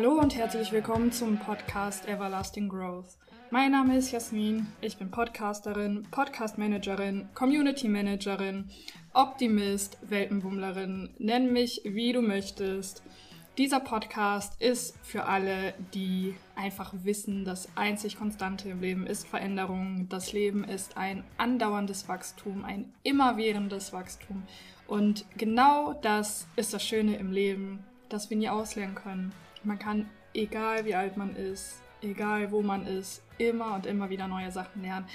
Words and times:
Hallo 0.00 0.12
und 0.12 0.36
herzlich 0.36 0.70
willkommen 0.70 1.10
zum 1.10 1.38
Podcast 1.38 2.06
Everlasting 2.06 2.68
Growth. 2.68 3.18
Mein 3.50 3.72
Name 3.72 3.96
ist 3.96 4.12
Jasmin, 4.12 4.68
ich 4.80 4.96
bin 4.96 5.10
Podcasterin, 5.10 6.06
Podcast-Managerin, 6.12 7.28
Community-Managerin, 7.34 8.70
Optimist, 9.12 9.98
Weltenbummlerin, 10.02 11.10
nenn 11.18 11.52
mich 11.52 11.80
wie 11.84 12.12
du 12.12 12.22
möchtest. 12.22 13.02
Dieser 13.58 13.80
Podcast 13.80 14.62
ist 14.62 14.96
für 15.02 15.24
alle, 15.24 15.74
die 15.94 16.36
einfach 16.54 16.94
wissen, 17.02 17.44
das 17.44 17.68
einzig 17.74 18.16
Konstante 18.16 18.68
im 18.68 18.80
Leben 18.80 19.04
ist 19.04 19.26
Veränderung. 19.26 20.06
Das 20.08 20.32
Leben 20.32 20.62
ist 20.62 20.96
ein 20.96 21.24
andauerndes 21.38 22.08
Wachstum, 22.08 22.64
ein 22.64 22.92
immerwährendes 23.02 23.92
Wachstum. 23.92 24.44
Und 24.86 25.24
genau 25.36 25.94
das 25.94 26.46
ist 26.54 26.72
das 26.72 26.84
Schöne 26.84 27.16
im 27.16 27.32
Leben, 27.32 27.82
dass 28.08 28.30
wir 28.30 28.36
nie 28.36 28.48
auslernen 28.48 28.94
können. 28.94 29.32
Man 29.68 29.78
kann, 29.78 30.08
egal 30.32 30.86
wie 30.86 30.94
alt 30.94 31.18
man 31.18 31.36
ist, 31.36 31.82
egal 32.00 32.50
wo 32.52 32.62
man 32.62 32.86
ist, 32.86 33.22
immer 33.36 33.74
und 33.74 33.84
immer 33.84 34.08
wieder 34.08 34.26
neue 34.26 34.50
Sachen 34.50 34.80
lernen, 34.80 35.06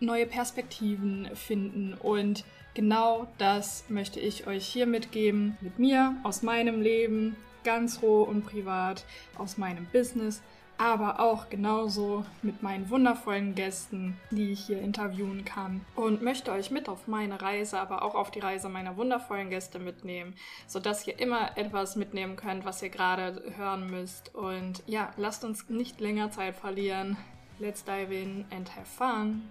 neue 0.00 0.26
Perspektiven 0.26 1.28
finden. 1.36 1.94
Und 1.94 2.44
genau 2.74 3.28
das 3.38 3.84
möchte 3.88 4.18
ich 4.18 4.48
euch 4.48 4.66
hier 4.66 4.86
mitgeben, 4.86 5.56
mit 5.60 5.78
mir, 5.78 6.16
aus 6.24 6.42
meinem 6.42 6.82
Leben, 6.82 7.36
ganz 7.62 8.02
roh 8.02 8.24
und 8.24 8.44
privat, 8.44 9.04
aus 9.38 9.56
meinem 9.56 9.86
Business, 9.92 10.42
aber 10.80 11.20
auch 11.20 11.50
genauso 11.50 12.24
mit 12.40 12.62
meinen 12.62 12.88
wundervollen 12.88 13.54
Gästen, 13.54 14.16
die 14.30 14.52
ich 14.52 14.64
hier 14.64 14.80
interviewen 14.80 15.44
kann. 15.44 15.82
Und 15.94 16.22
möchte 16.22 16.50
euch 16.52 16.70
mit 16.70 16.88
auf 16.88 17.06
meine 17.06 17.42
Reise, 17.42 17.78
aber 17.78 18.02
auch 18.02 18.14
auf 18.14 18.30
die 18.30 18.38
Reise 18.38 18.70
meiner 18.70 18.96
wundervollen 18.96 19.50
Gäste 19.50 19.78
mitnehmen, 19.78 20.34
sodass 20.66 21.06
ihr 21.06 21.18
immer 21.18 21.58
etwas 21.58 21.96
mitnehmen 21.96 22.36
könnt, 22.36 22.64
was 22.64 22.80
ihr 22.80 22.88
gerade 22.88 23.42
hören 23.58 23.90
müsst. 23.90 24.34
Und 24.34 24.82
ja, 24.86 25.10
lasst 25.18 25.44
uns 25.44 25.68
nicht 25.68 26.00
länger 26.00 26.30
Zeit 26.30 26.56
verlieren. 26.56 27.18
Let's 27.58 27.84
dive 27.84 28.14
in 28.14 28.46
and 28.50 28.74
have 28.74 28.86
fun. 28.86 29.42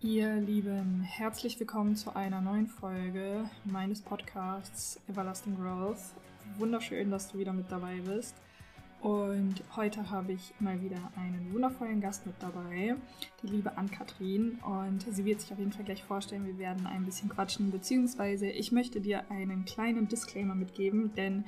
Ihr 0.00 0.36
Lieben, 0.36 1.02
herzlich 1.02 1.60
willkommen 1.60 1.96
zu 1.96 2.16
einer 2.16 2.40
neuen 2.40 2.66
Folge 2.66 3.44
meines 3.64 4.00
Podcasts 4.00 4.98
Everlasting 5.06 5.54
Growth 5.56 6.14
wunderschön, 6.58 7.10
dass 7.10 7.30
du 7.30 7.38
wieder 7.38 7.52
mit 7.52 7.70
dabei 7.70 8.00
bist. 8.00 8.36
Und 9.02 9.64
heute 9.74 10.10
habe 10.10 10.32
ich 10.32 10.54
mal 10.60 10.80
wieder 10.80 11.10
einen 11.16 11.52
wundervollen 11.52 12.00
Gast 12.00 12.24
mit 12.24 12.36
dabei, 12.38 12.94
die 13.42 13.48
liebe 13.48 13.76
Ann-Kathrin. 13.76 14.60
Und 14.64 15.04
sie 15.10 15.24
wird 15.24 15.40
sich 15.40 15.52
auf 15.52 15.58
jeden 15.58 15.72
Fall 15.72 15.84
gleich 15.84 16.04
vorstellen. 16.04 16.46
Wir 16.46 16.56
werden 16.58 16.86
ein 16.86 17.04
bisschen 17.04 17.28
quatschen, 17.28 17.72
beziehungsweise 17.72 18.48
ich 18.48 18.70
möchte 18.70 19.00
dir 19.00 19.28
einen 19.28 19.64
kleinen 19.64 20.06
Disclaimer 20.06 20.54
mitgeben, 20.54 21.12
denn 21.16 21.44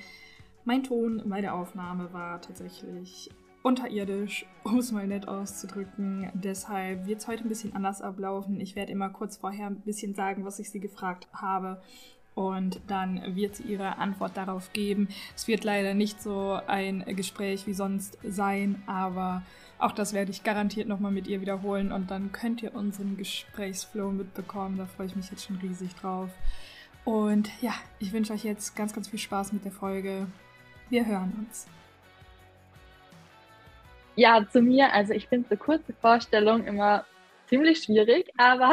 mein 0.64 0.82
Ton 0.82 1.22
bei 1.26 1.40
der 1.40 1.54
Aufnahme 1.54 2.12
war 2.12 2.40
tatsächlich 2.40 3.30
unterirdisch, 3.62 4.46
um 4.64 4.78
es 4.78 4.90
mal 4.90 5.06
nett 5.06 5.28
auszudrücken. 5.28 6.30
Deshalb 6.34 7.06
wird 7.06 7.20
es 7.20 7.28
heute 7.28 7.44
ein 7.44 7.48
bisschen 7.48 7.76
anders 7.76 8.02
ablaufen. 8.02 8.60
Ich 8.60 8.74
werde 8.74 8.90
immer 8.90 9.10
kurz 9.10 9.36
vorher 9.36 9.68
ein 9.68 9.80
bisschen 9.82 10.14
sagen, 10.14 10.44
was 10.44 10.58
ich 10.58 10.70
sie 10.70 10.80
gefragt 10.80 11.28
habe 11.32 11.80
und 12.34 12.80
dann 12.88 13.36
wird 13.36 13.56
sie 13.56 13.64
ihre 13.64 13.98
Antwort 13.98 14.36
darauf 14.36 14.72
geben. 14.72 15.08
Es 15.36 15.46
wird 15.46 15.64
leider 15.64 15.94
nicht 15.94 16.20
so 16.22 16.58
ein 16.66 17.04
Gespräch 17.16 17.66
wie 17.66 17.74
sonst 17.74 18.18
sein, 18.22 18.82
aber 18.86 19.42
auch 19.78 19.92
das 19.92 20.12
werde 20.12 20.30
ich 20.30 20.44
garantiert 20.44 20.88
nochmal 20.88 21.12
mit 21.12 21.26
ihr 21.26 21.40
wiederholen 21.40 21.92
und 21.92 22.10
dann 22.10 22.32
könnt 22.32 22.62
ihr 22.62 22.74
unseren 22.74 23.16
Gesprächsflow 23.16 24.10
mitbekommen. 24.10 24.78
Da 24.78 24.86
freue 24.86 25.06
ich 25.06 25.16
mich 25.16 25.30
jetzt 25.30 25.44
schon 25.44 25.56
riesig 25.56 25.94
drauf. 25.94 26.30
Und 27.04 27.50
ja, 27.60 27.74
ich 27.98 28.12
wünsche 28.12 28.32
euch 28.32 28.44
jetzt 28.44 28.74
ganz, 28.76 28.94
ganz 28.94 29.08
viel 29.08 29.18
Spaß 29.18 29.52
mit 29.52 29.64
der 29.64 29.72
Folge. 29.72 30.26
Wir 30.88 31.04
hören 31.04 31.46
uns. 31.46 31.66
Ja, 34.16 34.46
zu 34.48 34.62
mir, 34.62 34.92
also 34.92 35.12
ich 35.12 35.28
finde 35.28 35.48
so 35.50 35.56
kurze 35.56 35.92
Vorstellung 35.92 36.64
immer 36.64 37.04
ziemlich 37.48 37.82
schwierig, 37.82 38.30
aber 38.36 38.72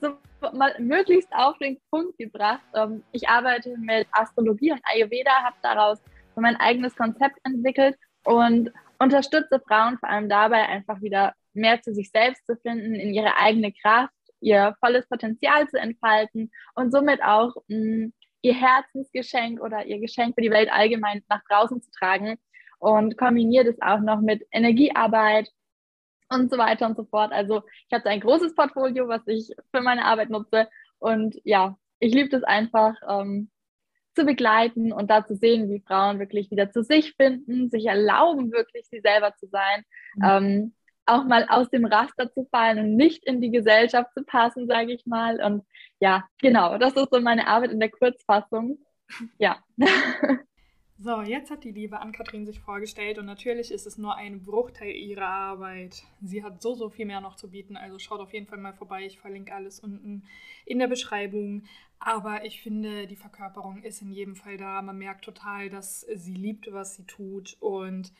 so 0.00 0.16
mal 0.52 0.74
möglichst 0.78 1.32
auf 1.32 1.56
den 1.58 1.78
Punkt 1.90 2.18
gebracht. 2.18 2.62
Ähm, 2.74 3.02
ich 3.12 3.28
arbeite 3.28 3.76
mit 3.78 4.06
Astrologie 4.12 4.72
und 4.72 4.80
Ayurveda, 4.84 5.30
habe 5.42 5.56
daraus 5.62 5.98
mein 6.34 6.56
eigenes 6.56 6.96
Konzept 6.96 7.38
entwickelt 7.44 7.96
und 8.24 8.72
unterstütze 8.98 9.60
Frauen 9.66 9.98
vor 9.98 10.08
allem 10.08 10.28
dabei, 10.28 10.68
einfach 10.68 11.00
wieder 11.02 11.34
mehr 11.52 11.82
zu 11.82 11.92
sich 11.92 12.10
selbst 12.10 12.46
zu 12.46 12.56
finden, 12.56 12.94
in 12.94 13.12
ihre 13.12 13.36
eigene 13.36 13.72
Kraft, 13.72 14.14
ihr 14.40 14.74
volles 14.80 15.06
Potenzial 15.08 15.68
zu 15.68 15.78
entfalten 15.78 16.50
und 16.74 16.90
somit 16.90 17.22
auch 17.22 17.54
mh, 17.68 18.06
mm, 18.06 18.12
ihr 18.42 18.54
Herzensgeschenk 18.54 19.60
oder 19.62 19.86
ihr 19.86 20.00
Geschenk 20.00 20.34
für 20.34 20.42
die 20.42 20.50
Welt 20.50 20.70
allgemein 20.72 21.22
nach 21.28 21.42
draußen 21.48 21.80
zu 21.80 21.90
tragen 21.92 22.38
und 22.78 23.16
kombiniere 23.16 23.66
das 23.66 23.80
auch 23.80 24.00
noch 24.00 24.20
mit 24.20 24.44
Energiearbeit, 24.50 25.48
und 26.32 26.50
so 26.50 26.58
weiter 26.58 26.86
und 26.86 26.96
so 26.96 27.04
fort. 27.04 27.32
Also 27.32 27.62
ich 27.88 27.92
habe 27.92 28.08
ein 28.08 28.20
großes 28.20 28.54
Portfolio, 28.54 29.08
was 29.08 29.22
ich 29.26 29.50
für 29.74 29.80
meine 29.80 30.04
Arbeit 30.04 30.30
nutze. 30.30 30.68
Und 30.98 31.36
ja, 31.44 31.76
ich 31.98 32.14
liebe 32.14 32.36
es 32.36 32.44
einfach 32.44 32.94
ähm, 33.08 33.50
zu 34.14 34.24
begleiten 34.24 34.92
und 34.92 35.10
da 35.10 35.26
zu 35.26 35.34
sehen, 35.34 35.70
wie 35.70 35.80
Frauen 35.80 36.18
wirklich 36.18 36.50
wieder 36.50 36.70
zu 36.70 36.82
sich 36.82 37.14
finden, 37.14 37.70
sich 37.70 37.86
erlauben, 37.86 38.52
wirklich 38.52 38.86
sie 38.88 39.00
selber 39.00 39.34
zu 39.36 39.46
sein. 39.48 39.84
Mhm. 40.16 40.24
Ähm, 40.24 40.74
auch 41.06 41.24
mal 41.24 41.46
aus 41.48 41.68
dem 41.70 41.84
Raster 41.84 42.32
zu 42.32 42.46
fallen 42.50 42.78
und 42.78 42.96
nicht 42.96 43.24
in 43.24 43.40
die 43.40 43.50
Gesellschaft 43.50 44.12
zu 44.14 44.24
passen, 44.24 44.66
sage 44.66 44.92
ich 44.92 45.04
mal. 45.06 45.42
Und 45.42 45.64
ja, 46.00 46.24
genau, 46.40 46.78
das 46.78 46.94
ist 46.94 47.08
so 47.10 47.20
meine 47.20 47.46
Arbeit 47.48 47.72
in 47.72 47.80
der 47.80 47.90
Kurzfassung. 47.90 48.78
Ja. 49.38 49.58
So, 51.04 51.20
jetzt 51.20 51.50
hat 51.50 51.64
die 51.64 51.72
liebe 51.72 51.98
Ann-Kathrin 51.98 52.46
sich 52.46 52.60
vorgestellt 52.60 53.18
und 53.18 53.26
natürlich 53.26 53.72
ist 53.72 53.88
es 53.88 53.98
nur 53.98 54.14
ein 54.14 54.44
Bruchteil 54.44 54.94
ihrer 54.94 55.26
Arbeit. 55.26 56.04
Sie 56.20 56.44
hat 56.44 56.62
so, 56.62 56.74
so 56.74 56.90
viel 56.90 57.06
mehr 57.06 57.20
noch 57.20 57.34
zu 57.34 57.50
bieten, 57.50 57.76
also 57.76 57.98
schaut 57.98 58.20
auf 58.20 58.32
jeden 58.32 58.46
Fall 58.46 58.58
mal 58.58 58.72
vorbei. 58.72 59.04
Ich 59.04 59.18
verlinke 59.18 59.52
alles 59.52 59.80
unten 59.80 60.22
in 60.64 60.78
der 60.78 60.86
Beschreibung. 60.86 61.64
Aber 61.98 62.44
ich 62.44 62.62
finde, 62.62 63.08
die 63.08 63.16
Verkörperung 63.16 63.82
ist 63.82 64.00
in 64.00 64.12
jedem 64.12 64.36
Fall 64.36 64.56
da. 64.56 64.80
Man 64.80 64.96
merkt 64.96 65.24
total, 65.24 65.70
dass 65.70 66.02
sie 66.02 66.34
liebt, 66.34 66.72
was 66.72 66.94
sie 66.94 67.04
tut 67.04 67.56
und 67.58 68.12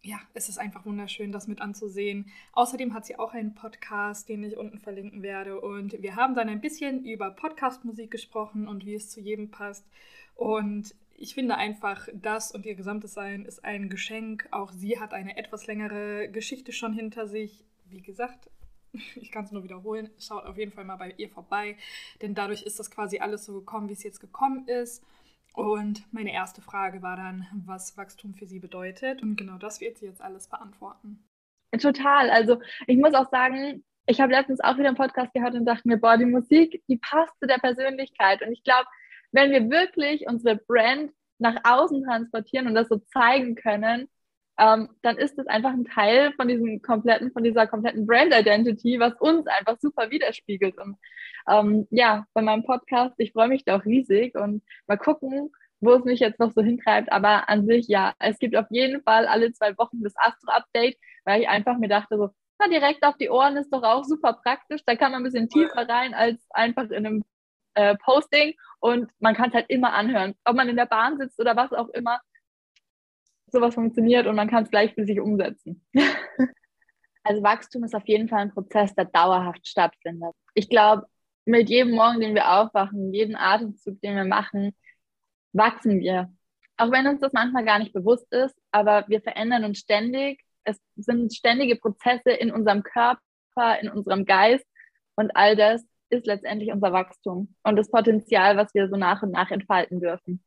ja, 0.00 0.18
es 0.32 0.48
ist 0.48 0.56
einfach 0.56 0.86
wunderschön, 0.86 1.30
das 1.30 1.46
mit 1.46 1.60
anzusehen. 1.60 2.30
Außerdem 2.52 2.94
hat 2.94 3.04
sie 3.04 3.18
auch 3.18 3.34
einen 3.34 3.54
Podcast, 3.54 4.30
den 4.30 4.44
ich 4.44 4.56
unten 4.56 4.78
verlinken 4.78 5.22
werde. 5.22 5.60
Und 5.60 6.00
wir 6.00 6.16
haben 6.16 6.34
dann 6.34 6.48
ein 6.48 6.60
bisschen 6.62 7.04
über 7.04 7.30
Podcastmusik 7.30 8.10
gesprochen 8.10 8.66
und 8.68 8.86
wie 8.86 8.94
es 8.94 9.10
zu 9.10 9.20
jedem 9.20 9.50
passt. 9.50 9.86
Und 10.34 10.94
ich 11.16 11.34
finde 11.34 11.56
einfach, 11.56 12.08
das 12.12 12.52
und 12.52 12.66
ihr 12.66 12.74
gesamtes 12.74 13.14
Sein 13.14 13.44
ist 13.44 13.64
ein 13.64 13.88
Geschenk. 13.88 14.48
Auch 14.50 14.72
sie 14.72 14.98
hat 15.00 15.14
eine 15.14 15.36
etwas 15.36 15.66
längere 15.66 16.28
Geschichte 16.28 16.72
schon 16.72 16.92
hinter 16.92 17.26
sich. 17.26 17.64
Wie 17.88 18.02
gesagt, 18.02 18.50
ich 19.16 19.30
kann 19.30 19.44
es 19.44 19.52
nur 19.52 19.64
wiederholen. 19.64 20.10
Schaut 20.18 20.44
auf 20.44 20.58
jeden 20.58 20.72
Fall 20.72 20.84
mal 20.84 20.96
bei 20.96 21.14
ihr 21.16 21.28
vorbei, 21.28 21.76
denn 22.22 22.34
dadurch 22.34 22.62
ist 22.62 22.78
das 22.78 22.90
quasi 22.90 23.18
alles 23.18 23.44
so 23.44 23.54
gekommen, 23.54 23.88
wie 23.88 23.94
es 23.94 24.02
jetzt 24.02 24.20
gekommen 24.20 24.66
ist. 24.68 25.04
Und 25.54 26.12
meine 26.12 26.32
erste 26.32 26.60
Frage 26.62 27.00
war 27.00 27.16
dann, 27.16 27.46
was 27.64 27.96
Wachstum 27.96 28.34
für 28.34 28.46
sie 28.46 28.58
bedeutet. 28.58 29.22
Und 29.22 29.36
genau 29.36 29.56
das 29.56 29.80
wird 29.80 29.98
sie 29.98 30.06
jetzt 30.06 30.20
alles 30.20 30.48
beantworten. 30.48 31.24
Total. 31.80 32.30
Also 32.30 32.60
ich 32.86 32.96
muss 32.96 33.14
auch 33.14 33.30
sagen, 33.30 33.84
ich 34.06 34.20
habe 34.20 34.32
letztens 34.32 34.60
auch 34.60 34.76
wieder 34.76 34.88
einen 34.88 34.96
Podcast 34.96 35.32
gehört 35.32 35.54
und 35.54 35.64
dachte 35.64 35.86
mir, 35.86 35.96
boah, 35.96 36.18
die 36.18 36.26
Musik, 36.26 36.82
die 36.88 36.98
passt 36.98 37.32
zu 37.40 37.46
der 37.46 37.58
Persönlichkeit. 37.58 38.42
Und 38.42 38.52
ich 38.52 38.62
glaube, 38.64 38.86
wenn 39.34 39.50
wir 39.50 39.68
wirklich 39.68 40.26
unsere 40.28 40.56
Brand 40.56 41.10
nach 41.38 41.56
außen 41.64 42.04
transportieren 42.04 42.68
und 42.68 42.74
das 42.74 42.88
so 42.88 42.98
zeigen 43.12 43.56
können, 43.56 44.08
ähm, 44.58 44.88
dann 45.02 45.16
ist 45.16 45.36
das 45.36 45.48
einfach 45.48 45.72
ein 45.72 45.84
Teil 45.84 46.32
von 46.34 46.46
diesem 46.46 46.80
kompletten, 46.80 47.32
von 47.32 47.42
dieser 47.42 47.66
kompletten 47.66 48.06
Brand 48.06 48.32
Identity, 48.32 49.00
was 49.00 49.14
uns 49.14 49.46
einfach 49.48 49.76
super 49.80 50.10
widerspiegelt. 50.10 50.78
Und 50.78 50.96
ähm, 51.48 51.88
ja, 51.90 52.26
bei 52.32 52.42
meinem 52.42 52.64
Podcast, 52.64 53.14
ich 53.18 53.32
freue 53.32 53.48
mich 53.48 53.64
da 53.64 53.76
auch 53.76 53.84
riesig 53.84 54.36
und 54.36 54.62
mal 54.86 54.96
gucken, 54.96 55.50
wo 55.80 55.94
es 55.94 56.04
mich 56.04 56.20
jetzt 56.20 56.38
noch 56.38 56.52
so 56.52 56.62
hintreibt. 56.62 57.10
Aber 57.10 57.48
an 57.48 57.66
sich, 57.66 57.88
ja, 57.88 58.14
es 58.20 58.38
gibt 58.38 58.54
auf 58.56 58.66
jeden 58.70 59.02
Fall 59.02 59.26
alle 59.26 59.52
zwei 59.52 59.76
Wochen 59.76 60.02
das 60.02 60.14
Astro-Update, 60.16 60.96
weil 61.24 61.42
ich 61.42 61.48
einfach 61.48 61.76
mir 61.78 61.88
dachte, 61.88 62.16
so, 62.16 62.30
na, 62.60 62.68
direkt 62.68 63.02
auf 63.04 63.16
die 63.16 63.30
Ohren 63.30 63.56
ist 63.56 63.70
doch 63.70 63.82
auch 63.82 64.04
super 64.04 64.34
praktisch. 64.34 64.82
Da 64.86 64.94
kann 64.94 65.10
man 65.10 65.22
ein 65.22 65.24
bisschen 65.24 65.48
tiefer 65.48 65.88
rein 65.88 66.14
als 66.14 66.40
einfach 66.50 66.84
in 66.90 67.04
einem 67.04 67.24
äh, 67.74 67.96
Posting 67.96 68.54
und 68.80 69.10
man 69.18 69.34
kann 69.34 69.48
es 69.48 69.54
halt 69.54 69.66
immer 69.68 69.92
anhören. 69.92 70.34
Ob 70.44 70.56
man 70.56 70.68
in 70.68 70.76
der 70.76 70.86
Bahn 70.86 71.18
sitzt 71.18 71.40
oder 71.40 71.56
was 71.56 71.72
auch 71.72 71.88
immer, 71.90 72.20
sowas 73.46 73.74
funktioniert 73.74 74.26
und 74.26 74.36
man 74.36 74.50
kann 74.50 74.64
es 74.64 74.70
gleich 74.70 74.94
für 74.94 75.04
sich 75.04 75.20
umsetzen. 75.20 75.84
also 77.22 77.42
Wachstum 77.42 77.84
ist 77.84 77.94
auf 77.94 78.06
jeden 78.06 78.28
Fall 78.28 78.40
ein 78.40 78.52
Prozess, 78.52 78.94
der 78.94 79.06
dauerhaft 79.06 79.66
stattfindet. 79.66 80.34
Ich 80.54 80.68
glaube, 80.68 81.06
mit 81.46 81.68
jedem 81.68 81.94
Morgen, 81.94 82.20
den 82.20 82.34
wir 82.34 82.50
aufwachen, 82.50 83.12
jeden 83.12 83.36
Atemzug, 83.36 84.00
den 84.00 84.16
wir 84.16 84.24
machen, 84.24 84.74
wachsen 85.52 86.00
wir. 86.00 86.32
Auch 86.76 86.90
wenn 86.90 87.06
uns 87.06 87.20
das 87.20 87.32
manchmal 87.32 87.64
gar 87.64 87.78
nicht 87.78 87.92
bewusst 87.92 88.30
ist, 88.32 88.56
aber 88.72 89.04
wir 89.08 89.20
verändern 89.20 89.64
uns 89.64 89.78
ständig. 89.78 90.42
Es 90.64 90.80
sind 90.96 91.34
ständige 91.34 91.76
Prozesse 91.76 92.30
in 92.30 92.50
unserem 92.50 92.82
Körper, 92.82 93.78
in 93.80 93.88
unserem 93.88 94.24
Geist 94.24 94.66
und 95.16 95.36
all 95.36 95.54
das 95.54 95.84
ist 96.14 96.26
letztendlich 96.26 96.72
unser 96.72 96.92
Wachstum 96.92 97.54
und 97.62 97.76
das 97.76 97.90
Potenzial, 97.90 98.56
was 98.56 98.74
wir 98.74 98.88
so 98.88 98.96
nach 98.96 99.22
und 99.22 99.32
nach 99.32 99.50
entfalten 99.50 100.00
dürfen. 100.00 100.42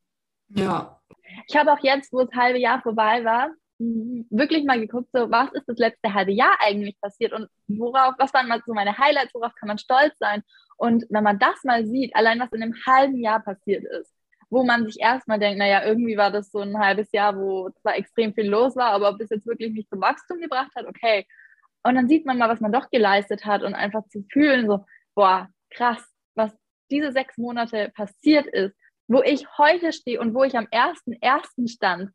Ja. 0.49 0.99
Ich 1.47 1.55
habe 1.55 1.71
auch 1.73 1.79
jetzt, 1.81 2.13
wo 2.13 2.23
das 2.23 2.35
halbe 2.35 2.59
Jahr 2.59 2.81
vorbei 2.81 3.23
war, 3.23 3.51
wirklich 3.79 4.65
mal 4.65 4.79
geguckt, 4.79 5.09
so 5.13 5.29
was 5.29 5.51
ist 5.53 5.67
das 5.67 5.77
letzte 5.77 6.13
halbe 6.13 6.31
Jahr 6.31 6.57
eigentlich 6.61 6.99
passiert 6.99 7.31
und 7.31 7.47
worauf, 7.67 8.15
was 8.17 8.33
waren 8.33 8.47
mal 8.47 8.61
so 8.65 8.73
meine 8.73 8.97
Highlights, 8.97 9.33
worauf 9.35 9.53
kann 9.55 9.67
man 9.67 9.77
stolz 9.77 10.17
sein? 10.17 10.41
Und 10.77 11.05
wenn 11.09 11.23
man 11.23 11.37
das 11.37 11.63
mal 11.63 11.85
sieht, 11.85 12.15
allein 12.15 12.39
was 12.39 12.51
in 12.53 12.63
einem 12.63 12.75
halben 12.85 13.17
Jahr 13.17 13.39
passiert 13.39 13.83
ist, 13.83 14.11
wo 14.49 14.63
man 14.63 14.85
sich 14.85 14.99
erstmal 14.99 15.39
denkt, 15.39 15.59
naja, 15.59 15.83
irgendwie 15.85 16.17
war 16.17 16.31
das 16.31 16.51
so 16.51 16.59
ein 16.59 16.79
halbes 16.79 17.11
Jahr, 17.11 17.37
wo 17.37 17.69
zwar 17.81 17.97
extrem 17.97 18.33
viel 18.33 18.47
los 18.47 18.75
war, 18.75 18.91
aber 18.91 19.09
ob 19.09 19.19
das 19.19 19.29
jetzt 19.29 19.45
wirklich 19.45 19.73
nicht 19.73 19.89
zum 19.89 20.01
Wachstum 20.01 20.39
gebracht 20.39 20.71
hat, 20.75 20.85
okay. 20.87 21.27
Und 21.83 21.95
dann 21.95 22.07
sieht 22.07 22.25
man 22.25 22.37
mal, 22.37 22.49
was 22.49 22.61
man 22.61 22.71
doch 22.71 22.89
geleistet 22.89 23.45
hat 23.45 23.61
und 23.63 23.75
einfach 23.75 24.07
zu 24.07 24.23
fühlen, 24.31 24.67
so, 24.67 24.85
boah, 25.13 25.49
krass, 25.69 26.03
was 26.35 26.51
diese 26.89 27.11
sechs 27.11 27.37
Monate 27.37 27.91
passiert 27.95 28.47
ist, 28.47 28.75
wo 29.07 29.21
ich 29.21 29.45
heute 29.57 29.93
stehe 29.93 30.19
und 30.19 30.33
wo 30.33 30.43
ich 30.43 30.57
am 30.57 30.67
ersten 30.71 31.13
ersten 31.13 31.67
stand, 31.67 32.11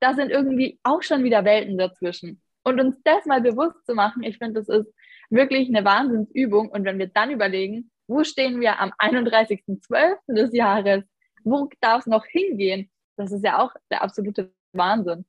da 0.00 0.14
sind 0.14 0.30
irgendwie 0.30 0.78
auch 0.82 1.02
schon 1.02 1.24
wieder 1.24 1.44
Welten 1.44 1.78
dazwischen. 1.78 2.42
Und 2.64 2.80
uns 2.80 2.96
das 3.04 3.26
mal 3.26 3.40
bewusst 3.40 3.84
zu 3.86 3.94
machen, 3.94 4.22
ich 4.22 4.38
finde, 4.38 4.60
das 4.60 4.68
ist 4.68 4.92
wirklich 5.30 5.68
eine 5.68 5.84
Wahnsinnsübung. 5.84 6.68
Und 6.68 6.84
wenn 6.84 6.98
wir 6.98 7.08
dann 7.08 7.30
überlegen, 7.30 7.90
wo 8.06 8.24
stehen 8.24 8.60
wir 8.60 8.78
am 8.80 8.92
31.12. 8.98 10.16
des 10.28 10.52
Jahres, 10.52 11.04
wo 11.44 11.68
darf 11.80 12.00
es 12.00 12.06
noch 12.06 12.24
hingehen, 12.26 12.90
das 13.16 13.32
ist 13.32 13.44
ja 13.44 13.58
auch 13.58 13.74
der 13.90 14.02
absolute 14.02 14.52
Wahnsinn. 14.72 15.24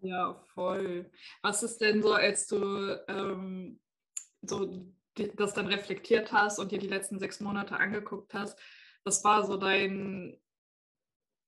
Ja, 0.00 0.40
voll. 0.54 1.10
Was 1.42 1.62
ist 1.62 1.80
denn 1.80 2.02
so, 2.02 2.12
als 2.12 2.46
du 2.46 2.96
ähm, 3.08 3.80
so 4.42 4.86
das 5.36 5.54
dann 5.54 5.66
reflektiert 5.66 6.32
hast 6.32 6.58
und 6.58 6.72
dir 6.72 6.78
die 6.78 6.88
letzten 6.88 7.18
sechs 7.18 7.40
Monate 7.40 7.76
angeguckt 7.76 8.34
hast, 8.34 8.58
was 9.04 9.24
war 9.24 9.44
so 9.44 9.56
dein 9.56 10.38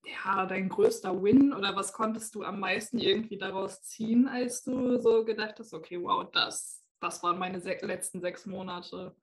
ja, 0.04 0.46
dein 0.46 0.68
größter 0.68 1.22
Win 1.22 1.52
oder 1.52 1.76
was 1.76 1.92
konntest 1.92 2.34
du 2.34 2.42
am 2.42 2.60
meisten 2.60 2.98
irgendwie 2.98 3.38
daraus 3.38 3.82
ziehen, 3.82 4.28
als 4.28 4.62
du 4.62 4.98
so 4.98 5.24
gedacht 5.24 5.58
hast, 5.58 5.74
okay, 5.74 6.00
wow, 6.00 6.28
das, 6.30 6.82
das 7.00 7.22
waren 7.22 7.38
meine 7.38 7.60
se 7.60 7.76
letzten 7.82 8.20
sechs 8.20 8.46
Monate? 8.46 9.14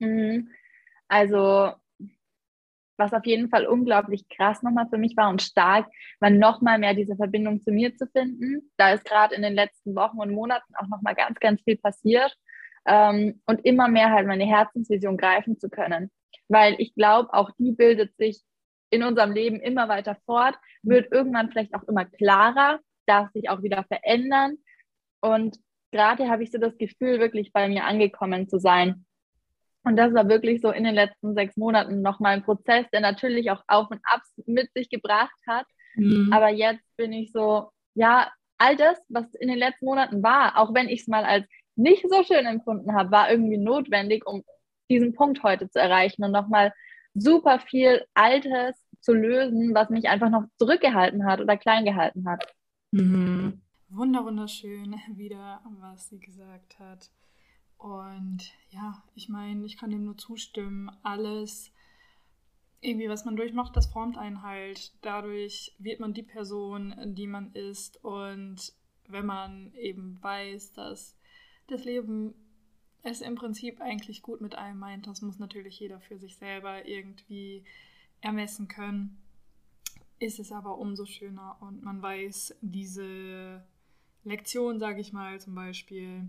Mhm. 0.00 0.50
Also, 1.08 1.72
was 2.96 3.12
auf 3.12 3.24
jeden 3.26 3.48
Fall 3.48 3.66
unglaublich 3.66 4.28
krass 4.28 4.62
nochmal 4.62 4.88
für 4.88 4.98
mich 4.98 5.16
war 5.16 5.30
und 5.30 5.42
stark, 5.42 5.88
war 6.20 6.30
nochmal 6.30 6.78
mehr 6.78 6.94
diese 6.94 7.16
Verbindung 7.16 7.60
zu 7.60 7.70
mir 7.70 7.94
zu 7.96 8.06
finden. 8.08 8.70
Da 8.76 8.92
ist 8.92 9.04
gerade 9.04 9.34
in 9.34 9.42
den 9.42 9.54
letzten 9.54 9.94
Wochen 9.94 10.18
und 10.18 10.32
Monaten 10.32 10.74
auch 10.76 10.88
nochmal 10.88 11.14
ganz, 11.14 11.38
ganz 11.38 11.60
viel 11.62 11.76
passiert 11.76 12.36
ähm, 12.86 13.40
und 13.46 13.64
immer 13.64 13.88
mehr 13.88 14.10
halt 14.10 14.26
meine 14.26 14.46
Herzensvision 14.46 15.16
greifen 15.16 15.58
zu 15.58 15.68
können. 15.68 16.10
Weil 16.48 16.74
ich 16.78 16.94
glaube, 16.94 17.32
auch 17.32 17.50
die 17.58 17.72
bildet 17.72 18.16
sich 18.16 18.42
in 18.90 19.02
unserem 19.02 19.32
Leben 19.32 19.60
immer 19.60 19.88
weiter 19.88 20.16
fort, 20.26 20.54
wird 20.82 21.12
irgendwann 21.12 21.50
vielleicht 21.50 21.74
auch 21.74 21.84
immer 21.84 22.04
klarer, 22.04 22.80
darf 23.06 23.30
sich 23.32 23.48
auch 23.48 23.62
wieder 23.62 23.84
verändern. 23.84 24.58
Und 25.20 25.58
gerade 25.92 26.28
habe 26.28 26.42
ich 26.42 26.50
so 26.50 26.58
das 26.58 26.76
Gefühl, 26.76 27.18
wirklich 27.18 27.52
bei 27.52 27.68
mir 27.68 27.84
angekommen 27.84 28.48
zu 28.48 28.58
sein. 28.58 29.06
Und 29.84 29.96
das 29.96 30.14
war 30.14 30.28
wirklich 30.28 30.60
so 30.60 30.70
in 30.70 30.84
den 30.84 30.94
letzten 30.94 31.34
sechs 31.34 31.56
Monaten 31.56 32.02
nochmal 32.02 32.34
ein 32.34 32.44
Prozess, 32.44 32.86
der 32.92 33.00
natürlich 33.00 33.50
auch 33.50 33.62
Auf 33.66 33.90
und 33.90 34.00
Abs 34.04 34.32
mit 34.46 34.72
sich 34.74 34.90
gebracht 34.90 35.38
hat. 35.46 35.66
Mhm. 35.96 36.30
Aber 36.32 36.50
jetzt 36.50 36.84
bin 36.96 37.12
ich 37.12 37.32
so, 37.32 37.70
ja, 37.94 38.30
all 38.58 38.76
das, 38.76 39.02
was 39.08 39.34
in 39.34 39.48
den 39.48 39.58
letzten 39.58 39.86
Monaten 39.86 40.22
war, 40.22 40.58
auch 40.58 40.72
wenn 40.72 40.88
ich 40.88 41.00
es 41.00 41.08
mal 41.08 41.24
als 41.24 41.46
nicht 41.76 42.04
so 42.08 42.22
schön 42.24 42.46
empfunden 42.46 42.94
habe, 42.94 43.10
war 43.10 43.30
irgendwie 43.30 43.58
notwendig, 43.58 44.26
um 44.26 44.42
diesen 44.90 45.14
Punkt 45.14 45.42
heute 45.42 45.68
zu 45.70 45.80
erreichen 45.80 46.24
und 46.24 46.32
nochmal 46.32 46.72
super 47.14 47.58
viel 47.58 48.04
Altes 48.14 48.76
zu 49.00 49.12
lösen, 49.12 49.74
was 49.74 49.90
mich 49.90 50.08
einfach 50.08 50.30
noch 50.30 50.44
zurückgehalten 50.58 51.26
hat 51.26 51.40
oder 51.40 51.56
klein 51.56 51.84
gehalten 51.84 52.28
hat. 52.28 52.44
Mhm. 52.92 53.60
Wunder, 53.88 54.24
wunderschön 54.24 54.94
wieder, 55.16 55.60
was 55.80 56.08
sie 56.08 56.20
gesagt 56.20 56.78
hat. 56.78 57.10
Und 57.76 58.52
ja, 58.70 59.02
ich 59.14 59.28
meine, 59.28 59.66
ich 59.66 59.76
kann 59.76 59.90
dem 59.90 60.04
nur 60.04 60.16
zustimmen. 60.16 60.90
Alles, 61.02 61.72
irgendwie, 62.80 63.08
was 63.08 63.24
man 63.24 63.34
durchmacht, 63.34 63.76
das 63.76 63.86
formt 63.86 64.16
einen 64.16 64.42
halt. 64.42 64.92
Dadurch 65.02 65.74
wird 65.78 65.98
man 65.98 66.14
die 66.14 66.22
Person, 66.22 66.94
die 67.16 67.26
man 67.26 67.52
ist. 67.52 68.02
Und 68.04 68.72
wenn 69.08 69.26
man 69.26 69.74
eben 69.74 70.22
weiß, 70.22 70.72
dass 70.74 71.16
das 71.66 71.84
Leben 71.84 72.34
es 73.02 73.20
im 73.20 73.34
Prinzip 73.34 73.80
eigentlich 73.80 74.22
gut 74.22 74.40
mit 74.40 74.54
einem 74.54 74.78
meint. 74.78 75.06
Das 75.06 75.22
muss 75.22 75.38
natürlich 75.38 75.80
jeder 75.80 76.00
für 76.00 76.18
sich 76.18 76.36
selber 76.36 76.86
irgendwie 76.86 77.64
ermessen 78.20 78.68
können. 78.68 79.20
Ist 80.18 80.38
es 80.38 80.52
aber 80.52 80.78
umso 80.78 81.04
schöner 81.04 81.56
und 81.60 81.82
man 81.82 82.00
weiß 82.00 82.56
diese 82.60 83.64
Lektion, 84.24 84.78
sage 84.78 85.00
ich 85.00 85.12
mal 85.12 85.40
zum 85.40 85.54
Beispiel, 85.54 86.28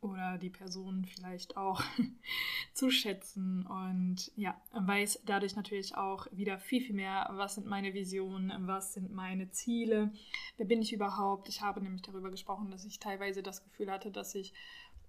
oder 0.00 0.38
die 0.38 0.50
Person 0.50 1.04
vielleicht 1.04 1.56
auch 1.56 1.82
zu 2.72 2.90
schätzen 2.90 3.66
und 3.66 4.32
ja, 4.36 4.60
weiß 4.72 5.22
dadurch 5.26 5.56
natürlich 5.56 5.94
auch 5.96 6.26
wieder 6.32 6.58
viel, 6.58 6.80
viel 6.80 6.94
mehr, 6.94 7.28
was 7.32 7.56
sind 7.56 7.66
meine 7.66 7.92
Visionen, 7.92 8.52
was 8.66 8.94
sind 8.94 9.12
meine 9.12 9.50
Ziele, 9.50 10.12
wer 10.56 10.66
bin 10.66 10.82
ich 10.82 10.92
überhaupt. 10.92 11.48
Ich 11.48 11.60
habe 11.60 11.82
nämlich 11.82 12.02
darüber 12.02 12.30
gesprochen, 12.30 12.70
dass 12.70 12.84
ich 12.84 12.98
teilweise 12.98 13.42
das 13.42 13.62
Gefühl 13.62 13.90
hatte, 13.90 14.10
dass 14.10 14.34
ich 14.34 14.54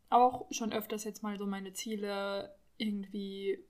auch 0.10 0.48
schon 0.52 0.74
öfters 0.74 1.06
jetzt 1.06 1.24
mal 1.24 1.38
so 1.38 1.46
meine 1.46 1.72
Ziele 1.74 2.54
irgendwie 2.78 3.64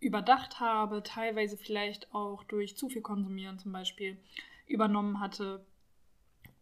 überdacht 0.00 0.60
habe, 0.60 1.02
teilweise 1.02 1.56
vielleicht 1.56 2.14
auch 2.14 2.44
durch 2.44 2.76
zu 2.76 2.90
viel 2.90 3.00
Konsumieren 3.00 3.58
zum 3.58 3.72
Beispiel 3.72 4.18
übernommen 4.66 5.20
hatte 5.20 5.64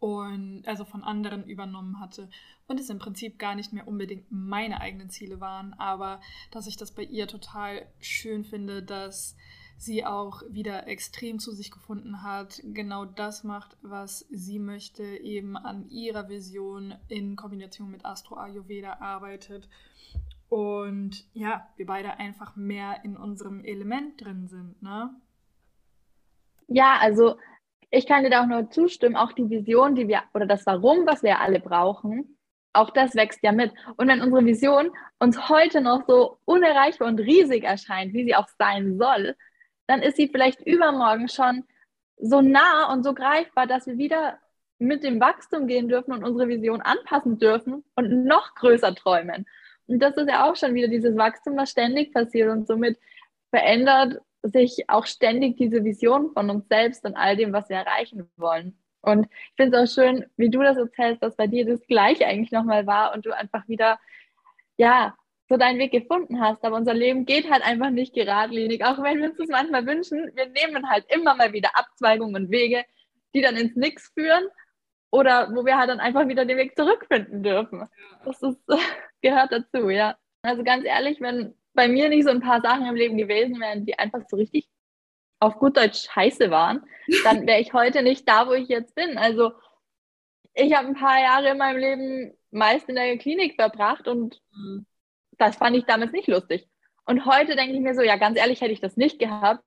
und 0.02 0.64
also 0.66 0.84
von 0.84 1.04
anderen 1.04 1.44
übernommen 1.44 2.00
hatte 2.00 2.28
und 2.66 2.80
es 2.80 2.90
im 2.90 2.98
Prinzip 2.98 3.38
gar 3.38 3.54
nicht 3.54 3.72
mehr 3.72 3.86
unbedingt 3.86 4.26
meine 4.32 4.80
eigenen 4.80 5.10
Ziele 5.10 5.38
waren, 5.40 5.74
aber 5.74 6.20
dass 6.50 6.66
ich 6.66 6.76
das 6.76 6.90
bei 6.90 7.04
ihr 7.04 7.28
total 7.28 7.86
schön 8.00 8.42
finde, 8.42 8.82
dass 8.82 9.36
sie 9.76 10.04
auch 10.04 10.42
wieder 10.50 10.88
extrem 10.88 11.38
zu 11.38 11.52
sich 11.52 11.70
gefunden 11.70 12.24
hat, 12.24 12.60
genau 12.64 13.04
das 13.04 13.44
macht, 13.44 13.76
was 13.82 14.26
sie 14.28 14.58
möchte, 14.58 15.04
eben 15.04 15.56
an 15.56 15.88
ihrer 15.88 16.28
Vision 16.28 16.96
in 17.06 17.36
Kombination 17.36 17.88
mit 17.88 18.04
Astro 18.04 18.38
Ayurveda 18.38 18.94
arbeitet. 18.94 19.68
Und 20.48 21.24
ja, 21.32 21.68
wir 21.76 21.86
beide 21.86 22.18
einfach 22.18 22.56
mehr 22.56 23.04
in 23.04 23.16
unserem 23.16 23.62
Element 23.64 24.20
drin 24.20 24.48
sind, 24.48 24.82
ne? 24.82 25.14
Ja, 26.66 26.98
also 26.98 27.36
ich 27.92 28.06
kann 28.06 28.24
dir 28.24 28.30
da 28.30 28.42
auch 28.42 28.46
nur 28.46 28.70
zustimmen, 28.70 29.16
auch 29.16 29.32
die 29.32 29.48
Vision, 29.50 29.94
die 29.94 30.08
wir, 30.08 30.22
oder 30.32 30.46
das 30.46 30.64
Warum, 30.64 31.06
was 31.06 31.22
wir 31.22 31.40
alle 31.40 31.60
brauchen, 31.60 32.38
auch 32.72 32.88
das 32.88 33.14
wächst 33.14 33.40
ja 33.42 33.52
mit. 33.52 33.70
Und 33.96 34.08
wenn 34.08 34.22
unsere 34.22 34.46
Vision 34.46 34.90
uns 35.18 35.50
heute 35.50 35.82
noch 35.82 36.06
so 36.06 36.38
unerreichbar 36.46 37.08
und 37.08 37.20
riesig 37.20 37.64
erscheint, 37.64 38.14
wie 38.14 38.24
sie 38.24 38.34
auch 38.34 38.48
sein 38.58 38.96
soll, 38.96 39.36
dann 39.86 40.00
ist 40.00 40.16
sie 40.16 40.28
vielleicht 40.28 40.62
übermorgen 40.62 41.28
schon 41.28 41.64
so 42.16 42.40
nah 42.40 42.90
und 42.90 43.04
so 43.04 43.12
greifbar, 43.12 43.66
dass 43.66 43.86
wir 43.86 43.98
wieder 43.98 44.38
mit 44.78 45.04
dem 45.04 45.20
Wachstum 45.20 45.66
gehen 45.66 45.88
dürfen 45.88 46.12
und 46.12 46.24
unsere 46.24 46.48
Vision 46.48 46.80
anpassen 46.80 47.38
dürfen 47.38 47.84
und 47.94 48.24
noch 48.24 48.54
größer 48.54 48.94
träumen. 48.94 49.46
Und 49.86 49.98
das 49.98 50.16
ist 50.16 50.30
ja 50.30 50.48
auch 50.48 50.56
schon 50.56 50.74
wieder 50.74 50.88
dieses 50.88 51.14
Wachstum, 51.18 51.58
was 51.58 51.70
ständig 51.70 52.14
passiert 52.14 52.50
und 52.50 52.66
somit 52.66 52.98
verändert 53.50 54.22
sich 54.42 54.88
auch 54.88 55.06
ständig 55.06 55.56
diese 55.56 55.84
Vision 55.84 56.32
von 56.32 56.50
uns 56.50 56.68
selbst 56.68 57.04
und 57.04 57.16
all 57.16 57.36
dem, 57.36 57.52
was 57.52 57.68
wir 57.68 57.76
erreichen 57.76 58.28
wollen. 58.36 58.76
Und 59.00 59.26
ich 59.26 59.52
finde 59.56 59.78
es 59.78 59.90
auch 59.90 59.94
schön, 59.94 60.26
wie 60.36 60.50
du 60.50 60.62
das 60.62 60.76
erzählst, 60.76 61.22
dass 61.22 61.36
bei 61.36 61.46
dir 61.46 61.66
das 61.66 61.86
gleiche 61.86 62.26
eigentlich 62.26 62.52
nochmal 62.52 62.86
war 62.86 63.14
und 63.14 63.26
du 63.26 63.36
einfach 63.36 63.66
wieder, 63.68 63.98
ja, 64.76 65.16
so 65.48 65.56
deinen 65.56 65.78
Weg 65.78 65.92
gefunden 65.92 66.40
hast. 66.40 66.64
Aber 66.64 66.76
unser 66.76 66.94
Leben 66.94 67.26
geht 67.26 67.50
halt 67.50 67.64
einfach 67.64 67.90
nicht 67.90 68.14
geradlinig, 68.14 68.84
auch 68.84 69.02
wenn 69.02 69.18
wir 69.18 69.30
uns 69.30 69.38
das 69.38 69.48
manchmal 69.48 69.86
wünschen. 69.86 70.30
Wir 70.34 70.46
nehmen 70.46 70.88
halt 70.88 71.04
immer 71.12 71.34
mal 71.34 71.52
wieder 71.52 71.76
Abzweigungen 71.76 72.44
und 72.44 72.50
Wege, 72.50 72.84
die 73.34 73.42
dann 73.42 73.56
ins 73.56 73.76
Nix 73.76 74.12
führen 74.14 74.44
oder 75.10 75.50
wo 75.54 75.64
wir 75.64 75.76
halt 75.76 75.90
dann 75.90 76.00
einfach 76.00 76.26
wieder 76.28 76.44
den 76.44 76.56
Weg 76.56 76.76
zurückfinden 76.76 77.42
dürfen. 77.42 77.86
Das 78.24 78.42
ist, 78.42 78.60
gehört 79.20 79.52
dazu, 79.52 79.90
ja. 79.90 80.16
Also 80.42 80.64
ganz 80.64 80.84
ehrlich, 80.84 81.20
wenn 81.20 81.54
bei 81.74 81.88
mir 81.88 82.08
nicht 82.08 82.24
so 82.24 82.30
ein 82.30 82.40
paar 82.40 82.60
Sachen 82.60 82.86
im 82.86 82.94
Leben 82.94 83.16
gewesen 83.16 83.60
wären, 83.60 83.86
die 83.86 83.98
einfach 83.98 84.22
so 84.28 84.36
richtig 84.36 84.68
auf 85.40 85.58
gut 85.58 85.76
Deutsch 85.76 86.08
scheiße 86.08 86.50
waren, 86.50 86.84
dann 87.24 87.46
wäre 87.46 87.60
ich 87.60 87.72
heute 87.72 88.02
nicht 88.02 88.28
da, 88.28 88.46
wo 88.46 88.52
ich 88.52 88.68
jetzt 88.68 88.94
bin. 88.94 89.18
Also 89.18 89.52
ich 90.54 90.74
habe 90.74 90.88
ein 90.88 90.94
paar 90.94 91.20
Jahre 91.20 91.50
in 91.50 91.58
meinem 91.58 91.78
Leben 91.78 92.38
meist 92.50 92.88
in 92.88 92.94
der 92.94 93.16
Klinik 93.18 93.56
verbracht 93.56 94.06
und 94.06 94.40
mhm 94.52 94.86
das 95.42 95.56
fand 95.56 95.76
ich 95.76 95.84
damals 95.84 96.12
nicht 96.12 96.28
lustig. 96.28 96.66
Und 97.04 97.26
heute 97.26 97.56
denke 97.56 97.74
ich 97.74 97.80
mir 97.80 97.94
so, 97.94 98.02
ja, 98.02 98.16
ganz 98.16 98.38
ehrlich, 98.38 98.60
hätte 98.60 98.72
ich 98.72 98.80
das 98.80 98.96
nicht 98.96 99.18
gehabt, 99.18 99.64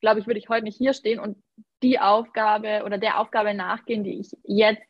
glaube 0.00 0.20
ich, 0.20 0.26
würde 0.26 0.40
ich 0.40 0.48
heute 0.48 0.64
nicht 0.64 0.76
hier 0.76 0.94
stehen 0.94 1.20
und 1.20 1.40
die 1.82 2.00
Aufgabe 2.00 2.82
oder 2.84 2.98
der 2.98 3.20
Aufgabe 3.20 3.54
nachgehen, 3.54 4.02
die 4.02 4.18
ich 4.18 4.36
jetzt 4.44 4.82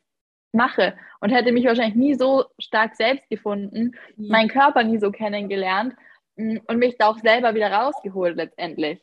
mache 0.51 0.97
und 1.19 1.29
hätte 1.29 1.51
mich 1.51 1.65
wahrscheinlich 1.65 1.95
nie 1.95 2.15
so 2.15 2.45
stark 2.59 2.95
selbst 2.95 3.29
gefunden, 3.29 3.95
mhm. 4.15 4.27
meinen 4.27 4.49
Körper 4.49 4.83
nie 4.83 4.97
so 4.97 5.11
kennengelernt 5.11 5.95
und 6.35 6.77
mich 6.77 6.97
da 6.97 7.07
auch 7.07 7.19
selber 7.19 7.55
wieder 7.55 7.71
rausgeholt 7.71 8.35
letztendlich. 8.35 8.99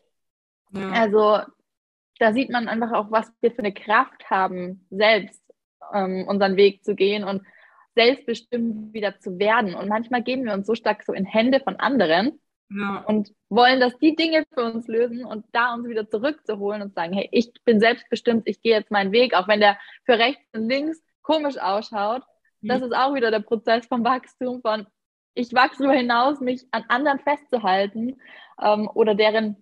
Ja. 0.73 0.91
Also 0.93 1.41
da 2.19 2.33
sieht 2.33 2.51
man 2.51 2.69
einfach 2.69 2.93
auch, 2.93 3.11
was 3.11 3.33
wir 3.41 3.51
für 3.51 3.61
eine 3.61 3.73
Kraft 3.73 4.29
haben, 4.31 4.87
selbst 4.91 5.43
ähm, 5.93 6.27
unseren 6.29 6.57
Weg 6.57 6.85
zu 6.85 6.95
gehen 6.95 7.25
und 7.25 7.43
selbstbestimmt 7.95 8.93
wieder 8.93 9.19
zu 9.19 9.39
werden. 9.39 9.75
Und 9.75 9.89
manchmal 9.89 10.23
gehen 10.23 10.45
wir 10.45 10.53
uns 10.53 10.67
so 10.67 10.75
stark 10.75 11.03
so 11.03 11.13
in 11.13 11.25
Hände 11.25 11.61
von 11.61 11.77
anderen 11.77 12.41
ja. 12.71 13.05
und 13.07 13.33
wollen, 13.49 13.81
dass 13.81 13.99
die 13.99 14.15
Dinge 14.15 14.45
für 14.53 14.65
uns 14.65 14.87
lösen 14.87 15.25
und 15.25 15.45
da 15.53 15.75
uns 15.75 15.89
wieder 15.89 16.09
zurückzuholen 16.09 16.83
und 16.83 16.95
sagen, 16.95 17.13
hey, 17.13 17.29
ich 17.33 17.53
bin 17.65 17.81
selbstbestimmt, 17.81 18.47
ich 18.47 18.61
gehe 18.63 18.77
jetzt 18.77 18.91
meinen 18.91 19.13
Weg, 19.13 19.35
auch 19.35 19.49
wenn 19.49 19.61
der 19.61 19.79
für 20.05 20.19
rechts 20.19 20.45
und 20.55 20.69
links 20.69 21.03
komisch 21.23 21.59
ausschaut. 21.59 22.23
Mhm. 22.61 22.69
Das 22.69 22.83
ist 22.83 22.95
auch 22.95 23.15
wieder 23.15 23.31
der 23.31 23.41
Prozess 23.41 23.87
vom 23.87 24.05
Wachstum, 24.05 24.61
von 24.63 24.87
ich 25.35 25.53
wachse 25.53 25.79
darüber 25.79 25.97
hinaus, 25.97 26.41
mich 26.41 26.67
an 26.71 26.85
anderen 26.89 27.21
festzuhalten 27.21 28.21
ähm, 28.61 28.89
oder 28.95 29.15
deren 29.15 29.57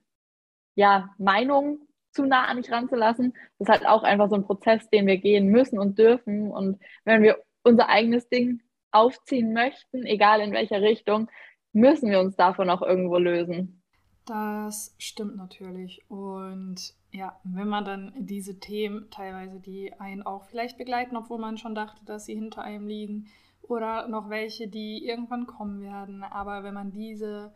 ja, 0.75 1.15
Meinung 1.19 1.81
zu 2.13 2.25
nah 2.25 2.47
an 2.47 2.57
mich 2.57 2.71
ranzulassen. 2.71 3.35
Das 3.59 3.69
ist 3.69 3.73
halt 3.73 3.87
auch 3.87 4.03
einfach 4.03 4.29
so 4.29 4.37
ein 4.37 4.45
Prozess, 4.45 4.89
den 4.91 5.07
wir 5.07 5.19
gehen 5.19 5.49
müssen 5.49 5.79
und 5.79 5.99
dürfen. 5.99 6.51
Und 6.51 6.79
wenn 7.05 7.23
wir 7.23 7.39
unser 7.63 7.89
eigenes 7.89 8.29
Ding 8.29 8.63
aufziehen 8.91 9.53
möchten, 9.53 10.05
egal 10.05 10.41
in 10.41 10.53
welcher 10.53 10.81
Richtung, 10.81 11.29
müssen 11.73 12.11
wir 12.11 12.21
uns 12.21 12.37
davon 12.37 12.71
auch 12.71 12.83
irgendwo 12.83 13.19
lösen. 13.19 13.83
Das 14.25 14.95
stimmt 14.99 15.37
natürlich. 15.37 16.03
Und 16.09 16.95
ja, 17.13 17.41
wenn 17.45 17.69
man 17.69 17.85
dann 17.85 18.13
diese 18.17 18.61
Themen 18.61 19.09
teilweise, 19.11 19.61
die 19.61 19.93
einen 19.99 20.23
auch 20.23 20.45
vielleicht 20.45 20.77
begleiten, 20.77 21.17
obwohl 21.17 21.39
man 21.39 21.57
schon 21.57 21.75
dachte, 21.75 22.05
dass 22.05 22.27
sie 22.27 22.35
hinter 22.35 22.63
einem 22.63 22.87
liegen, 22.87 23.29
oder 23.69 24.09
noch 24.09 24.31
welche, 24.31 24.69
die 24.69 25.07
irgendwann 25.07 25.47
kommen 25.47 25.81
werden, 25.81 26.23
aber 26.23 26.65
wenn 26.65 26.75
man 26.75 26.91
diese 26.91 27.53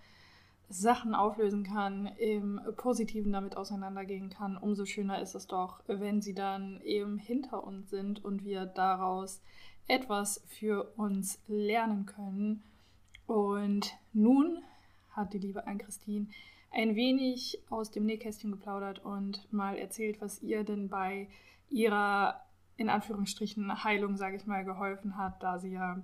Sachen 0.69 1.14
auflösen 1.14 1.64
kann, 1.64 2.07
im 2.07 2.61
Positiven 2.76 3.33
damit 3.33 3.57
auseinandergehen 3.57 4.31
kann, 4.31 4.57
umso 4.57 4.85
schöner 4.87 5.21
ist 5.21 5.35
es 5.35 5.47
doch, 5.47 5.83
wenn 5.87 6.23
sie 6.23 6.35
dann 6.35 6.81
eben 6.83 7.19
hinter 7.19 7.64
uns 7.64 7.90
sind 7.90 8.25
und 8.25 8.45
wir 8.45 8.66
daraus 8.66 9.42
etwas 9.87 10.42
für 10.47 10.92
uns 10.97 11.40
lernen 11.47 12.07
können. 12.07 12.62
Und 13.26 13.92
nun 14.12 14.62
hat 15.11 15.33
die 15.33 15.38
liebe 15.38 15.66
Ann-Christine 15.66 16.28
ein 16.71 16.97
wenig 16.97 17.61
aus 17.69 17.90
dem 17.90 18.07
Nähkästchen 18.07 18.50
geplaudert 18.50 19.04
und 19.04 19.52
mal 19.52 19.76
erzählt, 19.76 20.21
was 20.21 20.42
ihr 20.42 20.64
denn 20.64 20.88
bei 20.88 21.28
ihrer 21.69 22.40
in 22.76 22.88
Anführungsstrichen 22.88 23.84
Heilung, 23.84 24.16
sage 24.16 24.36
ich 24.36 24.46
mal, 24.46 24.64
geholfen 24.64 25.16
hat, 25.16 25.42
da 25.42 25.58
sie 25.58 25.72
ja 25.72 25.98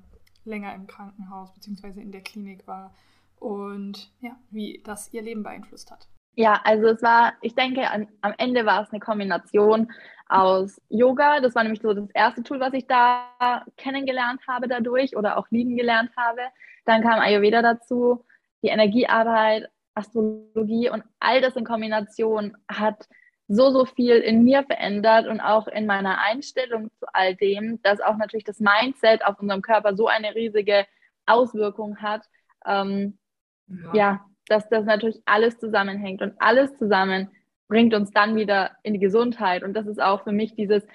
länger 0.45 0.75
im 0.75 0.87
Krankenhaus 0.87 1.53
bzw. 1.53 2.01
in 2.01 2.13
der 2.13 2.23
Klinik 2.23 2.67
war 2.67 2.95
und 3.39 4.11
ja, 4.21 4.37
wie 4.51 4.83
das 4.85 5.13
ihr 5.13 5.23
Leben 5.23 5.43
beeinflusst 5.43 5.91
hat. 5.91 6.09
Ja, 6.35 6.61
also 6.65 6.87
es 6.87 7.03
war, 7.03 7.33
ich 7.43 7.55
denke, 7.55 7.91
an, 7.91 8.07
am 8.21 8.33
Ende 8.39 8.65
war 8.65 8.83
es 8.83 8.91
eine 8.91 9.01
Kombination 9.01 9.91
aus 10.29 10.81
Yoga. 10.89 11.41
Das 11.41 11.55
war 11.55 11.65
nämlich 11.65 11.83
so 11.83 11.93
das 11.93 12.09
erste 12.15 12.43
Tool, 12.45 12.61
was 12.61 12.75
ich 12.75 12.87
da 12.87 13.65
kennengelernt 13.77 14.41
habe 14.47 14.69
dadurch 14.69 15.17
oder 15.17 15.37
auch 15.37 15.49
lieben 15.51 15.77
gelernt 15.77 16.11
habe. 16.17 16.43
Dann 16.85 17.03
kam 17.03 17.19
Ayurveda 17.19 17.61
dazu, 17.61 18.25
die 18.63 18.69
Energiearbeit, 18.69 19.69
Astrologie 19.95 20.91
und 20.91 21.03
all 21.19 21.41
das 21.41 21.57
in 21.57 21.65
Kombination 21.65 22.57
hat 22.69 23.09
so, 23.49 23.71
so 23.71 23.87
viel 23.87 24.17
in 24.17 24.45
mir 24.45 24.63
verändert 24.65 25.27
und 25.27 25.41
auch 25.41 25.67
in 25.69 25.87
meiner 25.87 26.21
Einstellung 26.21 26.91
zu 26.99 27.07
all 27.15 27.35
dem, 27.35 27.81
dass 27.83 28.01
auch 28.01 28.17
natürlich 28.17 28.45
das 28.45 28.61
Mindset 28.61 29.25
auf 29.25 29.41
unserem 29.41 29.63
Körper 29.63 29.97
so 29.97 30.07
eine 30.07 30.35
riesige 30.35 30.87
Auswirkung 31.25 31.97
hat. 31.97 32.23
Ähm, 32.67 33.19
ja. 33.67 33.95
ja, 33.95 34.27
dass 34.47 34.69
das 34.69 34.85
natürlich 34.85 35.23
alles 35.25 35.59
zusammenhängt 35.59 36.21
und 36.21 36.35
alles 36.39 36.77
zusammen 36.77 37.31
bringt 37.69 37.95
uns 37.95 38.11
dann 38.11 38.37
wieder 38.37 38.73
in 38.83 38.95
die 38.95 39.01
Gesundheit. 39.01 39.63
Und 39.63 39.75
das 39.75 39.87
ist 39.87 40.01
auch 40.01 40.25
für 40.25 40.33
mich 40.33 40.55
dieses, 40.55 40.87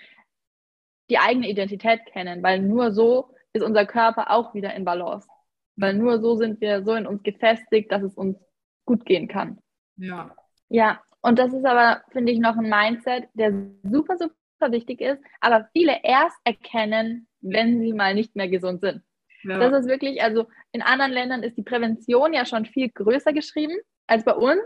die 1.09 1.19
eigene 1.19 1.49
Identität 1.49 2.05
kennen, 2.07 2.43
weil 2.43 2.59
nur 2.59 2.91
so 2.91 3.33
ist 3.53 3.63
unser 3.63 3.85
Körper 3.85 4.31
auch 4.31 4.53
wieder 4.53 4.73
in 4.73 4.85
Balance. 4.85 5.27
Weil 5.75 5.93
nur 5.95 6.19
so 6.19 6.35
sind 6.35 6.61
wir 6.61 6.83
so 6.83 6.93
in 6.93 7.07
uns 7.07 7.23
gefestigt, 7.23 7.91
dass 7.91 8.03
es 8.03 8.13
uns 8.15 8.37
gut 8.85 9.05
gehen 9.05 9.27
kann. 9.27 9.59
Ja. 9.97 10.35
Ja, 10.69 11.01
und 11.23 11.39
das 11.39 11.53
ist 11.53 11.65
aber, 11.65 12.03
finde 12.11 12.33
ich, 12.33 12.39
noch 12.39 12.57
ein 12.57 12.69
Mindset, 12.69 13.29
der 13.33 13.53
super, 13.83 14.17
super 14.17 14.71
wichtig 14.71 15.01
ist, 15.01 15.23
aber 15.39 15.69
viele 15.71 15.97
erst 16.03 16.37
erkennen, 16.43 17.27
wenn 17.39 17.79
sie 17.79 17.93
mal 17.93 18.13
nicht 18.13 18.35
mehr 18.35 18.49
gesund 18.49 18.81
sind. 18.81 19.01
Ja. 19.43 19.57
Das 19.57 19.81
ist 19.81 19.87
wirklich, 19.87 20.21
also 20.21 20.47
in 20.73 20.81
anderen 20.81 21.11
Ländern 21.11 21.43
ist 21.43 21.57
die 21.57 21.63
Prävention 21.63 22.33
ja 22.33 22.45
schon 22.45 22.65
viel 22.65 22.89
größer 22.89 23.33
geschrieben 23.33 23.75
als 24.05 24.25
bei 24.25 24.33
uns. 24.33 24.61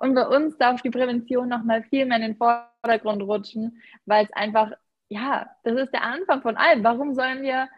Und 0.00 0.14
bei 0.14 0.26
uns 0.26 0.56
darf 0.58 0.82
die 0.82 0.90
Prävention 0.90 1.48
noch 1.48 1.62
mal 1.62 1.82
viel 1.84 2.06
mehr 2.06 2.16
in 2.16 2.22
den 2.22 2.36
Vordergrund 2.36 3.22
rutschen, 3.22 3.80
weil 4.06 4.24
es 4.24 4.32
einfach, 4.32 4.72
ja, 5.08 5.46
das 5.62 5.78
ist 5.78 5.92
der 5.92 6.02
Anfang 6.02 6.42
von 6.42 6.56
allem. 6.56 6.82
Warum 6.82 7.14
sollen 7.14 7.42
wir 7.42 7.68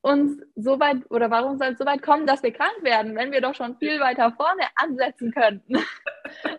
uns 0.00 0.40
so 0.54 0.78
weit 0.78 1.10
oder 1.10 1.30
warum 1.30 1.58
soll 1.58 1.68
es 1.68 1.78
so 1.78 1.86
weit 1.86 2.02
kommen, 2.02 2.26
dass 2.26 2.42
wir 2.42 2.52
krank 2.52 2.82
werden, 2.82 3.16
wenn 3.16 3.32
wir 3.32 3.40
doch 3.40 3.54
schon 3.54 3.76
viel 3.78 4.00
weiter 4.00 4.32
vorne 4.32 4.62
ansetzen 4.76 5.32
könnten? 5.32 5.78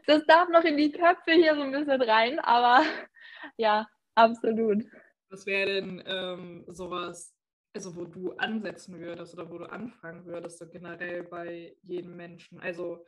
Das 0.07 0.25
darf 0.25 0.49
noch 0.49 0.63
in 0.63 0.77
die 0.77 0.91
Köpfe 0.91 1.33
hier 1.33 1.53
so 1.53 1.61
ein 1.61 1.71
bisschen 1.71 2.01
rein, 2.01 2.39
aber 2.39 2.83
ja, 3.57 3.87
absolut. 4.15 4.83
Was 5.29 5.45
wäre 5.45 5.73
denn 5.75 6.01
ähm, 6.07 6.65
sowas, 6.67 7.35
also 7.75 7.95
wo 7.95 8.05
du 8.05 8.31
ansetzen 8.37 8.99
würdest 8.99 9.35
oder 9.35 9.51
wo 9.51 9.59
du 9.59 9.65
anfangen 9.65 10.25
würdest, 10.25 10.57
so 10.57 10.67
generell 10.67 11.23
bei 11.23 11.75
jedem 11.83 12.15
Menschen. 12.15 12.59
Also 12.59 13.05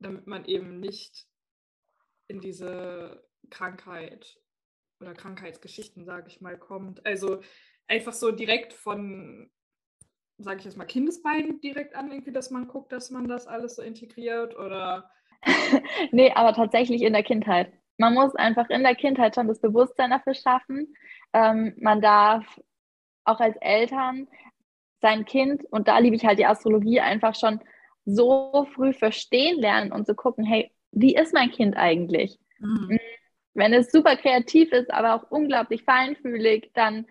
damit 0.00 0.26
man 0.26 0.44
eben 0.44 0.80
nicht 0.80 1.28
in 2.26 2.40
diese 2.40 3.24
Krankheit 3.50 4.40
oder 5.00 5.14
Krankheitsgeschichten, 5.14 6.04
sage 6.04 6.28
ich 6.28 6.40
mal, 6.40 6.58
kommt. 6.58 7.04
Also 7.06 7.42
einfach 7.88 8.12
so 8.12 8.30
direkt 8.30 8.72
von, 8.72 9.50
sage 10.38 10.58
ich 10.58 10.64
jetzt 10.64 10.76
mal, 10.76 10.84
Kindesbeinen 10.84 11.60
direkt 11.60 11.94
an, 11.94 12.10
irgendwie, 12.10 12.32
dass 12.32 12.50
man 12.50 12.68
guckt, 12.68 12.92
dass 12.92 13.10
man 13.10 13.28
das 13.28 13.46
alles 13.46 13.76
so 13.76 13.82
integriert 13.82 14.56
oder. 14.56 15.10
nee, 16.12 16.32
aber 16.32 16.54
tatsächlich 16.54 17.02
in 17.02 17.12
der 17.12 17.22
Kindheit. 17.22 17.72
Man 17.98 18.14
muss 18.14 18.34
einfach 18.34 18.68
in 18.68 18.82
der 18.82 18.94
Kindheit 18.94 19.34
schon 19.34 19.48
das 19.48 19.60
Bewusstsein 19.60 20.10
dafür 20.10 20.34
schaffen. 20.34 20.94
Ähm, 21.32 21.74
man 21.78 22.00
darf 22.00 22.44
auch 23.24 23.40
als 23.40 23.56
Eltern 23.60 24.28
sein 25.00 25.24
Kind, 25.24 25.64
und 25.70 25.88
da 25.88 25.98
liebe 25.98 26.16
ich 26.16 26.24
halt 26.24 26.38
die 26.38 26.46
Astrologie, 26.46 27.00
einfach 27.00 27.34
schon 27.34 27.60
so 28.04 28.66
früh 28.74 28.92
verstehen 28.92 29.58
lernen 29.60 29.92
und 29.92 30.06
zu 30.06 30.14
gucken, 30.14 30.44
hey, 30.44 30.70
wie 30.92 31.14
ist 31.14 31.34
mein 31.34 31.50
Kind 31.50 31.76
eigentlich? 31.76 32.38
Mhm. 32.58 32.90
Hm, 32.90 32.98
wenn 33.54 33.72
es 33.72 33.90
super 33.90 34.16
kreativ 34.16 34.70
ist, 34.72 34.90
aber 34.90 35.14
auch 35.14 35.30
unglaublich 35.30 35.82
feinfühlig, 35.84 36.70
dann 36.74 37.06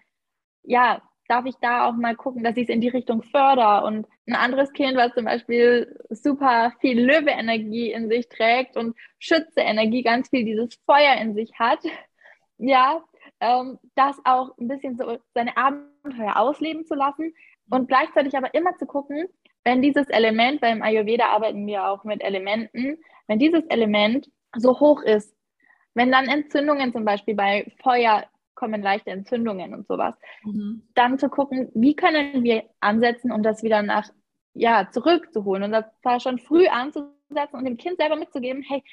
ja, 0.66 1.02
darf 1.28 1.46
ich 1.46 1.56
da 1.62 1.88
auch 1.88 1.94
mal 1.94 2.16
gucken, 2.16 2.44
dass 2.44 2.58
ich 2.58 2.64
es 2.64 2.70
in 2.70 2.82
die 2.82 2.90
Richtung 2.90 3.24
fördere. 3.24 3.84
Und 3.86 4.08
ein 4.28 4.36
anderes 4.36 4.72
Kind, 4.74 4.96
was 4.96 5.14
zum 5.14 5.26
Beispiel 5.26 6.00
super 6.10 6.72
viel 6.80 7.00
Löwe-Energie 7.00 7.92
in 7.92 8.10
sich 8.10 8.30
trägt 8.30 8.78
und 8.78 8.96
Schütze-Energie, 9.20 10.04
ganz 10.04 10.30
viel 10.30 10.46
dieses 10.46 10.76
Feuer 10.86 11.16
in 11.20 11.34
sich 11.34 11.52
hat, 11.58 11.80
ja, 12.58 13.04
ähm, 13.40 13.80
das 13.96 14.18
auch 14.24 14.58
ein 14.58 14.68
bisschen 14.68 14.98
so 14.98 15.18
seine 15.34 15.58
Abenteuer 15.58 16.38
ausleben 16.38 16.86
zu 16.86 16.96
lassen 16.96 17.34
und 17.70 17.88
gleichzeitig 17.88 18.38
aber 18.38 18.54
immer 18.54 18.76
zu 18.78 18.86
gucken, 18.86 19.28
wenn 19.64 19.82
dieses 19.82 20.08
Element, 20.10 20.62
weil 20.62 20.76
im 20.76 20.84
Ayurveda 20.84 21.26
arbeiten 21.26 21.66
wir 21.66 21.88
auch 21.88 22.04
mit 22.04 22.24
Elementen, 22.24 23.00
wenn 23.28 23.40
dieses 23.40 23.64
Element 23.66 24.30
so 24.56 24.80
hoch 24.80 25.02
ist, 25.02 25.36
wenn 25.96 26.12
dann 26.12 26.28
Entzündungen 26.28 26.94
zum 26.94 27.04
Beispiel 27.04 27.34
bei 27.36 27.72
Feuer 27.82 28.26
kommen 28.56 28.82
leichte 28.82 29.12
Entzündungen 29.12 29.74
und 29.74 29.88
sowas, 29.88 30.16
mhm. 30.44 30.84
dann 30.96 31.20
zu 31.20 31.30
gucken, 31.30 31.70
wie 31.74 31.96
können 31.96 32.44
wir 32.44 32.64
ansetzen, 32.80 33.32
um 33.32 33.44
das 33.44 33.64
wieder 33.64 33.82
nach, 33.84 34.10
ja, 34.54 34.90
zurückzuholen 34.92 35.64
und 35.64 35.72
das 35.72 35.86
war 36.02 36.20
schon 36.20 36.40
früh 36.40 36.68
anzusetzen 36.68 37.58
und 37.58 37.66
dem 37.66 37.78
Kind 37.78 37.98
selber 37.98 38.16
mitzugeben, 38.16 38.64
hey, 38.64 38.84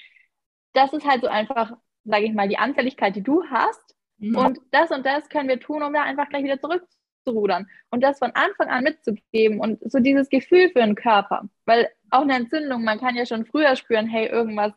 das 0.73 0.93
ist 0.93 1.07
halt 1.07 1.23
so 1.23 1.29
einfach, 1.29 1.73
sage 2.05 2.25
ich 2.25 2.33
mal, 2.33 2.49
die 2.49 2.59
Anfälligkeit, 2.59 3.15
die 3.15 3.23
du 3.23 3.45
hast 3.51 3.93
Mhm. 4.23 4.37
Und 4.37 4.59
das 4.71 4.91
und 4.91 5.05
das 5.05 5.29
können 5.29 5.49
wir 5.49 5.61
tun, 5.61 5.83
um 5.83 5.93
da 5.93 6.03
einfach 6.03 6.29
gleich 6.29 6.45
wieder 6.45 6.61
zurückzurudern. 6.61 7.69
Und 7.91 8.03
das 8.03 8.19
von 8.19 8.31
Anfang 8.35 8.69
an 8.69 8.85
mitzugeben 8.85 9.61
und 9.61 9.81
so 9.91 9.99
dieses 9.99 10.29
Gefühl 10.29 10.71
für 10.71 10.81
den 10.81 10.95
Körper. 10.95 11.49
Weil 11.67 11.91
auch 12.11 12.23
eine 12.23 12.37
Entzündung, 12.37 12.85
man 12.85 13.01
kann 13.01 13.17
ja 13.17 13.27
schon 13.27 13.45
früher 13.45 13.75
spüren, 13.77 14.07
hey, 14.07 14.29
irgendwas 14.29 14.73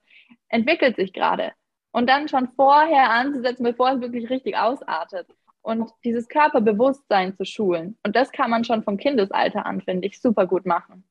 entwickelt 0.49 0.95
sich 0.95 1.13
gerade. 1.13 1.53
Und 1.95 2.09
dann 2.09 2.27
schon 2.27 2.49
vorher 2.49 3.09
anzusetzen, 3.09 3.63
bevor 3.63 3.93
es 3.93 4.01
wirklich 4.01 4.29
richtig 4.29 4.57
ausartet. 4.57 5.27
Und 5.61 5.89
dieses 6.03 6.27
Körperbewusstsein 6.27 7.35
zu 7.35 7.45
schulen. 7.45 7.97
Und 8.05 8.15
das 8.15 8.31
kann 8.31 8.49
man 8.49 8.63
schon 8.63 8.83
vom 8.83 8.97
Kindesalter 8.97 9.65
an, 9.65 9.81
finde 9.81 10.07
ich, 10.07 10.21
super 10.21 10.45
gut 10.45 10.65
machen 10.65 11.05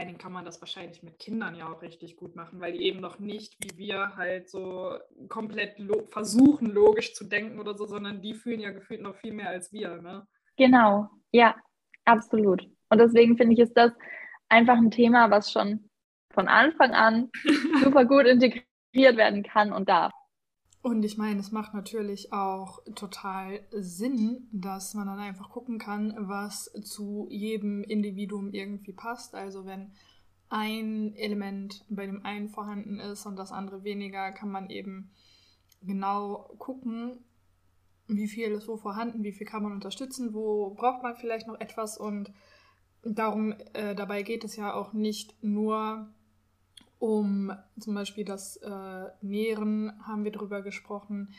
allen 0.00 0.08
Dingen 0.08 0.18
kann 0.18 0.32
man 0.32 0.46
das 0.46 0.62
wahrscheinlich 0.62 1.02
mit 1.02 1.18
Kindern 1.18 1.54
ja 1.54 1.70
auch 1.70 1.82
richtig 1.82 2.16
gut 2.16 2.34
machen, 2.34 2.58
weil 2.58 2.72
die 2.72 2.84
eben 2.84 3.00
noch 3.00 3.18
nicht 3.18 3.54
wie 3.60 3.76
wir 3.76 4.16
halt 4.16 4.48
so 4.48 4.98
komplett 5.28 5.78
lo 5.78 6.06
versuchen, 6.10 6.72
logisch 6.72 7.12
zu 7.12 7.24
denken 7.24 7.60
oder 7.60 7.76
so, 7.76 7.84
sondern 7.84 8.22
die 8.22 8.32
fühlen 8.32 8.60
ja 8.60 8.70
gefühlt 8.70 9.02
noch 9.02 9.14
viel 9.16 9.34
mehr 9.34 9.50
als 9.50 9.74
wir. 9.74 10.00
Ne? 10.00 10.26
Genau, 10.56 11.10
ja, 11.32 11.54
absolut. 12.06 12.66
Und 12.88 12.98
deswegen 12.98 13.36
finde 13.36 13.52
ich, 13.52 13.58
ist 13.58 13.76
das 13.76 13.92
einfach 14.48 14.78
ein 14.78 14.90
Thema, 14.90 15.30
was 15.30 15.52
schon 15.52 15.90
von 16.32 16.48
Anfang 16.48 16.92
an 16.92 17.30
super 17.82 18.06
gut 18.06 18.24
integriert 18.24 18.64
werden 18.92 19.42
kann 19.42 19.72
und 19.72 19.88
darf. 19.88 20.12
Und 20.82 21.04
ich 21.04 21.18
meine, 21.18 21.40
es 21.40 21.52
macht 21.52 21.74
natürlich 21.74 22.32
auch 22.32 22.82
total 22.94 23.60
Sinn, 23.70 24.48
dass 24.50 24.94
man 24.94 25.06
dann 25.06 25.18
einfach 25.18 25.50
gucken 25.50 25.78
kann, 25.78 26.14
was 26.16 26.72
zu 26.84 27.26
jedem 27.30 27.82
Individuum 27.82 28.52
irgendwie 28.52 28.92
passt. 28.92 29.34
Also 29.34 29.66
wenn 29.66 29.92
ein 30.48 31.14
Element 31.16 31.84
bei 31.90 32.06
dem 32.06 32.24
einen 32.24 32.48
vorhanden 32.48 32.98
ist 32.98 33.26
und 33.26 33.36
das 33.36 33.52
andere 33.52 33.84
weniger, 33.84 34.32
kann 34.32 34.50
man 34.50 34.70
eben 34.70 35.10
genau 35.82 36.50
gucken, 36.58 37.24
wie 38.08 38.28
viel 38.28 38.50
ist 38.52 38.66
wo 38.66 38.76
vorhanden, 38.76 39.22
wie 39.22 39.32
viel 39.32 39.46
kann 39.46 39.62
man 39.62 39.72
unterstützen, 39.72 40.34
wo 40.34 40.70
braucht 40.70 41.02
man 41.02 41.14
vielleicht 41.14 41.46
noch 41.46 41.60
etwas 41.60 41.98
und 41.98 42.32
darum, 43.02 43.54
äh, 43.74 43.94
dabei 43.94 44.22
geht 44.22 44.44
es 44.44 44.56
ja 44.56 44.74
auch 44.74 44.92
nicht 44.92 45.42
nur 45.42 46.08
um 47.00 47.50
zum 47.80 47.94
Beispiel 47.94 48.24
das 48.24 48.58
äh, 48.58 49.06
Nähren, 49.22 49.92
haben 50.06 50.22
wir 50.22 50.30
drüber 50.30 50.62
gesprochen, 50.62 51.32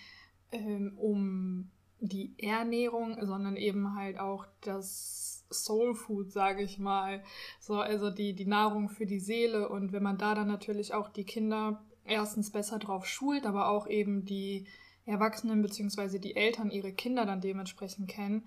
ähm, 0.51 0.97
um 0.97 1.69
die 1.99 2.33
Ernährung, 2.39 3.17
sondern 3.21 3.55
eben 3.55 3.95
halt 3.95 4.19
auch 4.19 4.47
das 4.61 5.45
Soul 5.51 5.93
Food, 5.93 6.31
sage 6.31 6.63
ich 6.63 6.79
mal. 6.79 7.23
So, 7.59 7.75
also 7.75 8.09
die, 8.09 8.33
die 8.33 8.47
Nahrung 8.47 8.89
für 8.89 9.05
die 9.05 9.19
Seele. 9.19 9.69
Und 9.69 9.93
wenn 9.93 10.01
man 10.01 10.17
da 10.17 10.33
dann 10.33 10.47
natürlich 10.47 10.95
auch 10.95 11.09
die 11.09 11.25
Kinder 11.25 11.83
erstens 12.05 12.51
besser 12.51 12.79
drauf 12.79 13.05
schult, 13.05 13.45
aber 13.45 13.69
auch 13.69 13.87
eben 13.87 14.25
die 14.25 14.65
Erwachsenen 15.05 15.61
bzw. 15.61 16.17
die 16.17 16.35
Eltern 16.35 16.71
ihre 16.71 16.91
Kinder 16.91 17.27
dann 17.27 17.41
dementsprechend 17.41 18.07
kennen, 18.07 18.45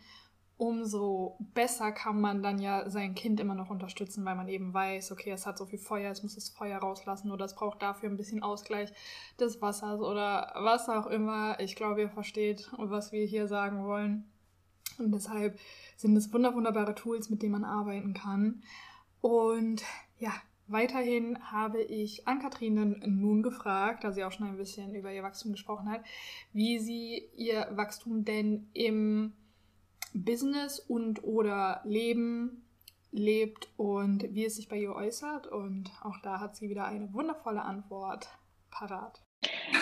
umso 0.57 1.37
besser 1.53 1.91
kann 1.91 2.21
man 2.21 2.43
dann 2.43 2.61
ja 2.61 2.89
sein 2.89 3.15
Kind 3.15 3.41
immer 3.41 3.55
noch 3.55 3.71
unterstützen, 3.71 4.25
weil 4.25 4.37
man 4.37 4.49
eben 4.49 4.73
weiß, 4.73 5.11
okay, 5.13 5.31
es 5.31 5.47
hat 5.47 5.59
so 5.59 5.67
viel 5.67 5.79
Feuer, 5.79 6.13
es 6.13 6.23
muss 6.23 6.37
das 6.37 6.49
Feuer 6.49 6.79
rauslassen 6.79 7.33
oder 7.33 7.45
es 7.45 7.55
braucht 7.55 7.83
dafür 7.83 8.09
ein 8.09 8.17
bisschen 8.17 8.43
Ausgleich 8.43 8.93
des 9.41 9.61
Wassers 9.61 10.01
oder 10.01 10.53
was 10.57 10.89
auch 10.89 11.07
immer. 11.07 11.59
Ich 11.59 11.75
glaube, 11.75 12.03
ihr 12.03 12.11
versteht, 12.11 12.71
was 12.77 13.11
wir 13.11 13.25
hier 13.25 13.49
sagen 13.49 13.85
wollen. 13.85 14.31
Und 14.99 15.13
deshalb 15.13 15.59
sind 15.97 16.17
es 16.17 16.33
wunderbare 16.33 16.95
Tools, 16.95 17.31
mit 17.31 17.43
denen 17.43 17.53
man 17.53 17.65
arbeiten 17.65 18.15
kann. 18.15 18.63
Und 19.21 19.83
ja, 20.19 20.33
weiterhin 20.69 21.51
habe 21.51 21.83
ich 21.83 22.29
Ann-Kathrin 22.29 23.03
nun 23.05 23.43
gefragt, 23.43 24.05
da 24.05 24.13
sie 24.13 24.23
auch 24.23 24.31
schon 24.31 24.47
ein 24.47 24.57
bisschen 24.57 24.95
über 24.95 25.13
ihr 25.13 25.25
Wachstum 25.25 25.51
gesprochen 25.51 25.89
hat, 25.89 26.05
wie 26.53 26.79
sie 26.79 27.29
ihr 27.35 27.67
Wachstum 27.73 28.25
denn 28.25 28.69
im 28.73 29.33
Business 30.15 30.79
und 30.79 31.25
oder 31.25 31.83
Leben 31.85 32.65
lebt 33.11 33.69
und 33.77 34.25
wie 34.35 34.45
es 34.45 34.57
sich 34.57 34.69
bei 34.69 34.77
ihr 34.77 34.95
äußert. 34.95 35.47
Und 35.47 35.91
auch 36.03 36.19
da 36.23 36.41
hat 36.41 36.57
sie 36.57 36.69
wieder 36.69 36.87
eine 36.87 37.13
wundervolle 37.13 37.63
Antwort 37.63 38.29
parat. 38.71 39.21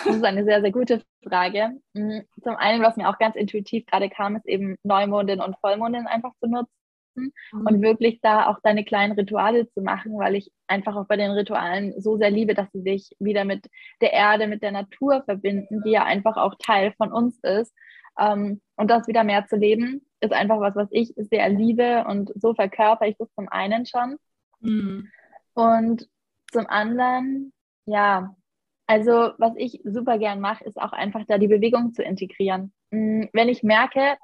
Das 0.05 0.15
ist 0.15 0.23
eine 0.23 0.43
sehr, 0.43 0.61
sehr 0.61 0.71
gute 0.71 1.01
Frage. 1.23 1.79
Mm, 1.93 2.19
zum 2.43 2.55
einen, 2.55 2.83
was 2.83 2.97
mir 2.97 3.09
auch 3.09 3.17
ganz 3.17 3.35
intuitiv 3.35 3.85
gerade 3.85 4.09
kam, 4.09 4.35
ist 4.35 4.45
eben 4.45 4.75
Neumondin 4.83 5.39
und 5.39 5.57
Vollmondin 5.59 6.05
einfach 6.07 6.31
zu 6.39 6.47
nutzen 6.47 6.69
mhm. 7.15 7.31
und 7.67 7.81
wirklich 7.81 8.19
da 8.21 8.47
auch 8.47 8.59
deine 8.61 8.83
kleinen 8.83 9.13
Rituale 9.13 9.69
zu 9.69 9.81
machen, 9.81 10.17
weil 10.17 10.35
ich 10.35 10.51
einfach 10.67 10.95
auch 10.95 11.07
bei 11.07 11.17
den 11.17 11.31
Ritualen 11.31 11.99
so 11.99 12.17
sehr 12.17 12.29
liebe, 12.29 12.53
dass 12.53 12.71
sie 12.71 12.81
sich 12.81 13.15
wieder 13.19 13.45
mit 13.45 13.67
der 14.01 14.13
Erde, 14.13 14.47
mit 14.47 14.61
der 14.61 14.71
Natur 14.71 15.23
verbinden, 15.23 15.81
die 15.83 15.91
ja 15.91 16.03
einfach 16.03 16.37
auch 16.37 16.55
Teil 16.59 16.93
von 16.97 17.11
uns 17.11 17.39
ist. 17.43 17.73
Ähm, 18.19 18.61
und 18.75 18.89
das 18.89 19.07
wieder 19.07 19.23
mehr 19.23 19.45
zu 19.47 19.55
leben, 19.55 20.05
ist 20.19 20.33
einfach 20.33 20.59
was, 20.59 20.75
was 20.75 20.87
ich 20.91 21.13
sehr 21.15 21.49
liebe 21.49 22.05
und 22.07 22.31
so 22.35 22.53
verkörper 22.53 23.07
ich 23.07 23.17
das 23.17 23.33
zum 23.33 23.49
einen 23.49 23.85
schon. 23.85 24.17
Mhm. 24.61 25.09
Und 25.53 26.07
zum 26.51 26.67
anderen, 26.67 27.53
ja, 27.85 28.35
also 28.87 29.31
was 29.37 29.53
ich 29.57 29.81
super 29.83 30.17
gern 30.17 30.39
mache, 30.39 30.63
ist 30.65 30.79
auch 30.79 30.93
einfach 30.93 31.23
da 31.27 31.37
die 31.37 31.47
Bewegung 31.47 31.93
zu 31.93 32.03
integrieren. 32.03 32.73
Mm, 32.91 33.25
wenn 33.33 33.49
ich 33.49 33.63
merke, 33.63 34.17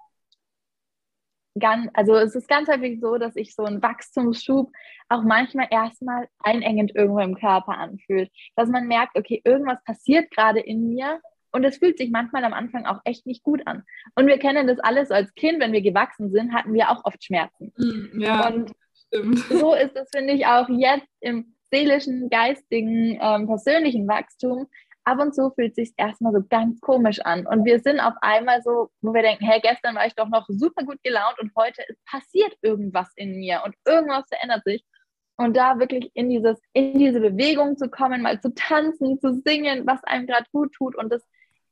ganz, 1.57 1.89
also 1.93 2.15
es 2.15 2.35
ist 2.35 2.47
ganz 2.47 2.69
häufig 2.69 2.99
so, 2.99 3.17
dass 3.17 3.35
ich 3.35 3.55
so 3.55 3.63
einen 3.63 3.81
Wachstumsschub 3.81 4.71
auch 5.09 5.23
manchmal 5.23 5.67
erstmal 5.71 6.27
einengend 6.39 6.95
irgendwo 6.95 7.19
im 7.19 7.35
Körper 7.35 7.77
anfühlt. 7.77 8.31
Dass 8.55 8.69
man 8.69 8.87
merkt, 8.87 9.17
okay, 9.17 9.41
irgendwas 9.43 9.83
passiert 9.83 10.31
gerade 10.31 10.59
in 10.59 10.89
mir 10.89 11.19
und 11.51 11.63
es 11.63 11.77
fühlt 11.77 11.97
sich 11.97 12.11
manchmal 12.11 12.43
am 12.43 12.53
Anfang 12.53 12.85
auch 12.85 12.99
echt 13.03 13.25
nicht 13.25 13.43
gut 13.43 13.65
an. 13.65 13.83
Und 14.15 14.27
wir 14.27 14.37
kennen 14.37 14.67
das 14.67 14.79
alles 14.79 15.11
als 15.11 15.33
Kind, 15.35 15.59
wenn 15.59 15.73
wir 15.73 15.81
gewachsen 15.81 16.31
sind, 16.31 16.53
hatten 16.53 16.73
wir 16.73 16.89
auch 16.89 17.03
oft 17.05 17.23
Schmerzen. 17.23 17.73
Mm, 17.77 18.21
ja, 18.21 18.47
und 18.47 18.71
stimmt. 19.07 19.39
so 19.39 19.73
ist 19.73 19.95
es, 19.95 20.09
finde 20.13 20.33
ich, 20.33 20.45
auch 20.45 20.69
jetzt 20.69 21.07
im 21.21 21.55
seelischen, 21.71 22.29
geistigen, 22.29 23.19
ähm, 23.21 23.47
persönlichen 23.47 24.07
Wachstum. 24.07 24.67
Ab 25.05 25.19
und 25.19 25.33
zu 25.33 25.49
fühlt 25.51 25.71
es 25.71 25.75
sich 25.75 25.93
erstmal 25.97 26.33
so 26.33 26.41
ganz 26.47 26.79
komisch 26.81 27.19
an. 27.21 27.47
Und 27.47 27.65
wir 27.65 27.79
sind 27.79 27.99
auf 27.99 28.13
einmal 28.21 28.61
so, 28.61 28.89
wo 29.01 29.13
wir 29.13 29.23
denken, 29.23 29.45
hey, 29.45 29.59
gestern 29.61 29.95
war 29.95 30.05
ich 30.05 30.13
doch 30.13 30.29
noch 30.29 30.45
super 30.49 30.83
gut 30.83 31.01
gelaunt 31.03 31.39
und 31.39 31.51
heute 31.55 31.83
passiert 32.05 32.55
irgendwas 32.61 33.09
in 33.15 33.39
mir 33.39 33.61
und 33.65 33.75
irgendwas 33.85 34.25
verändert 34.27 34.63
sich. 34.65 34.83
Und 35.37 35.55
da 35.55 35.79
wirklich 35.79 36.11
in 36.15 36.29
dieses, 36.29 36.59
in 36.73 36.99
diese 36.99 37.21
Bewegung 37.21 37.77
zu 37.77 37.89
kommen, 37.89 38.21
mal 38.21 38.41
zu 38.41 38.53
tanzen, 38.53 39.19
zu 39.19 39.41
singen, 39.45 39.87
was 39.87 40.03
einem 40.03 40.27
gerade 40.27 40.45
gut 40.51 40.73
tut 40.73 40.95
und 40.95 41.11
das 41.11 41.25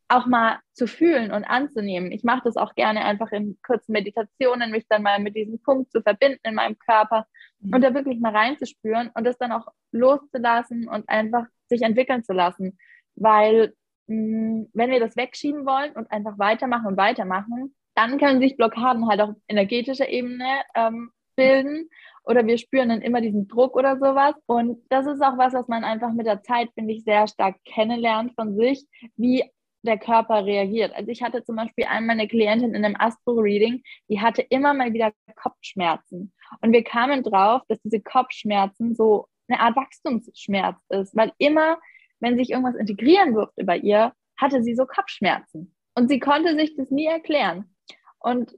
auch 0.09 0.25
mal 0.25 0.59
zu 0.73 0.87
fühlen 0.87 1.31
und 1.31 1.43
anzunehmen. 1.43 2.11
Ich 2.11 2.23
mache 2.23 2.43
das 2.45 2.55
auch 2.55 2.75
gerne 2.75 3.03
einfach 3.03 3.31
in 3.31 3.57
kurzen 3.65 3.91
Meditationen, 3.91 4.71
mich 4.71 4.87
dann 4.87 5.03
mal 5.03 5.19
mit 5.19 5.35
diesem 5.35 5.61
Punkt 5.61 5.91
zu 5.91 6.01
verbinden 6.01 6.39
in 6.43 6.55
meinem 6.55 6.77
Körper 6.79 7.27
mhm. 7.59 7.75
und 7.75 7.81
da 7.81 7.93
wirklich 7.93 8.19
mal 8.19 8.35
reinzuspüren 8.35 9.11
und 9.13 9.23
das 9.25 9.37
dann 9.37 9.51
auch 9.51 9.67
loszulassen 9.91 10.87
und 10.87 11.09
einfach 11.09 11.45
sich 11.67 11.81
entwickeln 11.81 12.23
zu 12.23 12.33
lassen. 12.33 12.77
Weil 13.15 13.73
mh, 14.07 14.15
mm, 14.15 14.69
wenn 14.73 14.91
wir 14.91 14.99
das 14.99 15.17
wegschieben 15.17 15.65
wollen 15.65 15.91
und 15.93 16.09
einfach 16.11 16.39
weitermachen 16.39 16.87
und 16.87 16.97
weitermachen, 16.97 17.75
dann 17.95 18.17
können 18.19 18.39
sich 18.39 18.55
Blockaden 18.55 19.07
halt 19.09 19.21
auf 19.21 19.35
energetischer 19.47 20.07
Ebene 20.07 20.61
ähm, 20.75 21.11
bilden 21.35 21.89
oder 22.23 22.45
wir 22.45 22.57
spüren 22.57 22.89
dann 22.89 23.01
immer 23.01 23.21
diesen 23.21 23.47
Druck 23.47 23.75
oder 23.75 23.97
sowas. 23.97 24.35
Und 24.45 24.79
das 24.89 25.07
ist 25.07 25.21
auch 25.21 25.37
was, 25.37 25.53
was 25.53 25.67
man 25.67 25.83
einfach 25.83 26.11
mit 26.13 26.25
der 26.25 26.43
Zeit, 26.43 26.69
finde 26.73 26.93
ich, 26.93 27.03
sehr 27.03 27.27
stark 27.27 27.55
kennenlernt 27.63 28.33
von 28.35 28.55
sich, 28.57 28.85
wie 29.15 29.43
der 29.87 29.97
Körper 29.97 30.45
reagiert. 30.45 30.93
Also 30.95 31.09
ich 31.09 31.23
hatte 31.23 31.43
zum 31.43 31.55
Beispiel 31.55 31.85
einmal 31.85 32.15
eine 32.15 32.27
Klientin 32.27 32.75
in 32.75 32.85
einem 32.85 32.95
Astro-Reading, 32.97 33.81
die 34.09 34.21
hatte 34.21 34.41
immer 34.43 34.73
mal 34.73 34.93
wieder 34.93 35.11
Kopfschmerzen. 35.35 36.33
Und 36.61 36.71
wir 36.71 36.83
kamen 36.83 37.23
drauf, 37.23 37.61
dass 37.67 37.81
diese 37.81 38.01
Kopfschmerzen 38.01 38.95
so 38.95 39.27
eine 39.47 39.59
Art 39.59 39.75
Wachstumsschmerz 39.75 40.77
ist, 40.89 41.15
weil 41.15 41.31
immer, 41.37 41.79
wenn 42.19 42.37
sich 42.37 42.51
irgendwas 42.51 42.75
integrieren 42.75 43.33
durfte 43.33 43.63
bei 43.63 43.77
ihr, 43.77 44.13
hatte 44.39 44.61
sie 44.61 44.75
so 44.75 44.85
Kopfschmerzen. 44.85 45.75
Und 45.95 46.09
sie 46.09 46.19
konnte 46.19 46.55
sich 46.55 46.75
das 46.75 46.91
nie 46.91 47.07
erklären. 47.07 47.73
Und 48.19 48.55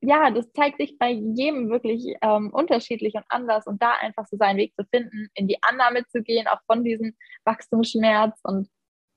ja, 0.00 0.30
das 0.30 0.52
zeigt 0.52 0.78
sich 0.78 0.98
bei 0.98 1.10
jedem 1.10 1.70
wirklich 1.70 2.14
ähm, 2.22 2.50
unterschiedlich 2.52 3.14
und 3.14 3.24
anders 3.28 3.66
und 3.66 3.82
da 3.82 3.92
einfach 4.00 4.26
so 4.26 4.36
seinen 4.36 4.58
Weg 4.58 4.74
zu 4.76 4.84
finden, 4.84 5.28
in 5.34 5.48
die 5.48 5.58
Annahme 5.62 6.06
zu 6.06 6.22
gehen, 6.22 6.46
auch 6.46 6.60
von 6.66 6.84
diesem 6.84 7.14
Wachstumsschmerz 7.44 8.38
und 8.44 8.68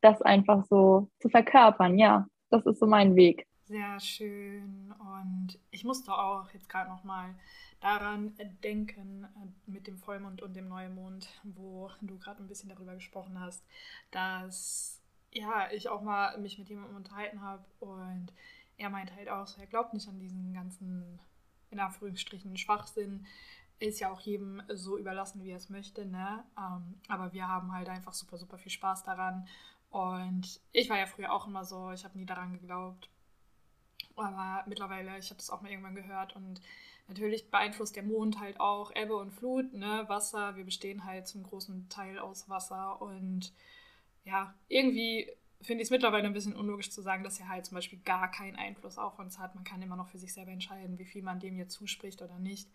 das 0.05 0.21
einfach 0.21 0.63
so 0.65 1.09
zu 1.19 1.29
verkörpern. 1.29 1.97
Ja, 1.97 2.27
das 2.49 2.65
ist 2.65 2.79
so 2.79 2.85
mein 2.85 3.15
Weg. 3.15 3.47
Sehr 3.63 3.99
schön. 3.99 4.93
Und 4.99 5.57
ich 5.71 5.83
musste 5.83 6.13
auch 6.13 6.51
jetzt 6.51 6.69
gerade 6.69 6.89
noch 6.89 7.03
mal 7.03 7.33
daran 7.79 8.35
denken 8.63 9.23
äh, 9.23 9.71
mit 9.71 9.87
dem 9.87 9.97
Vollmond 9.97 10.43
und 10.43 10.55
dem 10.55 10.67
Neumond, 10.67 11.27
wo 11.43 11.89
du 12.01 12.19
gerade 12.19 12.43
ein 12.43 12.47
bisschen 12.47 12.69
darüber 12.69 12.93
gesprochen 12.93 13.39
hast, 13.39 13.65
dass 14.11 15.01
ja 15.31 15.67
ich 15.71 15.89
auch 15.89 16.01
mal 16.01 16.37
mich 16.37 16.59
mit 16.59 16.69
jemandem 16.69 16.95
unterhalten 16.95 17.41
habe 17.41 17.65
und 17.79 18.31
er 18.77 18.89
meint 18.89 19.15
halt 19.15 19.29
auch, 19.29 19.47
so, 19.47 19.59
er 19.59 19.67
glaubt 19.67 19.93
nicht 19.93 20.07
an 20.07 20.19
diesen 20.19 20.53
ganzen 20.53 21.19
in 21.71 21.79
Anführungsstrichen 21.79 22.57
Schwachsinn. 22.57 23.25
Ist 23.79 23.99
ja 23.99 24.11
auch 24.11 24.21
jedem 24.21 24.61
so 24.73 24.97
überlassen, 24.97 25.43
wie 25.43 25.49
er 25.49 25.57
es 25.57 25.69
möchte, 25.69 26.05
ne? 26.05 26.43
Ähm, 26.57 26.95
aber 27.09 27.33
wir 27.33 27.47
haben 27.47 27.73
halt 27.73 27.89
einfach 27.89 28.13
super, 28.13 28.37
super 28.37 28.57
viel 28.57 28.71
Spaß 28.71 29.03
daran 29.03 29.47
und 29.89 30.59
ich 30.71 30.89
war 30.89 30.97
ja 30.97 31.05
früher 31.05 31.31
auch 31.31 31.47
immer 31.47 31.63
so, 31.65 31.91
ich 31.91 32.03
habe 32.03 32.17
nie 32.17 32.25
daran 32.25 32.53
geglaubt. 32.53 33.09
Aber 34.15 34.63
mittlerweile, 34.67 35.17
ich 35.17 35.29
habe 35.29 35.37
das 35.37 35.49
auch 35.49 35.61
mal 35.61 35.71
irgendwann 35.71 35.95
gehört 35.95 36.35
und 36.35 36.61
natürlich 37.07 37.51
beeinflusst 37.51 37.95
der 37.95 38.03
Mond 38.03 38.39
halt 38.39 38.59
auch 38.59 38.95
Ebbe 38.95 39.15
und 39.15 39.31
Flut, 39.31 39.73
ne, 39.73 40.05
Wasser. 40.07 40.55
Wir 40.55 40.63
bestehen 40.63 41.05
halt 41.05 41.27
zum 41.27 41.43
großen 41.43 41.89
Teil 41.89 42.19
aus 42.19 42.49
Wasser 42.49 43.01
und 43.01 43.53
ja, 44.23 44.53
irgendwie 44.67 45.29
finde 45.61 45.81
ich 45.81 45.87
es 45.87 45.91
mittlerweile 45.91 46.27
ein 46.27 46.33
bisschen 46.33 46.55
unlogisch 46.55 46.91
zu 46.91 47.01
sagen, 47.01 47.23
dass 47.23 47.39
er 47.39 47.49
halt 47.49 47.65
zum 47.65 47.75
Beispiel 47.75 47.99
gar 47.99 48.29
keinen 48.31 48.55
Einfluss 48.55 48.97
auf 48.97 49.19
uns 49.19 49.39
hat. 49.39 49.55
Man 49.55 49.63
kann 49.63 49.81
immer 49.81 49.95
noch 49.95 50.09
für 50.09 50.17
sich 50.17 50.33
selber 50.33 50.51
entscheiden, 50.51 50.99
wie 50.99 51.05
viel 51.05 51.23
man 51.23 51.39
dem 51.39 51.57
jetzt 51.57 51.73
zuspricht 51.73 52.21
oder 52.21 52.39
nicht. 52.39 52.69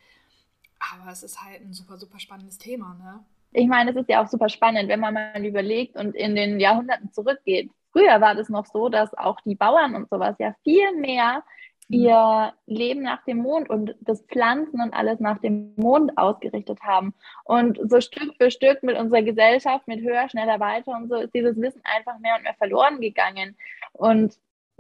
Aber 0.78 1.10
es 1.10 1.22
ist 1.22 1.42
halt 1.42 1.60
ein 1.60 1.72
super, 1.72 1.98
super 1.98 2.18
spannendes 2.18 2.58
Thema, 2.58 2.94
ne? 2.94 3.24
Ich 3.52 3.66
meine, 3.66 3.90
es 3.90 3.96
ist 3.96 4.08
ja 4.08 4.22
auch 4.22 4.28
super 4.28 4.48
spannend, 4.48 4.88
wenn 4.88 5.00
man 5.00 5.14
mal 5.14 5.44
überlegt 5.44 5.96
und 5.96 6.14
in 6.14 6.34
den 6.34 6.60
Jahrhunderten 6.60 7.12
zurückgeht. 7.12 7.70
Früher 7.92 8.20
war 8.20 8.34
das 8.34 8.48
noch 8.48 8.66
so, 8.66 8.88
dass 8.88 9.12
auch 9.14 9.40
die 9.44 9.56
Bauern 9.56 9.94
und 9.94 10.08
sowas 10.08 10.36
ja 10.38 10.54
viel 10.62 10.94
mehr 10.96 11.42
ihr 11.88 12.52
Leben 12.66 13.02
nach 13.02 13.24
dem 13.24 13.38
Mond 13.38 13.68
und 13.68 13.96
das 14.00 14.22
Pflanzen 14.22 14.80
und 14.80 14.94
alles 14.94 15.18
nach 15.18 15.38
dem 15.38 15.74
Mond 15.76 16.16
ausgerichtet 16.16 16.80
haben. 16.82 17.14
Und 17.44 17.80
so 17.90 18.00
Stück 18.00 18.32
für 18.40 18.52
Stück 18.52 18.84
mit 18.84 18.96
unserer 18.96 19.22
Gesellschaft, 19.22 19.88
mit 19.88 20.00
höher, 20.00 20.28
schneller, 20.28 20.60
weiter 20.60 20.92
und 20.92 21.08
so 21.08 21.16
ist 21.16 21.34
dieses 21.34 21.60
Wissen 21.60 21.82
einfach 21.82 22.18
mehr 22.20 22.36
und 22.36 22.44
mehr 22.44 22.54
verloren 22.54 23.00
gegangen. 23.00 23.56
Und 23.92 24.34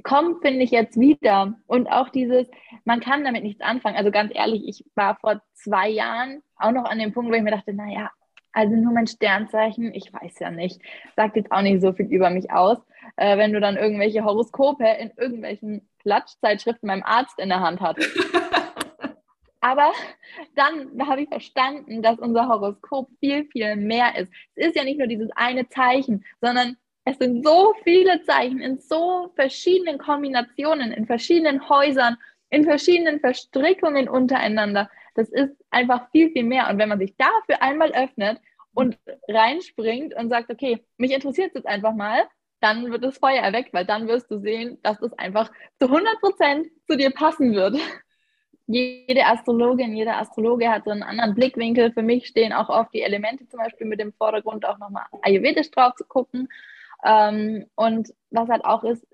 kommt, 0.04 0.42
finde 0.42 0.62
ich, 0.62 0.70
jetzt 0.70 0.98
wieder. 0.98 1.54
Und 1.66 1.88
auch 1.88 2.10
dieses, 2.10 2.46
man 2.84 3.00
kann 3.00 3.24
damit 3.24 3.42
nichts 3.42 3.60
anfangen. 3.60 3.96
Also 3.96 4.12
ganz 4.12 4.32
ehrlich, 4.34 4.68
ich 4.68 4.84
war 4.94 5.16
vor 5.16 5.42
zwei 5.54 5.88
Jahren 5.88 6.42
auch 6.56 6.72
noch 6.72 6.84
an 6.84 7.00
dem 7.00 7.12
Punkt, 7.12 7.30
wo 7.30 7.34
ich 7.34 7.42
mir 7.42 7.50
dachte, 7.50 7.74
naja, 7.74 8.10
also 8.52 8.74
nur 8.74 8.92
mein 8.92 9.06
Sternzeichen, 9.06 9.94
ich 9.94 10.12
weiß 10.12 10.38
ja 10.40 10.50
nicht, 10.50 10.80
sagt 11.16 11.36
jetzt 11.36 11.52
auch 11.52 11.62
nicht 11.62 11.80
so 11.80 11.92
viel 11.92 12.06
über 12.06 12.30
mich 12.30 12.50
aus. 12.50 12.78
Äh, 13.16 13.38
wenn 13.38 13.52
du 13.52 13.60
dann 13.60 13.76
irgendwelche 13.76 14.24
Horoskope 14.24 14.84
in 14.84 15.10
irgendwelchen 15.16 15.88
Klatschzeitschriften 16.00 16.86
beim 16.86 17.02
Arzt 17.02 17.38
in 17.38 17.48
der 17.48 17.60
Hand 17.60 17.80
hast. 17.80 17.98
Aber 19.60 19.92
dann 20.56 21.06
habe 21.06 21.22
ich 21.22 21.28
verstanden, 21.28 22.02
dass 22.02 22.18
unser 22.18 22.48
Horoskop 22.48 23.10
viel, 23.20 23.44
viel 23.44 23.76
mehr 23.76 24.16
ist. 24.16 24.32
Es 24.54 24.68
ist 24.68 24.76
ja 24.76 24.84
nicht 24.84 24.98
nur 24.98 25.06
dieses 25.06 25.30
eine 25.36 25.68
Zeichen, 25.68 26.24
sondern 26.40 26.76
es 27.04 27.18
sind 27.18 27.44
so 27.44 27.74
viele 27.84 28.22
Zeichen 28.22 28.60
in 28.60 28.78
so 28.78 29.32
verschiedenen 29.34 29.98
Kombinationen, 29.98 30.92
in 30.92 31.06
verschiedenen 31.06 31.68
Häusern, 31.68 32.16
in 32.48 32.64
verschiedenen 32.64 33.20
Verstrickungen 33.20 34.08
untereinander. 34.08 34.90
Das 35.14 35.28
ist 35.28 35.52
einfach 35.70 36.10
viel, 36.10 36.30
viel 36.30 36.44
mehr. 36.44 36.68
Und 36.68 36.78
wenn 36.78 36.88
man 36.88 36.98
sich 36.98 37.16
dafür 37.16 37.62
einmal 37.62 37.92
öffnet 37.92 38.40
und 38.74 38.98
reinspringt 39.28 40.14
und 40.14 40.28
sagt, 40.28 40.50
okay, 40.50 40.84
mich 40.96 41.12
interessiert 41.12 41.48
es 41.48 41.54
jetzt 41.54 41.66
einfach 41.66 41.94
mal, 41.94 42.24
dann 42.60 42.90
wird 42.90 43.02
das 43.02 43.18
Feuer 43.18 43.42
erweckt, 43.42 43.72
weil 43.72 43.86
dann 43.86 44.06
wirst 44.06 44.30
du 44.30 44.38
sehen, 44.38 44.78
dass 44.82 45.00
das 45.00 45.12
einfach 45.14 45.50
zu 45.78 45.86
100 45.86 46.20
Prozent 46.20 46.68
zu 46.86 46.96
dir 46.96 47.10
passen 47.10 47.54
wird. 47.54 47.76
Jede 48.66 49.26
Astrologin, 49.26 49.96
jeder 49.96 50.18
Astrologe 50.18 50.68
hat 50.68 50.84
so 50.84 50.90
einen 50.90 51.02
anderen 51.02 51.34
Blickwinkel. 51.34 51.92
Für 51.92 52.02
mich 52.02 52.26
stehen 52.26 52.52
auch 52.52 52.68
oft 52.68 52.94
die 52.94 53.02
Elemente 53.02 53.48
zum 53.48 53.58
Beispiel 53.58 53.86
mit 53.86 53.98
dem 53.98 54.12
Vordergrund 54.12 54.64
auch 54.64 54.78
nochmal 54.78 55.06
ayurvedisch 55.22 55.70
drauf 55.72 55.94
zu 55.96 56.04
gucken. 56.04 56.48
Ähm, 57.04 57.66
und 57.74 58.14
was 58.30 58.48
halt 58.48 58.64
auch 58.64 58.84
ist, 58.84 59.04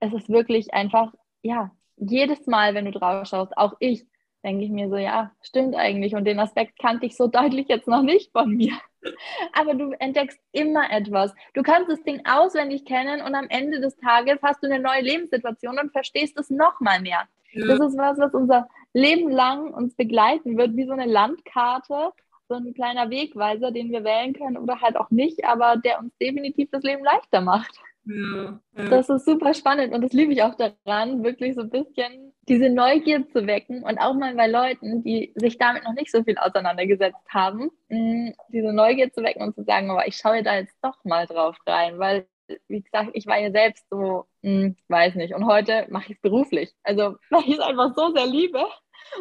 es 0.00 0.12
ist 0.12 0.28
wirklich 0.28 0.74
einfach, 0.74 1.12
ja, 1.42 1.70
jedes 1.96 2.46
Mal, 2.46 2.74
wenn 2.74 2.84
du 2.84 2.90
drauf 2.90 3.26
schaust, 3.26 3.56
auch 3.56 3.74
ich, 3.78 4.06
denke 4.44 4.64
ich 4.64 4.70
mir 4.70 4.88
so, 4.88 4.96
ja, 4.96 5.32
stimmt 5.42 5.74
eigentlich. 5.74 6.14
Und 6.14 6.24
den 6.24 6.38
Aspekt 6.38 6.78
kannte 6.78 7.06
ich 7.06 7.16
so 7.16 7.26
deutlich 7.26 7.68
jetzt 7.68 7.88
noch 7.88 8.02
nicht 8.02 8.32
von 8.32 8.50
mir. 8.54 8.72
Aber 9.52 9.74
du 9.74 9.92
entdeckst 9.98 10.38
immer 10.52 10.90
etwas. 10.90 11.34
Du 11.54 11.62
kannst 11.62 11.90
das 11.90 12.02
Ding 12.02 12.22
auswendig 12.26 12.84
kennen 12.84 13.22
und 13.22 13.34
am 13.34 13.46
Ende 13.48 13.80
des 13.80 13.96
Tages 13.96 14.38
hast 14.42 14.62
du 14.62 14.66
eine 14.66 14.80
neue 14.80 15.02
Lebenssituation 15.02 15.78
und 15.78 15.92
verstehst 15.92 16.38
es 16.38 16.50
noch 16.50 16.80
mal 16.80 17.00
mehr. 17.00 17.28
Ja. 17.52 17.66
Das 17.66 17.80
ist 17.80 17.98
was, 17.98 18.18
was 18.18 18.34
unser 18.34 18.68
Leben 18.92 19.30
lang 19.30 19.72
uns 19.72 19.94
begleiten 19.94 20.56
wird, 20.56 20.76
wie 20.76 20.86
so 20.86 20.92
eine 20.92 21.06
Landkarte, 21.06 22.12
so 22.48 22.54
ein 22.54 22.74
kleiner 22.74 23.10
Wegweiser, 23.10 23.70
den 23.70 23.90
wir 23.90 24.04
wählen 24.04 24.32
können 24.32 24.56
oder 24.56 24.80
halt 24.80 24.96
auch 24.96 25.10
nicht, 25.10 25.44
aber 25.44 25.76
der 25.76 25.98
uns 25.98 26.16
definitiv 26.18 26.70
das 26.70 26.82
Leben 26.82 27.04
leichter 27.04 27.40
macht. 27.40 27.78
Ja. 28.08 28.58
Das 28.74 29.10
ist 29.10 29.26
super 29.26 29.52
spannend 29.52 29.92
und 29.92 30.02
das 30.02 30.12
liebe 30.12 30.32
ich 30.32 30.42
auch 30.42 30.54
daran, 30.54 31.22
wirklich 31.22 31.54
so 31.54 31.60
ein 31.60 31.70
bisschen 31.70 32.32
diese 32.48 32.70
Neugier 32.70 33.28
zu 33.28 33.46
wecken 33.46 33.82
und 33.82 33.98
auch 33.98 34.14
mal 34.14 34.34
bei 34.34 34.46
Leuten, 34.46 35.02
die 35.02 35.34
sich 35.36 35.58
damit 35.58 35.84
noch 35.84 35.92
nicht 35.92 36.10
so 36.10 36.24
viel 36.24 36.38
auseinandergesetzt 36.38 37.28
haben, 37.28 37.70
mm, 37.90 38.30
diese 38.48 38.72
Neugier 38.72 39.12
zu 39.12 39.22
wecken 39.22 39.42
und 39.42 39.54
zu 39.54 39.64
sagen, 39.64 39.90
aber 39.90 40.08
ich 40.08 40.16
schaue 40.16 40.42
da 40.42 40.56
jetzt 40.56 40.76
doch 40.82 41.04
mal 41.04 41.26
drauf 41.26 41.58
rein, 41.66 41.98
weil 41.98 42.26
wie 42.68 42.80
gesagt, 42.80 43.10
ich 43.12 43.26
war 43.26 43.38
ja 43.38 43.50
selbst 43.50 43.84
so, 43.90 44.24
mh, 44.40 44.68
mm, 44.68 44.76
weiß 44.88 45.14
nicht, 45.16 45.34
und 45.34 45.44
heute 45.44 45.86
mache 45.90 46.12
ich 46.12 46.16
es 46.16 46.22
beruflich. 46.22 46.72
Also, 46.82 47.16
weil 47.30 47.42
ich 47.46 47.58
es 47.58 47.60
einfach 47.60 47.94
so 47.94 48.14
sehr 48.14 48.26
liebe 48.26 48.64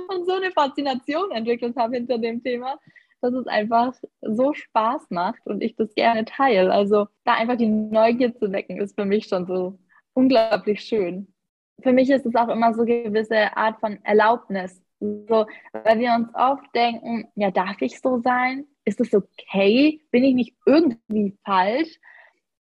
und 0.09 0.25
so 0.25 0.33
eine 0.33 0.51
Faszination 0.51 1.31
entwickelt 1.31 1.75
habe 1.75 1.95
hinter 1.95 2.17
dem 2.19 2.41
Thema, 2.41 2.79
dass 3.21 3.33
es 3.33 3.47
einfach 3.47 3.93
so 4.21 4.53
Spaß 4.53 5.09
macht 5.09 5.45
und 5.45 5.61
ich 5.61 5.75
das 5.75 5.93
gerne 5.95 6.25
teile. 6.25 6.71
Also 6.71 7.07
da 7.23 7.33
einfach 7.33 7.57
die 7.57 7.67
Neugier 7.67 8.35
zu 8.35 8.51
wecken, 8.51 8.79
ist 8.79 8.95
für 8.95 9.05
mich 9.05 9.27
schon 9.27 9.45
so 9.45 9.79
unglaublich 10.13 10.81
schön. 10.81 11.33
Für 11.81 11.93
mich 11.93 12.09
ist 12.09 12.25
es 12.25 12.35
auch 12.35 12.49
immer 12.49 12.73
so 12.73 12.81
eine 12.81 13.03
gewisse 13.03 13.55
Art 13.55 13.79
von 13.79 13.99
Erlaubnis. 14.03 14.81
So, 14.99 15.45
weil 15.73 15.99
wir 15.99 16.13
uns 16.13 16.29
oft 16.33 16.65
denken, 16.73 17.27
ja, 17.35 17.51
darf 17.51 17.81
ich 17.81 17.99
so 17.99 18.19
sein? 18.19 18.65
Ist 18.83 18.99
es 18.99 19.13
okay? 19.13 20.01
Bin 20.11 20.23
ich 20.23 20.33
nicht 20.33 20.55
irgendwie 20.65 21.37
falsch? 21.45 21.99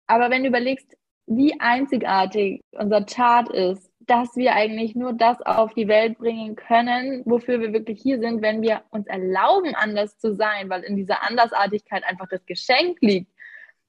Aber 0.05 0.29
wenn 0.29 0.43
du 0.43 0.49
überlegst, 0.49 0.95
wie 1.25 1.59
einzigartig 1.59 2.61
unser 2.71 3.03
Chart 3.05 3.49
ist, 3.49 3.91
dass 4.07 4.35
wir 4.37 4.55
eigentlich 4.55 4.95
nur 4.95 5.13
das 5.13 5.41
auf 5.41 5.73
die 5.73 5.87
Welt 5.87 6.17
bringen 6.17 6.55
können, 6.55 7.23
wofür 7.25 7.59
wir 7.59 7.73
wirklich 7.73 8.01
hier 8.01 8.19
sind, 8.19 8.41
wenn 8.41 8.61
wir 8.61 8.81
uns 8.89 9.05
erlauben, 9.07 9.75
anders 9.75 10.17
zu 10.17 10.33
sein, 10.33 10.69
weil 10.69 10.83
in 10.83 10.95
dieser 10.95 11.23
Andersartigkeit 11.23 12.03
einfach 12.05 12.27
das 12.29 12.45
Geschenk 12.45 12.97
liegt, 13.01 13.29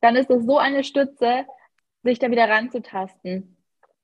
dann 0.01 0.17
ist 0.17 0.31
es 0.31 0.45
so 0.45 0.59
eine 0.59 0.83
Stütze, 0.83 1.47
sich 2.03 2.19
da 2.19 2.31
wieder 2.31 2.49
ranzutasten. 2.49 3.57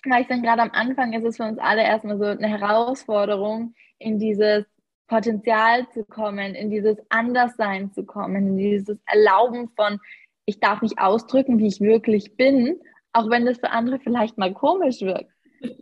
Weil 0.04 0.22
ich 0.22 0.26
finde, 0.28 0.46
gerade 0.46 0.62
am 0.62 0.70
Anfang 0.70 1.12
ist 1.14 1.24
es 1.24 1.36
für 1.36 1.44
uns 1.44 1.58
alle 1.58 1.82
erstmal 1.82 2.18
so 2.18 2.24
eine 2.24 2.48
Herausforderung, 2.48 3.74
in 3.98 4.18
dieses 4.18 4.64
Potenzial 5.08 5.88
zu 5.90 6.04
kommen, 6.04 6.54
in 6.54 6.70
dieses 6.70 6.98
Anderssein 7.08 7.92
zu 7.92 8.04
kommen, 8.04 8.48
in 8.48 8.56
dieses 8.56 8.98
Erlauben 9.06 9.68
von, 9.74 9.98
ich 10.44 10.60
darf 10.60 10.82
mich 10.82 10.98
ausdrücken, 10.98 11.58
wie 11.58 11.66
ich 11.66 11.80
wirklich 11.80 12.36
bin, 12.36 12.80
auch 13.12 13.30
wenn 13.30 13.46
das 13.46 13.58
für 13.58 13.70
andere 13.70 13.98
vielleicht 13.98 14.38
mal 14.38 14.52
komisch 14.52 15.00
wirkt. 15.00 15.33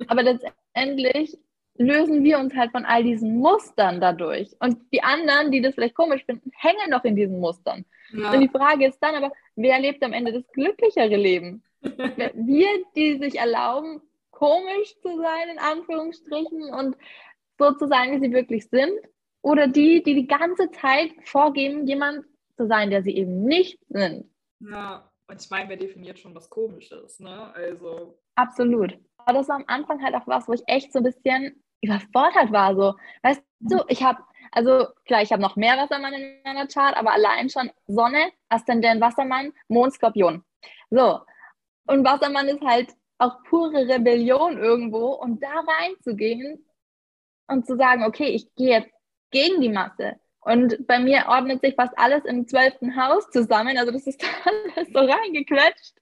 Aber 0.09 0.23
letztendlich 0.23 1.37
lösen 1.77 2.23
wir 2.23 2.39
uns 2.39 2.55
halt 2.55 2.71
von 2.71 2.85
all 2.85 3.03
diesen 3.03 3.39
Mustern 3.39 4.01
dadurch. 4.01 4.51
Und 4.61 4.79
die 4.93 5.03
anderen, 5.03 5.51
die 5.51 5.61
das 5.61 5.75
vielleicht 5.75 5.95
komisch 5.95 6.25
finden, 6.25 6.51
hängen 6.55 6.91
noch 6.91 7.05
in 7.05 7.17
diesen 7.17 7.41
Mustern. 7.41 7.85
Ja. 8.13 8.33
Und 8.33 8.41
die 8.41 8.49
Frage 8.49 8.87
ist 8.87 8.99
dann 9.01 9.15
aber, 9.15 9.33
wer 9.57 9.79
lebt 9.81 10.03
am 10.03 10.13
Ende 10.13 10.33
das 10.33 10.47
glücklichere 10.53 11.17
Leben? 11.17 11.63
wir, 11.83 12.69
die 12.95 13.19
sich 13.19 13.39
erlauben, 13.39 14.03
komisch 14.31 14.95
zu 15.01 15.17
sein, 15.19 15.49
in 15.51 15.59
Anführungsstrichen, 15.59 16.75
und 16.75 16.97
so 17.59 17.73
zu 17.73 17.87
sein, 17.87 18.13
wie 18.13 18.27
sie 18.27 18.33
wirklich 18.33 18.69
sind, 18.69 18.93
oder 19.41 19.67
die, 19.67 20.03
die 20.03 20.15
die 20.15 20.27
ganze 20.27 20.71
Zeit 20.71 21.13
vorgeben, 21.25 21.87
jemand 21.87 22.25
zu 22.57 22.67
sein, 22.67 22.91
der 22.91 23.03
sie 23.03 23.17
eben 23.17 23.45
nicht 23.45 23.79
sind. 23.89 24.31
Ja, 24.61 25.11
und 25.27 25.41
ich 25.41 25.51
meine, 25.51 25.69
wer 25.69 25.77
definiert 25.77 26.19
schon 26.19 26.35
was 26.35 26.49
Komisches, 26.51 27.19
ne? 27.19 27.53
Also. 27.55 28.19
Absolut. 28.35 28.99
Das 29.27 29.49
war 29.49 29.57
am 29.57 29.65
Anfang 29.67 30.03
halt 30.03 30.15
auch 30.15 30.27
was, 30.27 30.49
wo 30.49 30.53
ich 30.53 30.63
echt 30.67 30.93
so 30.93 30.99
ein 31.01 31.05
bisschen 31.05 31.63
überfordert 31.81 32.53
war. 32.53 32.75
So, 32.75 32.95
weißt 33.23 33.43
du, 33.61 33.85
ich 33.89 34.03
habe, 34.03 34.23
also 34.53 34.87
klar, 35.05 35.23
ich 35.23 35.33
habe 35.33 35.43
noch 35.43 35.57
mehr 35.57 35.77
Wassermann 35.77 36.15
in 36.15 36.43
meiner 36.45 36.67
Chart, 36.67 36.97
aber 36.97 37.13
allein 37.13 37.51
schon 37.51 37.71
Sonne, 37.87 38.33
Aszendent 38.49 39.01
Wassermann, 39.01 39.53
Mond, 39.69 39.95
Skorpion. 39.95 40.45
So. 40.91 41.21
Und 41.87 42.05
Wassermann 42.05 42.49
ist 42.49 42.63
halt 42.63 42.95
auch 43.19 43.43
pure 43.45 43.89
Rebellion 43.89 44.59
irgendwo 44.59 45.13
und 45.15 45.43
da 45.43 45.65
reinzugehen 45.81 46.65
und 47.49 47.67
zu 47.67 47.77
sagen, 47.77 48.05
okay, 48.05 48.29
ich 48.29 48.55
gehe 48.55 48.81
jetzt 48.81 48.93
gegen 49.31 49.61
die 49.61 49.69
Masse. 49.69 50.21
Und 50.45 50.87
bei 50.89 50.99
mir 50.99 51.27
ordnet 51.29 51.61
sich 51.61 51.77
fast 51.77 51.97
alles 51.97 52.25
im 52.25 52.49
zwölften 52.49 52.97
Haus 52.97 53.31
zusammen. 53.31 53.79
Also 53.79 53.93
das 53.93 54.07
ist 54.07 54.23
alles 54.45 54.89
so 54.93 54.99
reingequetscht. 54.99 55.95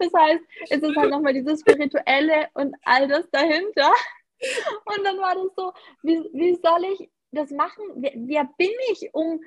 Das 0.00 0.12
heißt, 0.12 0.44
es 0.70 0.82
ist 0.82 0.96
halt 0.96 1.10
nochmal 1.10 1.32
dieses 1.32 1.60
Spirituelle 1.60 2.48
und 2.54 2.74
all 2.84 3.06
das 3.06 3.30
dahinter. 3.30 3.92
Und 4.84 5.04
dann 5.04 5.16
war 5.18 5.34
das 5.34 5.54
so, 5.56 5.72
wie, 6.02 6.18
wie 6.32 6.54
soll 6.56 6.84
ich 6.92 7.08
das 7.30 7.50
machen? 7.50 7.84
Wer, 7.96 8.12
wer 8.16 8.48
bin 8.58 8.72
ich, 8.90 9.08
um 9.12 9.40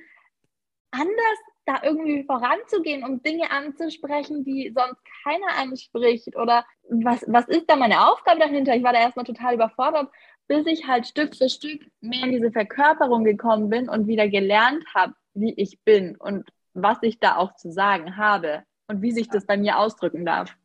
anders 0.92 1.40
da 1.66 1.82
irgendwie 1.84 2.24
voranzugehen, 2.24 3.04
um 3.04 3.22
Dinge 3.22 3.52
anzusprechen, 3.52 4.46
die 4.46 4.74
sonst 4.74 5.02
keiner 5.24 5.58
anspricht? 5.58 6.38
Oder 6.38 6.66
was, 6.90 7.26
was 7.28 7.48
ist 7.50 7.70
da 7.70 7.76
meine 7.76 8.10
Aufgabe 8.10 8.40
dahinter? 8.40 8.76
Ich 8.76 8.84
war 8.84 8.94
da 8.94 9.00
erstmal 9.00 9.26
total 9.26 9.56
überfordert, 9.56 10.10
bis 10.48 10.66
ich 10.66 10.88
halt 10.88 11.08
Stück 11.08 11.36
für 11.36 11.50
Stück 11.50 11.86
mehr 12.02 12.24
in 12.24 12.32
diese 12.32 12.52
Verkörperung 12.52 13.24
gekommen 13.24 13.70
bin 13.70 13.90
und 13.90 14.08
wieder 14.08 14.28
gelernt 14.28 14.84
habe, 14.96 15.14
wie 15.34 15.54
ich 15.54 15.80
bin 15.84 16.16
und 16.18 16.50
was 16.74 16.98
ich 17.02 17.20
da 17.20 17.38
auch 17.38 17.56
zu 17.56 17.72
sagen 17.72 18.18
habe 18.18 18.64
und 18.88 19.02
wie 19.02 19.12
sich 19.12 19.30
das 19.30 19.46
bei 19.46 19.58
mir 19.58 19.78
ausdrücken 19.78 20.26
darf. 20.26 20.56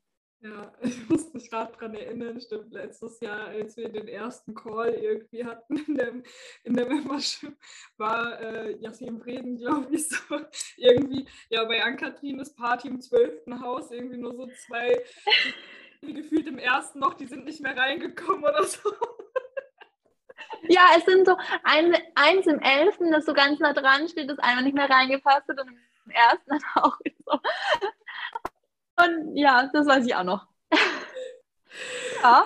Ja, 0.42 0.72
ich 0.82 1.08
muss 1.08 1.32
mich 1.32 1.48
gerade 1.48 1.72
daran 1.72 1.94
erinnern, 1.94 2.40
stimmt, 2.40 2.72
letztes 2.72 3.20
Jahr, 3.20 3.46
als 3.46 3.76
wir 3.76 3.88
den 3.88 4.08
ersten 4.08 4.54
Call 4.54 4.92
irgendwie 4.94 5.44
hatten 5.44 5.76
in 5.76 5.94
der, 5.94 6.12
in 6.64 6.74
der 6.74 6.86
Membership, 6.86 7.56
war 7.96 8.40
äh, 8.40 8.76
Jasmin 8.78 9.20
Breden, 9.20 9.56
glaube 9.56 9.94
ich, 9.94 10.08
so 10.08 10.16
irgendwie, 10.76 11.26
ja, 11.48 11.64
bei 11.64 11.82
Ann-Kathrin 11.82 12.40
ist 12.40 12.56
Party 12.56 12.88
im 12.88 13.00
zwölften 13.00 13.60
Haus, 13.60 13.92
irgendwie 13.92 14.18
nur 14.18 14.34
so 14.34 14.48
zwei, 14.66 15.00
die 16.02 16.12
gefühlt 16.12 16.48
im 16.48 16.58
ersten 16.58 16.98
noch, 16.98 17.14
die 17.14 17.26
sind 17.26 17.44
nicht 17.44 17.60
mehr 17.60 17.76
reingekommen 17.76 18.42
oder 18.42 18.64
so. 18.64 18.80
Ja, 20.68 20.90
es 20.96 21.04
sind 21.04 21.26
so 21.26 21.36
ein, 21.64 21.94
eins 22.14 22.46
im 22.46 22.60
elften, 22.60 23.10
das 23.10 23.26
so 23.26 23.34
ganz 23.34 23.58
nah 23.60 23.72
dran 23.72 24.08
steht, 24.08 24.30
das 24.30 24.38
einmal 24.38 24.64
nicht 24.64 24.74
mehr 24.74 24.88
reingepasst 24.88 25.48
hat 25.48 25.60
und 25.60 25.68
im 25.68 26.10
ersten 26.10 26.50
dann 26.50 26.60
auch 26.74 26.98
so. 27.26 27.40
Und 29.04 29.36
ja, 29.36 29.68
das 29.72 29.86
weiß 29.86 30.06
ich 30.06 30.14
auch 30.14 30.24
noch. 30.24 30.46
Ja, 32.22 32.44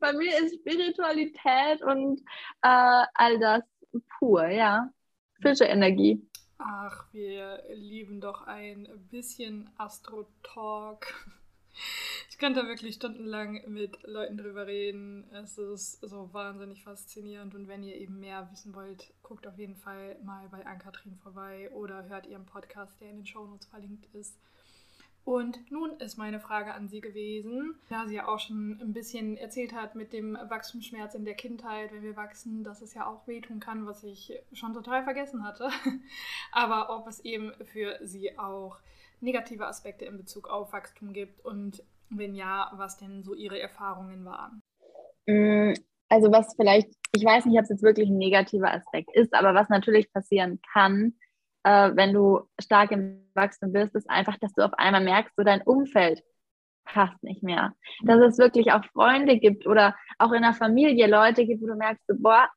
bei 0.00 0.12
mir 0.14 0.36
ist 0.38 0.56
Spiritualität 0.56 1.80
und 1.82 2.20
äh, 2.62 3.04
all 3.14 3.38
das 3.38 3.62
pur, 4.18 4.48
ja. 4.48 4.90
Fische-Energie. 5.42 6.26
Ach, 6.58 7.04
wir 7.12 7.62
lieben 7.68 8.20
doch 8.20 8.46
ein 8.46 8.88
bisschen 9.10 9.70
Astro-Talk. 9.76 11.06
Ich 12.28 12.38
könnte 12.38 12.66
wirklich 12.66 12.96
stundenlang 12.96 13.62
mit 13.66 14.02
Leuten 14.02 14.36
drüber 14.36 14.66
reden. 14.66 15.24
Es 15.32 15.56
ist 15.56 16.02
so 16.02 16.28
wahnsinnig 16.34 16.82
faszinierend. 16.82 17.54
Und 17.54 17.66
wenn 17.66 17.82
ihr 17.82 17.96
eben 17.96 18.20
mehr 18.20 18.46
wissen 18.50 18.74
wollt, 18.74 19.14
guckt 19.22 19.46
auf 19.46 19.56
jeden 19.56 19.76
Fall 19.76 20.18
mal 20.22 20.46
bei 20.50 20.66
Ann-Kathrin 20.66 21.16
vorbei 21.22 21.70
oder 21.70 22.04
hört 22.10 22.26
ihren 22.26 22.44
Podcast, 22.44 23.00
der 23.00 23.08
in 23.08 23.16
den 23.16 23.26
Shownotes 23.26 23.68
verlinkt 23.68 24.14
ist. 24.14 24.38
Und 25.26 25.72
nun 25.72 25.90
ist 25.98 26.18
meine 26.18 26.38
Frage 26.38 26.72
an 26.72 26.86
Sie 26.86 27.00
gewesen, 27.00 27.74
da 27.88 28.06
sie 28.06 28.14
ja 28.14 28.28
auch 28.28 28.38
schon 28.38 28.80
ein 28.80 28.92
bisschen 28.92 29.36
erzählt 29.36 29.72
hat 29.72 29.96
mit 29.96 30.12
dem 30.12 30.34
Wachstumsschmerz 30.34 31.16
in 31.16 31.24
der 31.24 31.34
Kindheit, 31.34 31.92
wenn 31.92 32.04
wir 32.04 32.14
wachsen, 32.14 32.62
dass 32.62 32.80
es 32.80 32.94
ja 32.94 33.08
auch 33.08 33.26
wehtun 33.26 33.58
kann, 33.58 33.86
was 33.86 34.04
ich 34.04 34.32
schon 34.52 34.72
total 34.72 35.02
vergessen 35.02 35.42
hatte. 35.42 35.68
Aber 36.52 36.96
ob 36.96 37.08
es 37.08 37.18
eben 37.24 37.52
für 37.64 37.98
Sie 38.02 38.38
auch 38.38 38.78
negative 39.20 39.66
Aspekte 39.66 40.04
in 40.04 40.16
Bezug 40.16 40.48
auf 40.48 40.72
Wachstum 40.72 41.12
gibt 41.12 41.44
und 41.44 41.82
wenn 42.10 42.34
ja, 42.34 42.70
was 42.74 42.96
denn 42.96 43.22
so 43.22 43.34
Ihre 43.34 43.60
Erfahrungen 43.60 44.24
waren? 44.24 44.62
Mm, 45.26 45.74
also 46.08 46.30
was 46.30 46.54
vielleicht, 46.54 46.88
ich 47.14 47.24
weiß 47.24 47.46
nicht, 47.46 47.58
ob 47.58 47.64
es 47.64 47.70
jetzt 47.70 47.82
wirklich 47.82 48.08
ein 48.08 48.18
negativer 48.18 48.72
Aspekt 48.72 49.10
ist, 49.14 49.34
aber 49.34 49.54
was 49.54 49.68
natürlich 49.68 50.12
passieren 50.12 50.60
kann, 50.72 51.14
äh, 51.64 51.90
wenn 51.94 52.12
du 52.12 52.42
stark 52.60 52.92
im 52.92 53.28
Wachstum 53.34 53.72
bist, 53.72 53.94
ist 53.94 54.08
einfach, 54.08 54.38
dass 54.38 54.52
du 54.52 54.64
auf 54.64 54.74
einmal 54.74 55.02
merkst, 55.02 55.34
so 55.36 55.42
dein 55.42 55.62
Umfeld 55.62 56.22
passt 56.84 57.20
nicht 57.24 57.42
mehr. 57.42 57.74
Dass 58.04 58.20
es 58.20 58.38
wirklich 58.38 58.70
auch 58.72 58.84
Freunde 58.92 59.38
gibt 59.38 59.66
oder 59.66 59.96
auch 60.18 60.32
in 60.32 60.42
der 60.42 60.54
Familie 60.54 61.08
Leute 61.08 61.44
gibt, 61.44 61.62
wo 61.62 61.66
du 61.66 61.74
merkst, 61.74 62.06
so, 62.06 62.14
boah, 62.16 62.48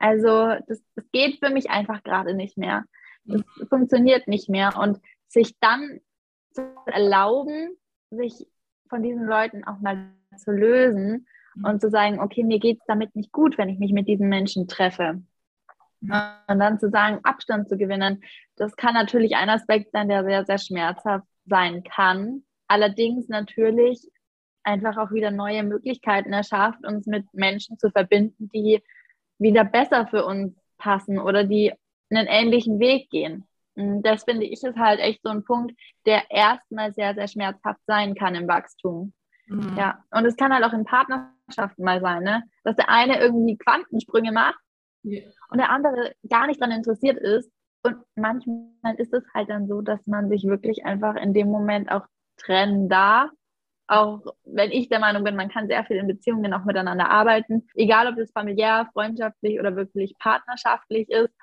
also 0.00 0.56
das, 0.66 0.82
das 0.96 1.04
geht 1.12 1.38
für 1.38 1.50
mich 1.50 1.70
einfach 1.70 2.02
gerade 2.02 2.34
nicht 2.34 2.58
mehr. 2.58 2.84
Das 3.24 3.42
mhm. 3.56 3.66
funktioniert 3.68 4.26
nicht 4.26 4.48
mehr. 4.48 4.76
Und 4.76 4.98
sich 5.32 5.58
dann 5.60 6.00
zu 6.52 6.62
erlauben, 6.86 7.76
sich 8.10 8.46
von 8.88 9.02
diesen 9.02 9.26
Leuten 9.26 9.64
auch 9.64 9.80
mal 9.80 10.12
zu 10.36 10.50
lösen 10.50 11.26
mhm. 11.54 11.64
und 11.64 11.80
zu 11.80 11.90
sagen, 11.90 12.20
okay, 12.20 12.44
mir 12.44 12.58
geht 12.58 12.78
es 12.80 12.86
damit 12.86 13.16
nicht 13.16 13.32
gut, 13.32 13.58
wenn 13.58 13.68
ich 13.68 13.78
mich 13.78 13.92
mit 13.92 14.08
diesen 14.08 14.28
Menschen 14.28 14.68
treffe. 14.68 15.22
Und 16.02 16.58
dann 16.58 16.80
zu 16.80 16.90
sagen, 16.90 17.20
Abstand 17.22 17.68
zu 17.68 17.76
gewinnen, 17.76 18.24
das 18.56 18.74
kann 18.74 18.94
natürlich 18.94 19.36
ein 19.36 19.48
Aspekt 19.48 19.92
sein, 19.92 20.08
der 20.08 20.24
sehr, 20.24 20.44
sehr 20.44 20.58
schmerzhaft 20.58 21.26
sein 21.46 21.84
kann. 21.84 22.42
Allerdings 22.66 23.28
natürlich 23.28 24.10
einfach 24.64 24.96
auch 24.96 25.12
wieder 25.12 25.30
neue 25.30 25.62
Möglichkeiten 25.62 26.32
erschafft, 26.32 26.84
uns 26.84 27.06
mit 27.06 27.32
Menschen 27.32 27.78
zu 27.78 27.90
verbinden, 27.90 28.50
die 28.52 28.82
wieder 29.38 29.64
besser 29.64 30.08
für 30.08 30.24
uns 30.24 30.56
passen 30.76 31.20
oder 31.20 31.44
die 31.44 31.72
einen 32.10 32.26
ähnlichen 32.26 32.80
Weg 32.80 33.08
gehen. 33.10 33.44
Und 33.74 34.02
das 34.02 34.24
finde 34.24 34.46
ich 34.46 34.62
ist 34.62 34.76
halt 34.76 35.00
echt 35.00 35.22
so 35.22 35.30
ein 35.30 35.44
Punkt, 35.44 35.74
der 36.06 36.30
erstmal 36.30 36.92
sehr, 36.92 37.14
sehr 37.14 37.28
schmerzhaft 37.28 37.80
sein 37.86 38.14
kann 38.14 38.34
im 38.34 38.48
Wachstum. 38.48 39.12
Mhm. 39.46 39.76
Ja, 39.76 40.04
und 40.10 40.24
es 40.26 40.36
kann 40.36 40.52
halt 40.52 40.64
auch 40.64 40.72
in 40.72 40.84
Partnerschaften 40.84 41.84
mal 41.84 42.00
sein, 42.00 42.22
ne? 42.22 42.42
dass 42.64 42.76
der 42.76 42.88
eine 42.88 43.18
irgendwie 43.18 43.56
Quantensprünge 43.56 44.32
macht 44.32 44.58
yeah. 45.04 45.30
und 45.48 45.58
der 45.58 45.70
andere 45.70 46.14
gar 46.28 46.46
nicht 46.46 46.60
daran 46.60 46.76
interessiert 46.76 47.18
ist. 47.18 47.50
Und 47.84 47.96
manchmal 48.14 48.94
ist 48.98 49.12
es 49.12 49.24
halt 49.34 49.50
dann 49.50 49.66
so, 49.66 49.80
dass 49.80 50.06
man 50.06 50.28
sich 50.28 50.44
wirklich 50.44 50.84
einfach 50.84 51.16
in 51.16 51.34
dem 51.34 51.48
Moment 51.48 51.90
auch 51.90 52.06
trennen 52.36 52.88
darf. 52.88 53.30
Auch 53.88 54.20
wenn 54.44 54.70
ich 54.70 54.88
der 54.88 55.00
Meinung 55.00 55.24
bin, 55.24 55.34
man 55.34 55.48
kann 55.48 55.66
sehr 55.66 55.84
viel 55.84 55.96
in 55.96 56.06
Beziehungen 56.06 56.54
auch 56.54 56.64
miteinander 56.64 57.10
arbeiten, 57.10 57.66
egal 57.74 58.06
ob 58.06 58.16
das 58.16 58.30
familiär, 58.30 58.88
freundschaftlich 58.92 59.58
oder 59.58 59.74
wirklich 59.74 60.16
partnerschaftlich 60.18 61.10
ist. 61.10 61.34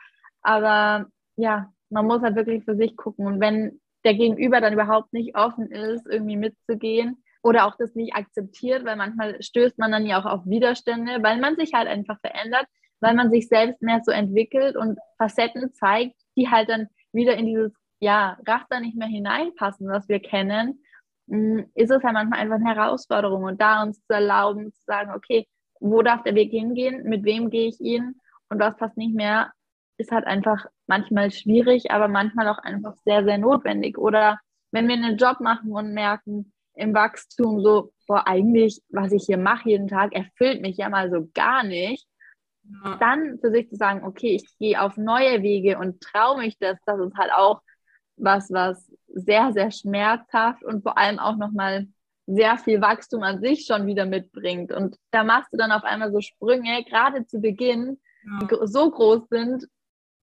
Aber 0.41 1.07
ja, 1.35 1.71
man 1.89 2.06
muss 2.06 2.21
halt 2.21 2.36
wirklich 2.36 2.63
für 2.63 2.75
sich 2.75 2.95
gucken. 2.95 3.25
Und 3.25 3.39
wenn 3.39 3.80
der 4.04 4.13
Gegenüber 4.13 4.62
dann 4.62 4.73
überhaupt 4.73 5.13
nicht 5.13 5.36
offen 5.36 5.71
ist, 5.71 6.08
irgendwie 6.08 6.38
mitzugehen 6.38 7.23
oder 7.43 7.65
auch 7.65 7.75
das 7.78 7.95
nicht 7.95 8.15
akzeptiert, 8.15 8.86
weil 8.86 8.95
manchmal 8.95 9.41
stößt 9.41 9.78
man 9.78 9.91
dann 9.91 10.06
ja 10.06 10.19
auch 10.19 10.25
auf 10.25 10.45
Widerstände, 10.45 11.21
weil 11.21 11.39
man 11.39 11.56
sich 11.56 11.73
halt 11.73 11.88
einfach 11.88 12.19
verändert, 12.19 12.65
weil 12.99 13.15
man 13.15 13.30
sich 13.30 13.47
selbst 13.47 13.82
mehr 13.82 14.02
so 14.04 14.12
entwickelt 14.12 14.75
und 14.75 14.99
Facetten 15.17 15.73
zeigt, 15.73 16.15
die 16.36 16.49
halt 16.49 16.69
dann 16.69 16.88
wieder 17.12 17.36
in 17.36 17.45
dieses 17.45 17.73
ja, 17.99 18.38
Raster 18.45 18.80
nicht 18.80 18.97
mehr 18.97 19.08
hineinpassen, 19.08 19.88
was 19.88 20.08
wir 20.08 20.19
kennen, 20.19 20.82
mm, 21.28 21.60
ist 21.75 21.91
es 21.91 22.04
halt 22.04 22.13
manchmal 22.13 22.39
einfach 22.39 22.56
eine 22.56 22.75
Herausforderung. 22.75 23.43
Und 23.43 23.62
da 23.62 23.84
uns 23.84 24.04
zu 24.06 24.13
erlauben, 24.13 24.71
zu 24.71 24.84
sagen, 24.86 25.12
okay, 25.13 25.47
wo 25.80 26.02
darf 26.02 26.23
der 26.23 26.36
Weg 26.36 26.52
hingehen, 26.52 27.04
mit 27.04 27.23
wem 27.23 27.49
gehe 27.49 27.67
ich 27.67 27.80
ihn 27.80 28.15
und 28.49 28.60
was 28.60 28.75
passt 28.78 28.97
nicht 28.97 29.15
mehr, 29.15 29.52
ist 29.99 30.12
halt 30.12 30.25
einfach 30.25 30.65
manchmal 30.88 31.29
schwierig, 31.29 31.91
aber 31.91 32.07
manchmal 32.07 32.47
auch 32.47 32.59
einfach 32.59 32.95
sehr, 33.05 33.23
sehr 33.25 33.38
notwendig. 33.38 33.97
Oder 33.97 34.39
wenn 34.71 34.88
wir 34.88 34.95
einen 34.95 35.17
Job 35.17 35.41
machen 35.41 35.71
und 35.71 35.93
merken 35.93 36.53
im 36.73 36.93
Wachstum 36.93 37.62
so, 37.62 37.91
boah, 38.07 38.25
eigentlich, 38.25 38.81
was 38.89 39.12
ich 39.12 39.25
hier 39.25 39.38
mache 39.38 39.69
jeden 39.69 39.89
Tag, 39.89 40.13
erfüllt 40.13 40.62
mich 40.62 40.77
ja 40.77 40.89
mal 40.89 41.12
so 41.12 41.29
gar 41.33 41.63
nicht, 41.63 42.07
ja. 42.63 42.95
dann 42.95 43.39
für 43.39 43.51
sich 43.51 43.69
zu 43.69 43.75
sagen, 43.75 44.05
okay, 44.05 44.35
ich 44.35 44.57
gehe 44.57 44.81
auf 44.81 44.95
neue 44.95 45.43
Wege 45.43 45.77
und 45.77 46.01
traue 46.01 46.38
mich 46.38 46.57
das, 46.57 46.77
das 46.85 46.99
ist 46.99 47.17
halt 47.17 47.31
auch 47.33 47.62
was, 48.15 48.49
was 48.51 48.89
sehr, 49.07 49.51
sehr 49.51 49.71
schmerzhaft 49.71 50.63
und 50.63 50.83
vor 50.83 50.97
allem 50.97 51.19
auch 51.19 51.35
nochmal 51.35 51.88
sehr 52.25 52.57
viel 52.57 52.79
Wachstum 52.79 53.23
an 53.23 53.41
sich 53.41 53.65
schon 53.65 53.85
wieder 53.85 54.05
mitbringt. 54.05 54.71
Und 54.71 54.95
da 55.12 55.23
machst 55.23 55.51
du 55.51 55.57
dann 55.57 55.71
auf 55.71 55.83
einmal 55.83 56.12
so 56.12 56.21
Sprünge, 56.21 56.85
gerade 56.85 57.25
zu 57.25 57.41
Beginn, 57.41 57.99
die 58.23 58.47
so 58.63 58.91
groß 58.91 59.27
sind, 59.29 59.67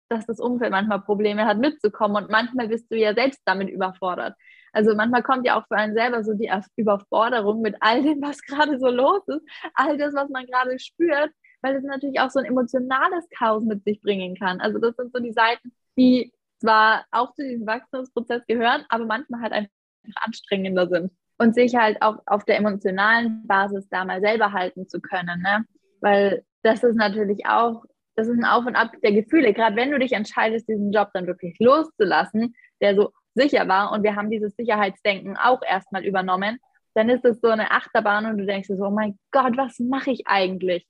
dass 0.09 0.27
das 0.27 0.41
Umfeld 0.41 0.71
manchmal 0.71 1.01
Probleme 1.01 1.47
hat, 1.47 1.59
mitzukommen. 1.59 2.25
Und 2.25 2.31
manchmal 2.31 2.69
bist 2.69 2.91
du 2.91 2.97
ja 2.97 3.15
selbst 3.15 3.41
damit 3.45 3.69
überfordert. 3.69 4.35
Also 4.73 4.95
manchmal 4.95 5.23
kommt 5.23 5.47
ja 5.47 5.59
auch 5.59 5.67
für 5.69 5.77
einen 5.77 5.95
selber 5.95 6.23
so 6.23 6.35
die 6.35 6.51
Überforderung 6.77 7.63
mit 7.63 7.77
all 7.81 8.03
dem, 8.03 8.21
was 8.21 8.43
gerade 8.43 8.79
so 8.79 8.89
los 8.89 9.27
ist, 9.27 9.43
all 9.75 9.97
das, 9.97 10.15
was 10.15 10.29
man 10.29 10.47
gerade 10.47 10.79
spürt, 10.79 11.31
weil 11.63 11.77
es 11.77 11.83
natürlich 11.83 12.21
auch 12.21 12.31
so 12.31 12.41
ein 12.41 12.45
emotionales 12.45 13.27
Chaos 13.31 13.65
mit 13.65 13.85
sich 13.85 14.01
bringen 14.03 14.35
kann. 14.37 14.61
Also 14.61 14.79
das 14.79 14.95
sind 14.97 15.13
so 15.13 15.21
die 15.21 15.33
Seiten, 15.33 15.73
die 15.97 16.33
zwar 16.61 17.07
auch 17.11 17.33
zu 17.35 17.43
diesem 17.43 17.67
Wachstumsprozess 17.67 18.47
gehören, 18.47 18.85
aber 18.89 19.07
manchmal 19.07 19.41
halt 19.41 19.53
einfach 19.53 19.71
anstrengender 20.17 20.89
sind. 20.89 21.11
Und 21.39 21.55
sich 21.55 21.75
halt 21.75 22.01
auch 22.01 22.19
auf 22.25 22.45
der 22.45 22.57
emotionalen 22.57 23.47
Basis 23.47 23.89
da 23.91 24.07
mal 24.07 24.21
selber 24.23 24.53
halten 24.53 24.89
zu 24.89 25.01
können. 25.01 25.43
Ne? 25.43 25.67
Weil 26.01 26.45
das 26.63 26.83
ist 26.83 26.97
natürlich 26.97 27.47
auch 27.47 27.85
das 28.17 28.29
ist 28.29 28.39
ein 28.39 28.45
Auf 28.45 28.67
und 28.67 28.77
Ab 28.77 28.93
der 29.03 29.13
Gefühle. 29.13 29.53
Gerade 29.53 29.77
wenn 29.77 29.91
du 29.91 29.99
dich 29.99 30.13
entscheidest, 30.13 30.69
diesen 30.69 30.91
Job 30.91 31.11
dann 31.15 31.27
wirklich 31.27 31.57
loszulassen, 31.59 32.55
der 32.81 32.97
so 32.97 33.13
sicher 33.35 33.69
war 33.69 33.93
und 33.93 34.03
wir 34.03 34.17
haben 34.17 34.31
dieses 34.31 34.57
Sicherheitsdenken 34.57 35.37
auch 35.37 35.61
erstmal 35.63 36.05
übernommen, 36.05 36.59
dann 36.95 37.11
ist 37.11 37.25
es 37.27 37.41
so 37.41 37.49
eine 37.49 37.71
Achterbahn 37.71 38.25
und 38.27 38.39
du 38.39 38.47
denkst 38.47 38.69
so, 38.69 38.83
oh 38.83 38.91
mein 38.91 39.19
Gott, 39.31 39.57
was 39.57 39.79
mache 39.79 40.11
ich 40.11 40.27
eigentlich? 40.27 40.87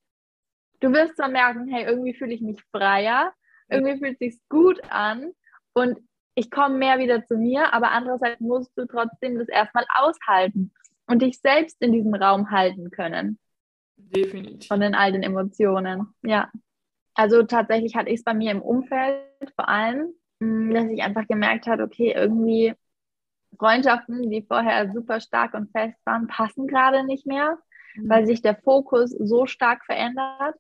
Du 0.81 0.93
wirst 0.93 1.17
zwar 1.17 1.29
merken, 1.29 1.67
hey, 1.69 1.85
irgendwie 1.85 2.15
fühle 2.15 2.33
ich 2.33 2.41
mich 2.41 2.63
freier, 2.71 3.33
irgendwie 3.69 3.99
fühlt 3.99 4.13
es 4.13 4.19
sich 4.19 4.41
gut 4.49 4.81
an 4.89 5.33
und 5.73 5.99
ich 6.37 6.51
komme 6.51 6.77
mehr 6.77 6.99
wieder 6.99 7.25
zu 7.27 7.37
mir, 7.37 7.73
aber 7.73 7.91
andererseits 7.91 8.41
musst 8.41 8.71
du 8.77 8.87
trotzdem 8.87 9.39
das 9.39 9.49
erstmal 9.49 9.87
aushalten 9.95 10.73
und 11.07 11.23
dich 11.23 11.41
selbst 11.41 11.81
in 11.81 11.93
diesem 11.93 12.15
Raum 12.15 12.51
halten 12.51 12.91
können. 12.91 13.39
Definitiv. 13.97 14.69
Von 14.69 14.81
den 14.81 14.95
all 14.95 15.13
den 15.13 15.23
Emotionen, 15.23 16.15
ja. 16.23 16.51
Also 17.17 17.43
tatsächlich 17.43 17.97
hatte 17.97 18.11
ich 18.11 18.21
es 18.21 18.25
bei 18.25 18.35
mir 18.35 18.51
im 18.53 18.63
Umfeld 18.63 19.25
vor 19.55 19.69
allem, 19.69 20.13
mm, 20.39 20.73
dass 20.73 20.87
ich 20.89 21.03
einfach 21.03 21.27
gemerkt 21.27 21.67
habe, 21.67 21.83
okay, 21.83 22.13
irgendwie 22.15 22.75
Freundschaften, 23.59 24.31
die 24.31 24.43
vorher 24.43 24.93
super 24.93 25.21
stark 25.21 25.55
und 25.55 25.71
fest 25.71 25.99
waren, 26.05 26.27
passen 26.27 26.67
gerade 26.67 27.05
nicht 27.05 27.27
mehr, 27.27 27.59
mhm. 27.95 28.09
weil 28.09 28.27
sich 28.27 28.43
der 28.43 28.57
Fokus 28.57 29.11
so 29.11 29.47
stark 29.47 29.85
verändert. 29.87 30.57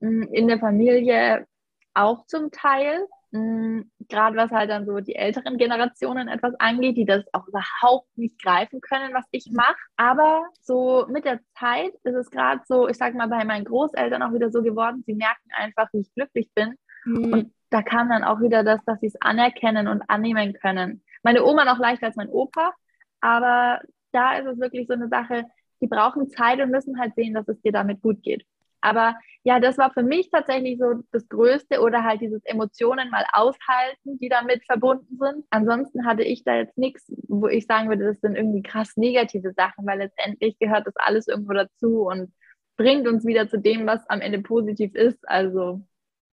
Mm, 0.00 0.22
in 0.32 0.48
der 0.48 0.58
Familie 0.58 1.46
auch 1.94 2.24
zum 2.26 2.50
Teil. 2.50 3.06
Mm, 3.32 3.82
gerade 4.08 4.36
was 4.36 4.50
halt 4.50 4.70
dann 4.70 4.86
so 4.86 4.98
die 4.98 5.14
älteren 5.14 5.56
Generationen 5.56 6.26
etwas 6.26 6.54
angeht, 6.58 6.96
die 6.96 7.04
das 7.04 7.24
auch 7.32 7.46
überhaupt 7.46 8.08
nicht 8.16 8.42
greifen 8.42 8.80
können, 8.80 9.14
was 9.14 9.24
ich 9.30 9.50
mache. 9.52 9.76
Aber 9.96 10.44
so 10.60 11.06
mit 11.08 11.24
der 11.24 11.40
Zeit 11.58 11.92
ist 12.02 12.14
es 12.14 12.30
gerade 12.30 12.60
so, 12.66 12.88
ich 12.88 12.96
sag 12.96 13.14
mal, 13.14 13.28
bei 13.28 13.44
meinen 13.44 13.64
Großeltern 13.64 14.22
auch 14.22 14.32
wieder 14.32 14.50
so 14.50 14.62
geworden, 14.62 15.04
sie 15.06 15.14
merken 15.14 15.48
einfach, 15.56 15.88
wie 15.92 16.00
ich 16.00 16.12
glücklich 16.14 16.50
bin. 16.54 16.74
Mhm. 17.04 17.32
Und 17.32 17.54
da 17.70 17.82
kam 17.82 18.08
dann 18.08 18.24
auch 18.24 18.40
wieder 18.40 18.64
das, 18.64 18.80
dass 18.84 18.98
sie 18.98 19.06
es 19.06 19.20
anerkennen 19.20 19.86
und 19.86 20.02
annehmen 20.08 20.54
können. 20.54 21.04
Meine 21.22 21.44
Oma 21.44 21.64
noch 21.64 21.78
leichter 21.78 22.06
als 22.06 22.16
mein 22.16 22.28
Opa, 22.28 22.72
aber 23.20 23.80
da 24.10 24.38
ist 24.38 24.46
es 24.46 24.58
wirklich 24.58 24.88
so 24.88 24.94
eine 24.94 25.08
Sache, 25.08 25.46
die 25.80 25.86
brauchen 25.86 26.28
Zeit 26.28 26.60
und 26.60 26.70
müssen 26.70 26.98
halt 26.98 27.14
sehen, 27.14 27.34
dass 27.34 27.46
es 27.46 27.60
dir 27.62 27.72
damit 27.72 28.02
gut 28.02 28.22
geht. 28.22 28.44
Aber 28.80 29.16
ja, 29.42 29.58
das 29.58 29.78
war 29.78 29.92
für 29.92 30.02
mich 30.02 30.30
tatsächlich 30.30 30.78
so 30.78 31.02
das 31.12 31.28
Größte 31.28 31.80
oder 31.80 32.04
halt 32.04 32.20
dieses 32.20 32.44
Emotionen 32.44 33.10
mal 33.10 33.24
aushalten, 33.32 34.18
die 34.18 34.28
damit 34.28 34.64
verbunden 34.64 35.18
sind. 35.18 35.44
Ansonsten 35.50 36.04
hatte 36.04 36.22
ich 36.22 36.44
da 36.44 36.56
jetzt 36.56 36.76
nichts, 36.76 37.10
wo 37.28 37.46
ich 37.46 37.66
sagen 37.66 37.88
würde, 37.88 38.04
das 38.04 38.20
sind 38.20 38.36
irgendwie 38.36 38.62
krass 38.62 38.96
negative 38.96 39.52
Sachen, 39.54 39.86
weil 39.86 39.98
letztendlich 39.98 40.58
gehört 40.58 40.86
das 40.86 40.96
alles 40.96 41.26
irgendwo 41.26 41.52
dazu 41.52 42.02
und 42.06 42.32
bringt 42.76 43.06
uns 43.08 43.24
wieder 43.26 43.48
zu 43.48 43.58
dem, 43.58 43.86
was 43.86 44.08
am 44.08 44.20
Ende 44.20 44.40
positiv 44.40 44.94
ist. 44.94 45.26
Also 45.28 45.82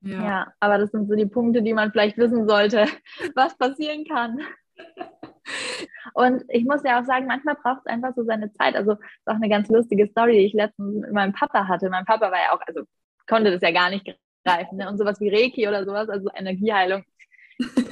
ja. 0.01 0.23
ja, 0.23 0.53
aber 0.59 0.77
das 0.77 0.91
sind 0.91 1.07
so 1.07 1.15
die 1.15 1.25
Punkte, 1.25 1.61
die 1.63 1.73
man 1.73 1.91
vielleicht 1.91 2.17
wissen 2.17 2.47
sollte, 2.47 2.85
was 3.35 3.57
passieren 3.57 4.05
kann. 4.05 4.39
Und 6.13 6.43
ich 6.49 6.65
muss 6.65 6.83
ja 6.83 6.99
auch 6.99 7.05
sagen, 7.05 7.27
manchmal 7.27 7.55
braucht 7.55 7.81
es 7.85 7.85
einfach 7.85 8.13
so 8.15 8.23
seine 8.23 8.51
Zeit. 8.53 8.75
Also, 8.75 8.93
das 8.93 9.03
ist 9.03 9.27
auch 9.27 9.35
eine 9.35 9.49
ganz 9.49 9.69
lustige 9.69 10.07
Story, 10.07 10.33
die 10.33 10.45
ich 10.45 10.53
letztens 10.53 11.01
mit 11.01 11.11
meinem 11.11 11.33
Papa 11.33 11.67
hatte. 11.67 11.89
Mein 11.89 12.05
Papa 12.05 12.31
war 12.31 12.37
ja 12.37 12.53
auch, 12.53 12.61
also 12.65 12.83
konnte 13.27 13.51
das 13.51 13.61
ja 13.61 13.71
gar 13.71 13.89
nicht 13.89 14.05
greifen. 14.45 14.77
Ne? 14.77 14.87
Und 14.89 14.97
sowas 14.97 15.19
wie 15.19 15.29
Reiki 15.29 15.67
oder 15.67 15.85
sowas, 15.85 16.09
also 16.09 16.29
Energieheilung. 16.33 17.03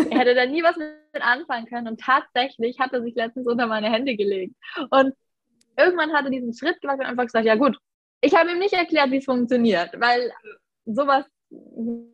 er 0.09 0.19
hätte 0.19 0.35
da 0.35 0.45
nie 0.45 0.63
was 0.63 0.77
mit 0.77 1.21
anfangen 1.21 1.65
können. 1.67 1.87
Und 1.87 1.99
tatsächlich 1.99 2.79
hat 2.79 2.93
er 2.93 3.01
sich 3.01 3.15
letztens 3.15 3.47
unter 3.47 3.67
meine 3.67 3.91
Hände 3.91 4.15
gelegt. 4.15 4.55
Und 4.89 5.13
irgendwann 5.77 6.13
hat 6.13 6.25
er 6.25 6.31
diesen 6.31 6.53
Schritt 6.53 6.81
gemacht 6.81 6.99
und 6.99 7.05
einfach 7.05 7.25
gesagt: 7.25 7.45
Ja, 7.45 7.55
gut, 7.55 7.77
ich 8.21 8.35
habe 8.35 8.51
ihm 8.51 8.59
nicht 8.59 8.73
erklärt, 8.73 9.11
wie 9.11 9.17
es 9.17 9.25
funktioniert, 9.25 9.99
weil 9.99 10.31
sowas 10.85 11.25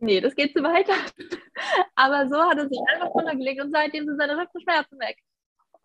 nee, 0.01 0.21
das 0.21 0.35
geht 0.35 0.55
zu 0.55 0.63
weiter. 0.63 0.93
Aber 1.95 2.27
so 2.27 2.37
hat 2.37 2.57
er 2.57 2.69
sich 2.69 2.79
einfach 2.91 3.13
runtergelegt 3.13 3.61
und 3.61 3.71
seitdem 3.71 4.05
sind 4.05 4.19
seine 4.19 4.37
Rückenschmerzen 4.37 4.99
weg. 4.99 5.17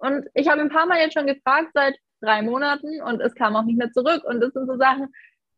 Und 0.05 0.27
ich 0.35 0.49
habe 0.49 0.61
ein 0.61 0.69
paar 0.69 0.87
Mal 0.87 0.99
jetzt 0.99 1.15
schon 1.15 1.27
gefragt, 1.27 1.71
seit 1.73 1.97
drei 2.21 2.43
Monaten, 2.43 3.01
und 3.03 3.23
es 3.23 3.35
kam 3.35 3.57
auch 3.57 3.63
nicht 3.63 3.79
mehr 3.79 3.91
zurück. 3.91 4.23
Und 4.25 4.41
das 4.41 4.53
sind 4.53 4.67
so 4.67 4.77
Sachen, 4.77 5.09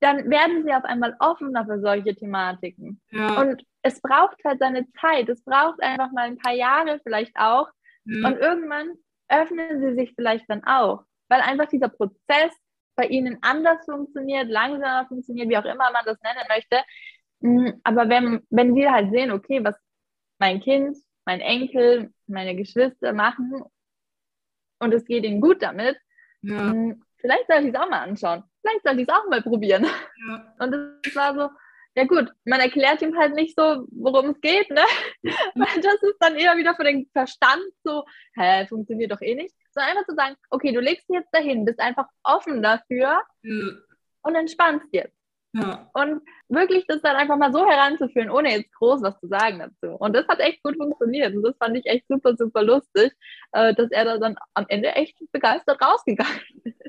dann 0.00 0.30
werden 0.30 0.64
sie 0.64 0.72
auf 0.72 0.84
einmal 0.84 1.16
offener 1.18 1.64
für 1.66 1.80
solche 1.80 2.14
Thematiken. 2.14 3.00
Ja. 3.10 3.40
Und 3.40 3.64
es 3.82 4.00
braucht 4.00 4.36
halt 4.44 4.60
seine 4.60 4.86
Zeit. 5.00 5.28
Es 5.28 5.42
braucht 5.42 5.82
einfach 5.82 6.12
mal 6.12 6.26
ein 6.26 6.38
paar 6.38 6.52
Jahre 6.52 7.00
vielleicht 7.02 7.34
auch. 7.36 7.68
Mhm. 8.04 8.24
Und 8.24 8.38
irgendwann 8.38 8.90
öffnen 9.28 9.80
sie 9.80 9.94
sich 9.94 10.12
vielleicht 10.14 10.48
dann 10.48 10.62
auch. 10.64 11.02
Weil 11.28 11.40
einfach 11.40 11.66
dieser 11.66 11.88
Prozess 11.88 12.52
bei 12.94 13.06
ihnen 13.06 13.38
anders 13.42 13.84
funktioniert, 13.84 14.48
langsamer 14.48 15.08
funktioniert, 15.08 15.48
wie 15.48 15.58
auch 15.58 15.64
immer 15.64 15.90
man 15.90 16.04
das 16.04 16.18
nennen 16.22 16.46
möchte. 16.48 16.76
Mhm, 17.40 17.80
aber 17.82 18.08
wenn, 18.08 18.46
wenn 18.50 18.76
wir 18.76 18.92
halt 18.92 19.10
sehen, 19.10 19.32
okay, 19.32 19.64
was 19.64 19.74
mein 20.38 20.60
Kind, 20.60 20.96
mein 21.24 21.40
Enkel, 21.40 22.12
meine 22.28 22.54
Geschwister 22.54 23.12
machen 23.12 23.64
und 24.78 24.92
es 24.94 25.04
geht 25.04 25.24
ihnen 25.24 25.40
gut 25.40 25.62
damit, 25.62 25.96
ja. 26.46 26.62
Mhm, 26.62 27.02
vielleicht 27.18 27.46
sollte 27.48 27.68
ich 27.68 27.74
es 27.74 27.80
auch 27.80 27.88
mal 27.88 28.02
anschauen. 28.02 28.44
Vielleicht 28.60 28.84
sollte 28.84 29.02
ich 29.02 29.08
es 29.08 29.14
auch 29.14 29.28
mal 29.28 29.42
probieren. 29.42 29.84
Ja. 29.84 30.54
Und 30.64 30.74
es 31.04 31.16
war 31.16 31.34
so, 31.34 31.50
ja 31.94 32.04
gut, 32.04 32.30
man 32.44 32.60
erklärt 32.60 33.02
ihm 33.02 33.16
halt 33.16 33.34
nicht 33.34 33.56
so, 33.56 33.86
worum 33.90 34.30
es 34.30 34.40
geht, 34.40 34.70
ne? 34.70 34.82
Weil 35.54 35.80
das 35.80 36.02
ist 36.02 36.16
dann 36.20 36.36
eher 36.36 36.56
wieder 36.56 36.74
für 36.74 36.84
den 36.84 37.08
Verstand 37.12 37.64
so, 37.82 38.04
hä, 38.34 38.66
funktioniert 38.66 39.12
doch 39.12 39.20
eh 39.20 39.34
nicht. 39.34 39.54
Sondern 39.72 39.90
einfach 39.90 40.06
zu 40.06 40.14
sagen, 40.14 40.36
okay, 40.50 40.72
du 40.72 40.80
legst 40.80 41.08
dich 41.08 41.16
jetzt 41.16 41.34
dahin, 41.34 41.64
bist 41.64 41.80
einfach 41.80 42.06
offen 42.22 42.62
dafür 42.62 43.22
ja. 43.42 43.70
und 44.22 44.34
entspannst 44.34 44.86
jetzt. 44.92 45.15
Ja. 45.60 45.90
Und 45.94 46.22
wirklich 46.48 46.86
das 46.86 47.00
dann 47.02 47.16
einfach 47.16 47.36
mal 47.36 47.52
so 47.52 47.66
heranzuführen, 47.66 48.30
ohne 48.30 48.52
jetzt 48.52 48.72
groß 48.74 49.02
was 49.02 49.18
zu 49.20 49.28
sagen 49.28 49.58
dazu. 49.58 49.94
Und 49.96 50.14
das 50.14 50.28
hat 50.28 50.40
echt 50.40 50.62
gut 50.62 50.76
funktioniert. 50.76 51.34
Und 51.34 51.42
das 51.42 51.56
fand 51.56 51.76
ich 51.76 51.86
echt 51.86 52.06
super, 52.08 52.36
super 52.36 52.62
lustig, 52.62 53.12
äh, 53.52 53.74
dass 53.74 53.90
er 53.90 54.04
da 54.04 54.18
dann 54.18 54.36
am 54.54 54.66
Ende 54.68 54.88
echt 54.88 55.16
begeistert 55.32 55.80
rausgegangen 55.82 56.40
ist. 56.64 56.80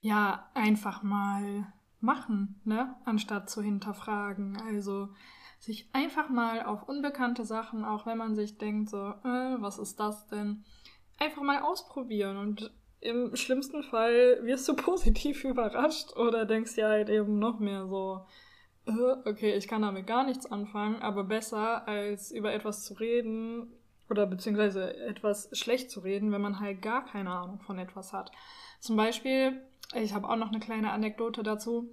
Ja, 0.00 0.50
einfach 0.54 1.02
mal 1.02 1.72
machen, 2.00 2.60
ne? 2.64 2.94
Anstatt 3.04 3.50
zu 3.50 3.62
hinterfragen. 3.62 4.58
Also 4.68 5.08
sich 5.58 5.88
einfach 5.92 6.28
mal 6.28 6.64
auf 6.64 6.88
unbekannte 6.88 7.44
Sachen, 7.44 7.84
auch 7.84 8.06
wenn 8.06 8.18
man 8.18 8.36
sich 8.36 8.58
denkt, 8.58 8.90
so, 8.90 8.98
äh, 8.98 9.56
was 9.60 9.78
ist 9.78 9.98
das 9.98 10.26
denn? 10.28 10.64
Einfach 11.18 11.42
mal 11.42 11.62
ausprobieren 11.62 12.36
und 12.36 12.70
im 13.00 13.34
schlimmsten 13.36 13.82
Fall 13.82 14.40
wirst 14.42 14.68
du 14.68 14.74
positiv 14.76 15.44
überrascht 15.44 16.16
oder 16.16 16.44
denkst 16.44 16.74
dir 16.74 16.88
halt 16.88 17.08
eben 17.08 17.38
noch 17.38 17.58
mehr 17.58 17.86
so, 17.86 18.26
äh, 18.86 19.28
okay, 19.28 19.54
ich 19.54 19.68
kann 19.68 19.82
damit 19.82 20.06
gar 20.06 20.24
nichts 20.24 20.46
anfangen, 20.46 21.02
aber 21.02 21.24
besser 21.24 21.86
als 21.86 22.30
über 22.30 22.52
etwas 22.52 22.84
zu 22.84 22.94
reden 22.94 23.72
oder 24.10 24.26
beziehungsweise 24.26 24.96
etwas 24.96 25.50
schlecht 25.52 25.90
zu 25.90 26.00
reden, 26.00 26.32
wenn 26.32 26.40
man 26.40 26.60
halt 26.60 26.80
gar 26.82 27.04
keine 27.04 27.30
Ahnung 27.30 27.60
von 27.60 27.78
etwas 27.78 28.12
hat. 28.12 28.32
Zum 28.80 28.96
Beispiel, 28.96 29.60
ich 29.94 30.14
habe 30.14 30.28
auch 30.28 30.36
noch 30.36 30.48
eine 30.48 30.60
kleine 30.60 30.92
Anekdote 30.92 31.42
dazu. 31.42 31.90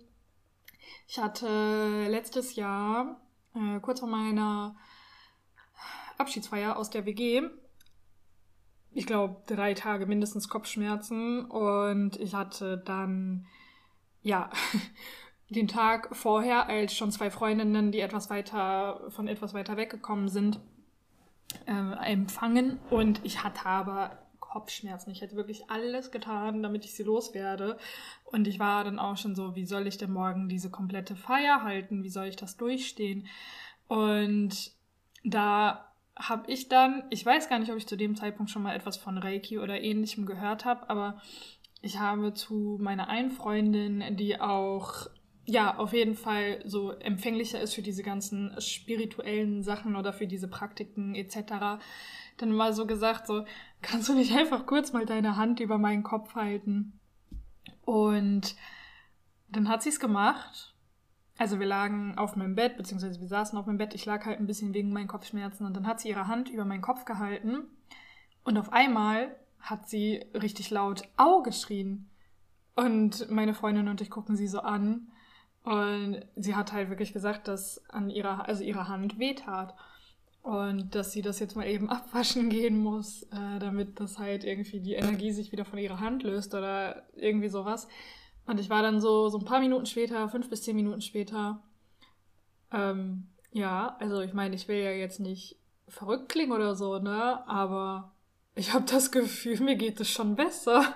Ich 1.07 1.19
hatte 1.19 2.05
letztes 2.07 2.55
Jahr, 2.55 3.21
äh, 3.53 3.79
kurz 3.79 3.99
vor 3.99 4.09
meiner 4.09 4.75
Abschiedsfeier 6.17 6.77
aus 6.77 6.89
der 6.89 7.05
WG, 7.05 7.41
ich 8.95 9.05
glaube, 9.05 9.35
drei 9.45 9.73
Tage 9.73 10.05
mindestens 10.05 10.47
Kopfschmerzen 10.47 11.45
und 11.45 12.17
ich 12.17 12.33
hatte 12.33 12.77
dann, 12.77 13.45
ja, 14.23 14.49
den 15.49 15.67
Tag 15.67 16.15
vorher, 16.15 16.67
als 16.67 16.95
schon 16.95 17.11
zwei 17.11 17.29
Freundinnen, 17.29 17.91
die 17.91 17.99
etwas 17.99 18.29
weiter, 18.29 19.01
von 19.09 19.27
etwas 19.27 19.53
weiter 19.53 19.75
weggekommen 19.75 20.29
sind, 20.29 20.61
äh, 21.67 22.11
empfangen 22.11 22.79
und 22.89 23.19
ich 23.23 23.43
hatte 23.43 23.65
aber 23.65 24.17
Kopfschmerzen. 24.39 25.11
Ich 25.11 25.19
hätte 25.19 25.35
wirklich 25.35 25.69
alles 25.69 26.11
getan, 26.11 26.63
damit 26.63 26.85
ich 26.85 26.93
sie 26.93 27.03
loswerde. 27.03 27.77
Und 28.23 28.47
ich 28.47 28.57
war 28.57 28.85
dann 28.85 28.99
auch 28.99 29.17
schon 29.17 29.35
so, 29.35 29.53
wie 29.57 29.65
soll 29.65 29.85
ich 29.85 29.97
denn 29.97 30.13
morgen 30.13 30.47
diese 30.47 30.69
komplette 30.69 31.17
Feier 31.17 31.63
halten? 31.63 32.03
Wie 32.03 32.09
soll 32.09 32.27
ich 32.27 32.37
das 32.37 32.55
durchstehen? 32.55 33.27
Und 33.89 34.71
da 35.25 35.91
habe 36.17 36.49
ich 36.51 36.69
dann, 36.69 37.03
ich 37.09 37.25
weiß 37.25 37.49
gar 37.49 37.59
nicht, 37.59 37.71
ob 37.71 37.77
ich 37.77 37.87
zu 37.87 37.97
dem 37.97 38.15
Zeitpunkt 38.15 38.51
schon 38.51 38.63
mal 38.63 38.75
etwas 38.75 38.97
von 38.97 39.17
Reiki 39.17 39.59
oder 39.59 39.81
ähnlichem 39.81 40.25
gehört 40.25 40.65
habe, 40.65 40.89
aber 40.89 41.21
ich 41.81 41.99
habe 41.99 42.33
zu 42.33 42.77
meiner 42.81 43.09
einen 43.09 43.31
Freundin, 43.31 44.15
die 44.15 44.39
auch 44.39 45.07
ja, 45.47 45.77
auf 45.77 45.93
jeden 45.93 46.15
Fall 46.15 46.63
so 46.65 46.91
empfänglicher 46.91 47.61
ist 47.61 47.75
für 47.75 47.83
diese 47.83 48.01
ganzen 48.01 48.59
spirituellen 48.59 49.61
Sachen 49.61 49.95
oder 49.95 50.11
für 50.11 50.25
diese 50.25 50.47
Praktiken 50.47 51.13
etc. 51.13 51.79
Dann 52.37 52.51
mal 52.51 52.73
so 52.73 52.87
gesagt, 52.87 53.27
so, 53.27 53.45
kannst 53.81 54.09
du 54.09 54.13
nicht 54.13 54.35
einfach 54.35 54.65
kurz 54.65 54.91
mal 54.91 55.05
deine 55.05 55.37
Hand 55.37 55.59
über 55.59 55.77
meinen 55.77 56.01
Kopf 56.01 56.33
halten? 56.33 56.99
Und 57.83 58.55
dann 59.49 59.69
hat 59.69 59.83
sie 59.83 59.89
es 59.89 59.99
gemacht 59.99 60.74
also 61.37 61.59
wir 61.59 61.65
lagen 61.65 62.17
auf 62.17 62.35
meinem 62.35 62.55
Bett, 62.55 62.77
beziehungsweise 62.77 63.19
wir 63.19 63.27
saßen 63.27 63.57
auf 63.57 63.65
meinem 63.65 63.77
Bett. 63.77 63.93
Ich 63.93 64.05
lag 64.05 64.25
halt 64.25 64.39
ein 64.39 64.47
bisschen 64.47 64.73
wegen 64.73 64.93
meinen 64.93 65.07
Kopfschmerzen 65.07 65.65
und 65.65 65.75
dann 65.75 65.87
hat 65.87 65.99
sie 65.99 66.09
ihre 66.09 66.27
Hand 66.27 66.49
über 66.49 66.65
meinen 66.65 66.81
Kopf 66.81 67.05
gehalten 67.05 67.63
und 68.43 68.57
auf 68.57 68.71
einmal 68.71 69.35
hat 69.59 69.89
sie 69.89 70.23
richtig 70.33 70.69
laut 70.69 71.03
Au 71.17 71.41
geschrien. 71.41 72.09
Und 72.75 73.29
meine 73.29 73.53
Freundin 73.53 73.87
und 73.87 74.01
ich 74.01 74.09
gucken 74.09 74.35
sie 74.35 74.47
so 74.47 74.59
an 74.59 75.07
und 75.63 76.23
sie 76.35 76.55
hat 76.55 76.71
halt 76.71 76.89
wirklich 76.89 77.11
gesagt, 77.11 77.47
dass 77.47 77.83
an 77.89 78.09
ihrer, 78.09 78.47
also 78.47 78.63
ihre 78.63 78.87
Hand 78.87 79.17
wehtat. 79.17 79.75
Und 80.43 80.93
dass 80.93 81.11
sie 81.11 81.23
das 81.23 81.39
jetzt 81.39 81.55
mal 81.55 81.65
eben 81.65 81.89
abwaschen 81.89 82.49
gehen 82.49 82.77
muss, 82.77 83.23
äh, 83.23 83.59
damit 83.59 83.99
das 83.99 84.19
halt 84.19 84.43
irgendwie 84.43 84.79
die 84.79 84.93
Energie 84.93 85.31
sich 85.31 85.51
wieder 85.51 85.65
von 85.65 85.79
ihrer 85.79 85.99
Hand 85.99 86.21
löst 86.21 86.53
oder 86.53 87.01
irgendwie 87.15 87.49
sowas. 87.49 87.87
Und 88.45 88.59
ich 88.59 88.69
war 88.69 88.81
dann 88.81 89.01
so, 89.01 89.29
so 89.29 89.39
ein 89.39 89.45
paar 89.45 89.59
Minuten 89.59 89.85
später, 89.85 90.29
fünf 90.29 90.49
bis 90.49 90.63
zehn 90.63 90.75
Minuten 90.75 91.01
später, 91.01 91.61
ähm, 92.71 93.27
ja, 93.51 93.95
also 93.99 94.21
ich 94.21 94.33
meine, 94.33 94.55
ich 94.55 94.67
will 94.67 94.77
ja 94.77 94.91
jetzt 94.91 95.19
nicht 95.19 95.57
verrückt 95.87 96.29
klingen 96.29 96.51
oder 96.51 96.75
so, 96.75 96.99
ne? 96.99 97.47
Aber 97.47 98.11
ich 98.55 98.73
habe 98.73 98.85
das 98.85 99.11
Gefühl, 99.13 99.59
mir 99.61 99.75
geht 99.75 99.99
es 99.99 100.09
schon 100.09 100.35
besser. 100.35 100.95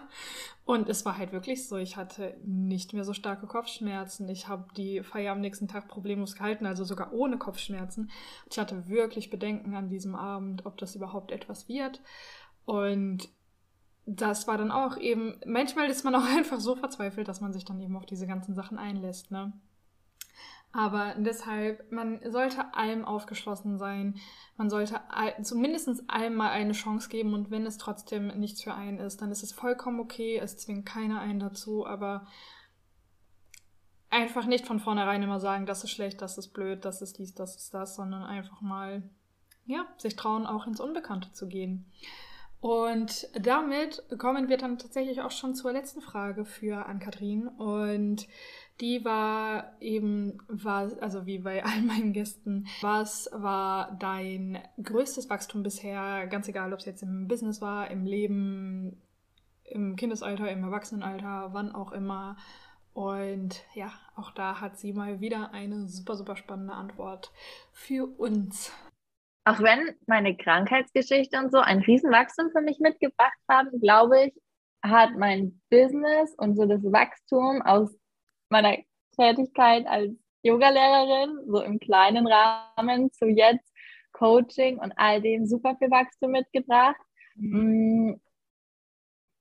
Und 0.66 0.88
es 0.88 1.04
war 1.04 1.18
halt 1.18 1.32
wirklich 1.32 1.68
so, 1.68 1.78
ich 1.78 1.98
hatte 1.98 2.38
nicht 2.46 2.94
mehr 2.94 3.04
so 3.04 3.14
starke 3.14 3.48
Kopfschmerzen. 3.48 4.30
Ich 4.30 4.48
habe 4.48 4.68
die 4.78 5.02
Feier 5.02 5.32
am 5.32 5.42
nächsten 5.42 5.68
Tag 5.68 5.88
problemlos 5.88 6.36
gehalten, 6.36 6.68
also 6.68 6.84
sogar 6.84 7.12
ohne 7.12 7.40
Kopfschmerzen. 7.40 8.12
Ich 8.52 8.60
hatte 8.60 8.88
wirklich 8.88 9.32
Bedenken 9.32 9.74
an 9.74 9.90
diesem 9.90 10.14
Abend, 10.14 10.68
ob 10.68 10.78
das 10.78 10.96
überhaupt 10.96 11.32
etwas 11.32 11.68
wird. 11.68 12.02
Und 12.66 13.30
das 14.16 14.48
war 14.48 14.58
dann 14.58 14.72
auch 14.72 14.98
eben, 14.98 15.40
manchmal 15.46 15.90
ist 15.90 16.04
man 16.04 16.16
auch 16.16 16.26
einfach 16.26 16.60
so 16.60 16.76
verzweifelt, 16.76 17.28
dass 17.28 17.42
man 17.42 17.54
sich 17.54 17.66
dann 17.66 17.80
eben 17.80 17.96
auf 17.96 18.06
diese 18.06 18.28
ganzen 18.28 18.56
Sachen 18.56 18.78
einlässt, 18.78 19.32
ne? 19.32 19.54
Aber 20.72 21.16
deshalb, 21.18 21.92
man 21.92 22.20
sollte 22.32 22.76
allem 22.76 23.04
aufgeschlossen 23.04 23.80
sein. 23.80 24.20
Man 24.56 24.70
sollte 24.70 25.02
zumindest 25.42 25.90
allem 26.08 26.36
mal 26.36 26.52
eine 26.52 26.74
Chance 26.74 27.10
geben 27.10 27.34
und 27.34 27.50
wenn 27.50 27.66
es 27.66 27.80
trotzdem 27.80 28.28
nichts 28.40 28.62
für 28.62 28.76
einen 28.76 29.00
ist, 29.00 29.20
dann 29.20 29.32
ist 29.32 29.42
es 29.42 29.52
vollkommen 29.52 30.00
okay. 30.00 30.38
Es 30.38 30.58
zwingt 30.58 30.86
keiner 30.86 31.22
einen 31.22 31.40
dazu, 31.40 31.88
aber 31.88 32.28
einfach 34.12 34.46
nicht 34.46 34.68
von 34.68 34.80
vornherein 34.80 35.24
immer 35.24 35.40
sagen, 35.40 35.66
das 35.66 35.84
ist 35.84 35.90
schlecht, 35.90 36.22
das 36.22 36.38
ist 36.38 36.50
blöd, 36.50 36.86
das 36.86 37.02
ist 37.02 37.18
dies, 37.18 37.34
das 37.34 37.56
ist 37.56 37.74
das, 37.74 37.96
sondern 37.96 38.22
einfach 38.22 38.62
mal, 38.62 39.02
ja, 39.66 39.88
sich 39.98 40.16
trauen, 40.16 40.46
auch 40.46 40.68
ins 40.68 40.80
Unbekannte 40.80 41.32
zu 41.32 41.48
gehen. 41.48 41.92
Und 42.62 43.30
damit 43.40 44.04
kommen 44.18 44.50
wir 44.50 44.58
dann 44.58 44.78
tatsächlich 44.78 45.22
auch 45.22 45.32
schon 45.32 45.56
zur 45.56 45.72
letzten 45.72 46.02
Frage 46.02 46.44
für 46.44 46.86
Ann-Kathrin. 46.86 47.48
Und 47.48 48.28
die 48.82 49.04
war 49.06 49.74
eben, 49.80 50.40
war, 50.48 50.92
also 51.02 51.26
wie 51.26 51.40
bei 51.40 51.64
all 51.66 51.82
meinen 51.82 52.12
Gästen, 52.12 52.68
was 52.82 53.30
war 53.32 53.96
dein 54.00 54.60
größtes 54.82 55.30
Wachstum 55.30 55.64
bisher? 55.64 56.28
Ganz 56.28 56.48
egal, 56.48 56.74
ob 56.74 56.80
es 56.80 56.86
jetzt 56.86 57.04
im 57.04 57.28
Business 57.28 57.62
war, 57.62 57.90
im 57.92 58.06
Leben, 58.06 59.02
im 59.64 59.96
Kindesalter, 59.96 60.52
im 60.52 60.64
Erwachsenenalter, 60.64 61.50
wann 61.54 61.74
auch 61.74 61.94
immer. 61.94 62.36
Und 62.94 63.64
ja, 63.74 63.94
auch 64.16 64.32
da 64.32 64.60
hat 64.60 64.78
sie 64.78 64.92
mal 64.92 65.22
wieder 65.22 65.54
eine 65.54 65.88
super, 65.88 66.16
super 66.16 66.36
spannende 66.36 66.74
Antwort 66.74 67.32
für 67.72 68.06
uns. 68.06 68.74
Auch 69.50 69.60
wenn 69.62 69.96
meine 70.06 70.38
Krankheitsgeschichte 70.38 71.40
und 71.40 71.52
so 71.52 71.58
ein 71.58 71.80
Riesenwachstum 71.80 72.52
für 72.52 72.62
mich 72.62 72.78
mitgebracht 72.78 73.40
haben, 73.50 73.82
glaube 73.82 74.26
ich, 74.26 74.34
hat 74.84 75.18
mein 75.18 75.60
Business 75.72 76.36
und 76.38 76.56
so 76.56 76.68
das 76.68 76.84
Wachstum 76.84 77.64
aus 77.64 77.98
meiner 78.50 78.78
Tätigkeit 79.16 79.88
als 79.88 80.12
Yogalehrerin, 80.44 81.40
so 81.48 81.64
im 81.64 81.80
kleinen 81.80 82.28
Rahmen 82.28 83.12
zu 83.12 83.26
jetzt 83.26 83.74
Coaching 84.12 84.78
und 84.78 84.94
all 84.98 85.20
dem 85.20 85.48
super 85.48 85.76
viel 85.80 85.90
Wachstum 85.90 86.30
mitgebracht. 86.30 87.02
Mhm. 87.34 88.12
Mm, 88.12 88.22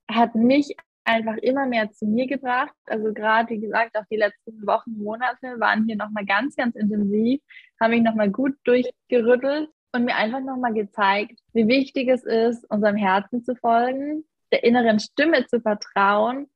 hat 0.09 0.33
mich 0.33 0.75
einfach 1.03 1.37
immer 1.37 1.67
mehr 1.67 1.91
zu 1.91 2.07
mir 2.07 2.25
gebracht. 2.25 2.73
Also 2.87 3.13
gerade, 3.13 3.49
wie 3.51 3.59
gesagt, 3.59 3.95
auch 3.95 4.05
die 4.09 4.17
letzten 4.17 4.65
Wochen, 4.65 4.97
Monate 4.97 5.59
waren 5.59 5.85
hier 5.85 5.97
nochmal 5.97 6.25
ganz, 6.25 6.55
ganz 6.55 6.75
intensiv, 6.75 7.41
haben 7.79 7.91
mich 7.91 8.01
nochmal 8.01 8.31
gut 8.31 8.55
durchgerüttelt 8.63 9.69
und 9.91 10.05
mir 10.05 10.15
einfach 10.15 10.41
nochmal 10.41 10.73
gezeigt, 10.73 11.39
wie 11.53 11.67
wichtig 11.67 12.09
es 12.09 12.23
ist, 12.23 12.69
unserem 12.69 12.95
Herzen 12.95 13.43
zu 13.43 13.55
folgen, 13.55 14.25
der 14.51 14.63
inneren 14.63 14.99
Stimme 14.99 15.45
zu 15.47 15.61
vertrauen 15.61 16.47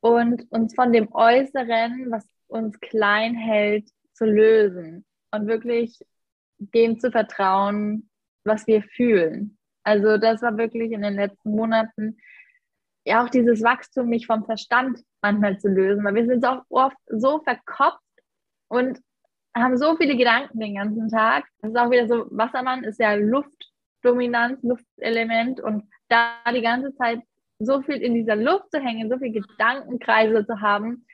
und 0.00 0.50
uns 0.50 0.74
von 0.74 0.92
dem 0.92 1.12
Äußeren, 1.12 2.10
was 2.10 2.26
uns 2.46 2.78
klein 2.80 3.34
hält, 3.34 3.88
zu 4.12 4.24
lösen 4.24 5.04
und 5.32 5.46
wirklich 5.46 5.98
dem 6.58 7.00
zu 7.00 7.10
vertrauen, 7.10 8.08
was 8.44 8.66
wir 8.66 8.82
fühlen. 8.82 9.58
Also 9.82 10.18
das 10.18 10.40
war 10.42 10.56
wirklich 10.56 10.92
in 10.92 11.02
den 11.02 11.14
letzten 11.14 11.50
Monaten 11.50 12.18
ja 13.04 13.24
auch 13.24 13.28
dieses 13.28 13.62
Wachstum, 13.62 14.08
mich 14.08 14.26
vom 14.26 14.44
Verstand 14.44 15.00
manchmal 15.20 15.58
zu 15.58 15.68
lösen, 15.68 16.04
weil 16.04 16.14
wir 16.14 16.26
sind 16.26 16.44
auch 16.46 16.62
oft 16.70 16.96
so 17.08 17.40
verkopft 17.40 18.00
und 18.68 19.00
haben 19.62 19.76
so 19.78 19.96
viele 19.96 20.16
Gedanken 20.16 20.58
den 20.58 20.74
ganzen 20.74 21.08
Tag. 21.08 21.44
Das 21.60 21.70
ist 21.70 21.76
auch 21.76 21.90
wieder 21.90 22.08
so, 22.08 22.26
Wassermann 22.30 22.84
ist 22.84 22.98
ja 22.98 23.14
Luftdominanz, 23.14 24.62
Luftelement 24.62 25.60
und 25.60 25.84
da 26.08 26.34
die 26.52 26.62
ganze 26.62 26.94
Zeit 26.96 27.20
so 27.58 27.82
viel 27.82 27.96
in 27.96 28.14
dieser 28.14 28.36
Luft 28.36 28.70
zu 28.72 28.80
hängen, 28.80 29.08
so 29.08 29.18
viele 29.18 29.40
Gedankenkreise 29.40 30.44
zu 30.46 30.60
haben, 30.60 31.06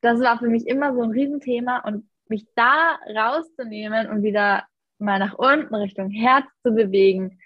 das 0.00 0.20
war 0.20 0.38
für 0.38 0.48
mich 0.48 0.66
immer 0.66 0.94
so 0.94 1.02
ein 1.02 1.10
Riesenthema 1.10 1.80
und 1.80 2.08
mich 2.28 2.46
da 2.54 2.98
rauszunehmen 3.14 4.08
und 4.08 4.22
wieder 4.22 4.64
mal 4.98 5.18
nach 5.18 5.34
unten 5.34 5.74
Richtung 5.74 6.10
Herz 6.10 6.46
zu 6.62 6.72
bewegen, 6.72 7.38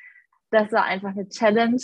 das 0.50 0.70
war 0.72 0.84
einfach 0.84 1.10
eine 1.10 1.28
Challenge, 1.28 1.80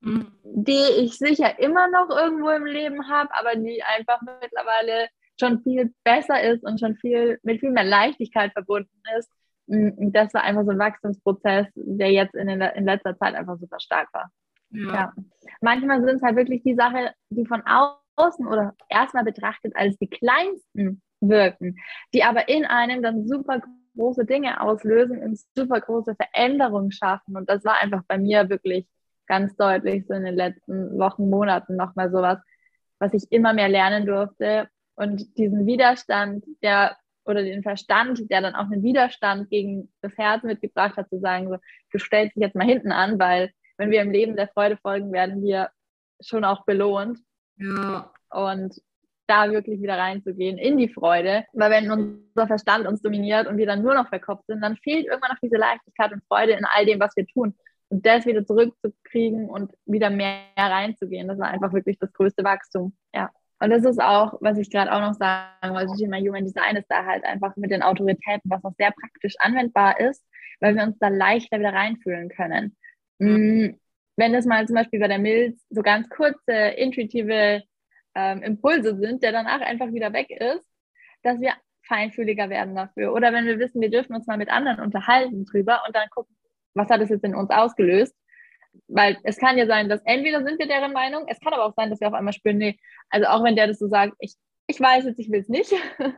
mhm. 0.00 0.32
die 0.44 1.02
ich 1.02 1.18
sicher 1.18 1.58
immer 1.58 1.88
noch 1.88 2.10
irgendwo 2.10 2.50
im 2.50 2.66
Leben 2.66 3.08
habe, 3.08 3.30
aber 3.38 3.56
die 3.56 3.82
einfach 3.82 4.20
mittlerweile 4.22 5.08
schon 5.40 5.62
viel 5.62 5.92
besser 6.04 6.40
ist 6.42 6.62
und 6.64 6.78
schon 6.78 6.96
viel 6.96 7.38
mit 7.42 7.60
viel 7.60 7.72
mehr 7.72 7.84
Leichtigkeit 7.84 8.52
verbunden 8.52 9.02
ist. 9.18 9.30
Mm, 9.66 10.12
das 10.12 10.32
war 10.34 10.42
einfach 10.42 10.64
so 10.64 10.70
ein 10.70 10.78
Wachstumsprozess, 10.78 11.66
der 11.74 12.12
jetzt 12.12 12.34
in, 12.34 12.46
den, 12.46 12.60
in 12.60 12.84
letzter 12.84 13.16
Zeit 13.18 13.34
einfach 13.34 13.58
super 13.58 13.80
stark 13.80 14.08
war. 14.12 14.30
Ja. 14.70 14.94
ja. 14.94 15.12
Manchmal 15.60 16.00
sind 16.02 16.16
es 16.16 16.22
halt 16.22 16.36
wirklich 16.36 16.62
die 16.62 16.74
Sachen, 16.74 17.08
die 17.30 17.46
von 17.46 17.62
außen 17.64 18.46
oder 18.46 18.74
erstmal 18.88 19.24
betrachtet 19.24 19.74
als 19.74 19.96
die 19.98 20.08
kleinsten 20.08 21.02
wirken, 21.20 21.76
die 22.14 22.22
aber 22.22 22.48
in 22.48 22.64
einem 22.64 23.02
dann 23.02 23.26
super 23.26 23.60
große 23.96 24.24
Dinge 24.24 24.60
auslösen 24.60 25.18
und 25.18 25.38
super 25.56 25.80
große 25.80 26.14
Veränderungen 26.14 26.92
schaffen. 26.92 27.36
Und 27.36 27.50
das 27.50 27.64
war 27.64 27.80
einfach 27.82 28.02
bei 28.06 28.18
mir 28.18 28.48
wirklich 28.48 28.86
ganz 29.26 29.54
deutlich 29.56 30.06
so 30.06 30.14
in 30.14 30.24
den 30.24 30.34
letzten 30.34 30.98
Wochen, 30.98 31.28
Monaten 31.28 31.76
nochmal 31.76 32.10
sowas, 32.10 32.38
was 32.98 33.12
ich 33.14 33.30
immer 33.30 33.52
mehr 33.52 33.68
lernen 33.68 34.06
durfte 34.06 34.68
und 34.94 35.36
diesen 35.38 35.66
Widerstand, 35.66 36.44
der 36.62 36.96
oder 37.24 37.42
den 37.42 37.62
Verstand, 37.62 38.30
der 38.30 38.40
dann 38.40 38.54
auch 38.54 38.70
einen 38.70 38.82
Widerstand 38.82 39.50
gegen 39.50 39.92
das 40.00 40.16
Herz 40.16 40.42
mitgebracht 40.42 40.96
hat, 40.96 41.08
zu 41.08 41.20
sagen, 41.20 41.48
so, 41.48 41.56
du 41.92 41.98
stellst 41.98 42.36
dich 42.36 42.42
jetzt 42.42 42.56
mal 42.56 42.66
hinten 42.66 42.92
an, 42.92 43.18
weil 43.18 43.52
wenn 43.76 43.90
wir 43.90 44.02
im 44.02 44.10
Leben 44.10 44.36
der 44.36 44.48
Freude 44.48 44.76
folgen, 44.76 45.12
werden 45.12 45.42
wir 45.42 45.70
schon 46.20 46.44
auch 46.44 46.64
belohnt. 46.64 47.18
Ja. 47.56 48.12
Und 48.30 48.80
da 49.26 49.50
wirklich 49.52 49.80
wieder 49.80 49.96
reinzugehen 49.96 50.58
in 50.58 50.76
die 50.76 50.88
Freude, 50.88 51.44
weil 51.52 51.70
wenn 51.70 51.90
unser 51.90 52.48
Verstand 52.48 52.86
uns 52.88 53.00
dominiert 53.00 53.46
und 53.46 53.58
wir 53.58 53.66
dann 53.66 53.82
nur 53.82 53.94
noch 53.94 54.08
verkopft 54.08 54.46
sind, 54.48 54.60
dann 54.60 54.76
fehlt 54.76 55.06
irgendwann 55.06 55.30
noch 55.30 55.38
diese 55.40 55.56
Leichtigkeit 55.56 56.12
und 56.12 56.24
Freude 56.26 56.52
in 56.52 56.64
all 56.64 56.84
dem, 56.84 56.98
was 56.98 57.16
wir 57.16 57.26
tun. 57.26 57.54
Und 57.90 58.04
das 58.04 58.26
wieder 58.26 58.44
zurückzukriegen 58.44 59.48
und 59.48 59.72
wieder 59.86 60.10
mehr 60.10 60.42
reinzugehen, 60.56 61.28
das 61.28 61.38
war 61.38 61.48
einfach 61.48 61.72
wirklich 61.72 61.98
das 61.98 62.12
größte 62.12 62.42
Wachstum. 62.42 62.96
Ja. 63.14 63.30
Und 63.60 63.70
das 63.70 63.84
ist 63.84 64.00
auch, 64.00 64.38
was 64.40 64.56
ich 64.56 64.70
gerade 64.70 64.92
auch 64.92 65.00
noch 65.00 65.14
sagen 65.14 65.74
wollte, 65.74 65.94
Thema 65.96 66.16
Human 66.18 66.44
Design 66.44 66.76
ist 66.76 66.90
da 66.90 67.04
halt 67.04 67.24
einfach 67.24 67.54
mit 67.56 67.70
den 67.70 67.82
Autoritäten, 67.82 68.50
was 68.50 68.64
auch 68.64 68.72
sehr 68.78 68.90
praktisch 68.90 69.34
anwendbar 69.38 70.00
ist, 70.00 70.24
weil 70.60 70.74
wir 70.74 70.82
uns 70.82 70.98
da 70.98 71.08
leichter 71.08 71.58
wieder 71.58 71.74
reinfühlen 71.74 72.30
können. 72.30 72.76
Mhm. 73.18 73.78
Wenn 74.16 74.32
das 74.32 74.46
mal 74.46 74.66
zum 74.66 74.76
Beispiel 74.76 74.98
bei 74.98 75.08
der 75.08 75.18
Milz 75.18 75.62
so 75.68 75.82
ganz 75.82 76.08
kurze, 76.08 76.52
intuitive 76.52 77.62
ähm, 78.14 78.42
Impulse 78.42 78.96
sind, 78.96 79.22
der 79.22 79.32
danach 79.32 79.60
einfach 79.60 79.92
wieder 79.92 80.12
weg 80.14 80.30
ist, 80.30 80.66
dass 81.22 81.38
wir 81.40 81.52
feinfühliger 81.86 82.48
werden 82.48 82.74
dafür. 82.74 83.12
Oder 83.12 83.32
wenn 83.32 83.46
wir 83.46 83.58
wissen, 83.58 83.80
wir 83.80 83.90
dürfen 83.90 84.14
uns 84.14 84.26
mal 84.26 84.38
mit 84.38 84.48
anderen 84.48 84.80
unterhalten 84.80 85.44
drüber 85.44 85.82
und 85.86 85.94
dann 85.94 86.08
gucken, 86.10 86.34
was 86.74 86.88
hat 86.88 87.00
es 87.00 87.10
jetzt 87.10 87.24
in 87.24 87.34
uns 87.34 87.50
ausgelöst 87.50 88.14
weil 88.88 89.18
es 89.22 89.36
kann 89.36 89.58
ja 89.58 89.66
sein, 89.66 89.88
dass 89.88 90.00
entweder 90.04 90.42
sind 90.44 90.58
wir 90.58 90.66
deren 90.66 90.92
Meinung, 90.92 91.24
es 91.28 91.40
kann 91.40 91.52
aber 91.52 91.64
auch 91.64 91.74
sein, 91.74 91.90
dass 91.90 92.00
wir 92.00 92.08
auf 92.08 92.14
einmal 92.14 92.32
spüren, 92.32 92.58
nee, 92.58 92.78
also 93.08 93.26
auch 93.28 93.44
wenn 93.44 93.56
der 93.56 93.66
das 93.66 93.78
so 93.78 93.88
sagt, 93.88 94.14
ich, 94.18 94.34
ich 94.66 94.80
weiß 94.80 95.04
jetzt, 95.04 95.18
ich 95.18 95.30
will 95.30 95.40
es 95.40 95.48
nicht. 95.48 95.72
Ja. 95.72 95.78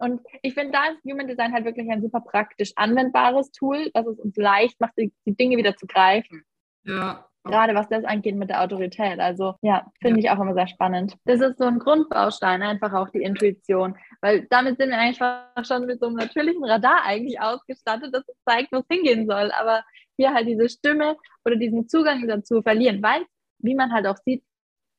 Und 0.00 0.20
ich 0.42 0.54
finde, 0.54 0.72
da 0.72 0.86
ist 0.86 1.02
Human 1.04 1.26
Design 1.26 1.52
halt 1.52 1.64
wirklich 1.64 1.90
ein 1.90 2.00
super 2.00 2.20
praktisch 2.20 2.72
anwendbares 2.76 3.50
Tool, 3.50 3.90
dass 3.94 4.06
es 4.06 4.18
uns 4.20 4.36
leicht 4.36 4.80
macht, 4.80 4.92
die, 4.96 5.12
die 5.26 5.36
Dinge 5.36 5.56
wieder 5.56 5.76
zu 5.76 5.88
greifen. 5.88 6.44
Ja. 6.84 7.28
Gerade 7.44 7.74
was 7.74 7.88
das 7.88 8.04
angeht 8.04 8.36
mit 8.36 8.50
der 8.50 8.62
Autorität. 8.62 9.18
Also 9.18 9.54
ja, 9.62 9.90
finde 10.00 10.20
ja. 10.20 10.24
ich 10.24 10.30
auch 10.30 10.40
immer 10.40 10.54
sehr 10.54 10.68
spannend. 10.68 11.16
Das 11.24 11.40
ist 11.40 11.58
so 11.58 11.64
ein 11.64 11.78
Grundbaustein, 11.78 12.62
einfach 12.62 12.92
auch 12.92 13.08
die 13.08 13.22
Intuition. 13.22 13.96
Weil 14.20 14.46
damit 14.50 14.78
sind 14.78 14.90
wir 14.90 14.98
einfach 14.98 15.46
schon 15.64 15.86
mit 15.86 15.98
so 15.98 16.06
einem 16.06 16.16
natürlichen 16.16 16.64
Radar 16.64 17.04
eigentlich 17.04 17.40
ausgestattet, 17.40 18.14
dass 18.14 18.28
es 18.28 18.36
zeigt, 18.44 18.70
wo 18.70 18.78
es 18.78 18.86
hingehen 18.88 19.26
soll. 19.26 19.50
Aber 19.52 19.82
hier 20.18 20.34
halt 20.34 20.46
diese 20.46 20.68
Stimme 20.68 21.16
oder 21.44 21.56
diesen 21.56 21.88
Zugang 21.88 22.26
dazu 22.26 22.60
verlieren, 22.60 23.02
weil, 23.02 23.24
wie 23.58 23.74
man 23.74 23.92
halt 23.92 24.06
auch 24.06 24.18
sieht, 24.18 24.44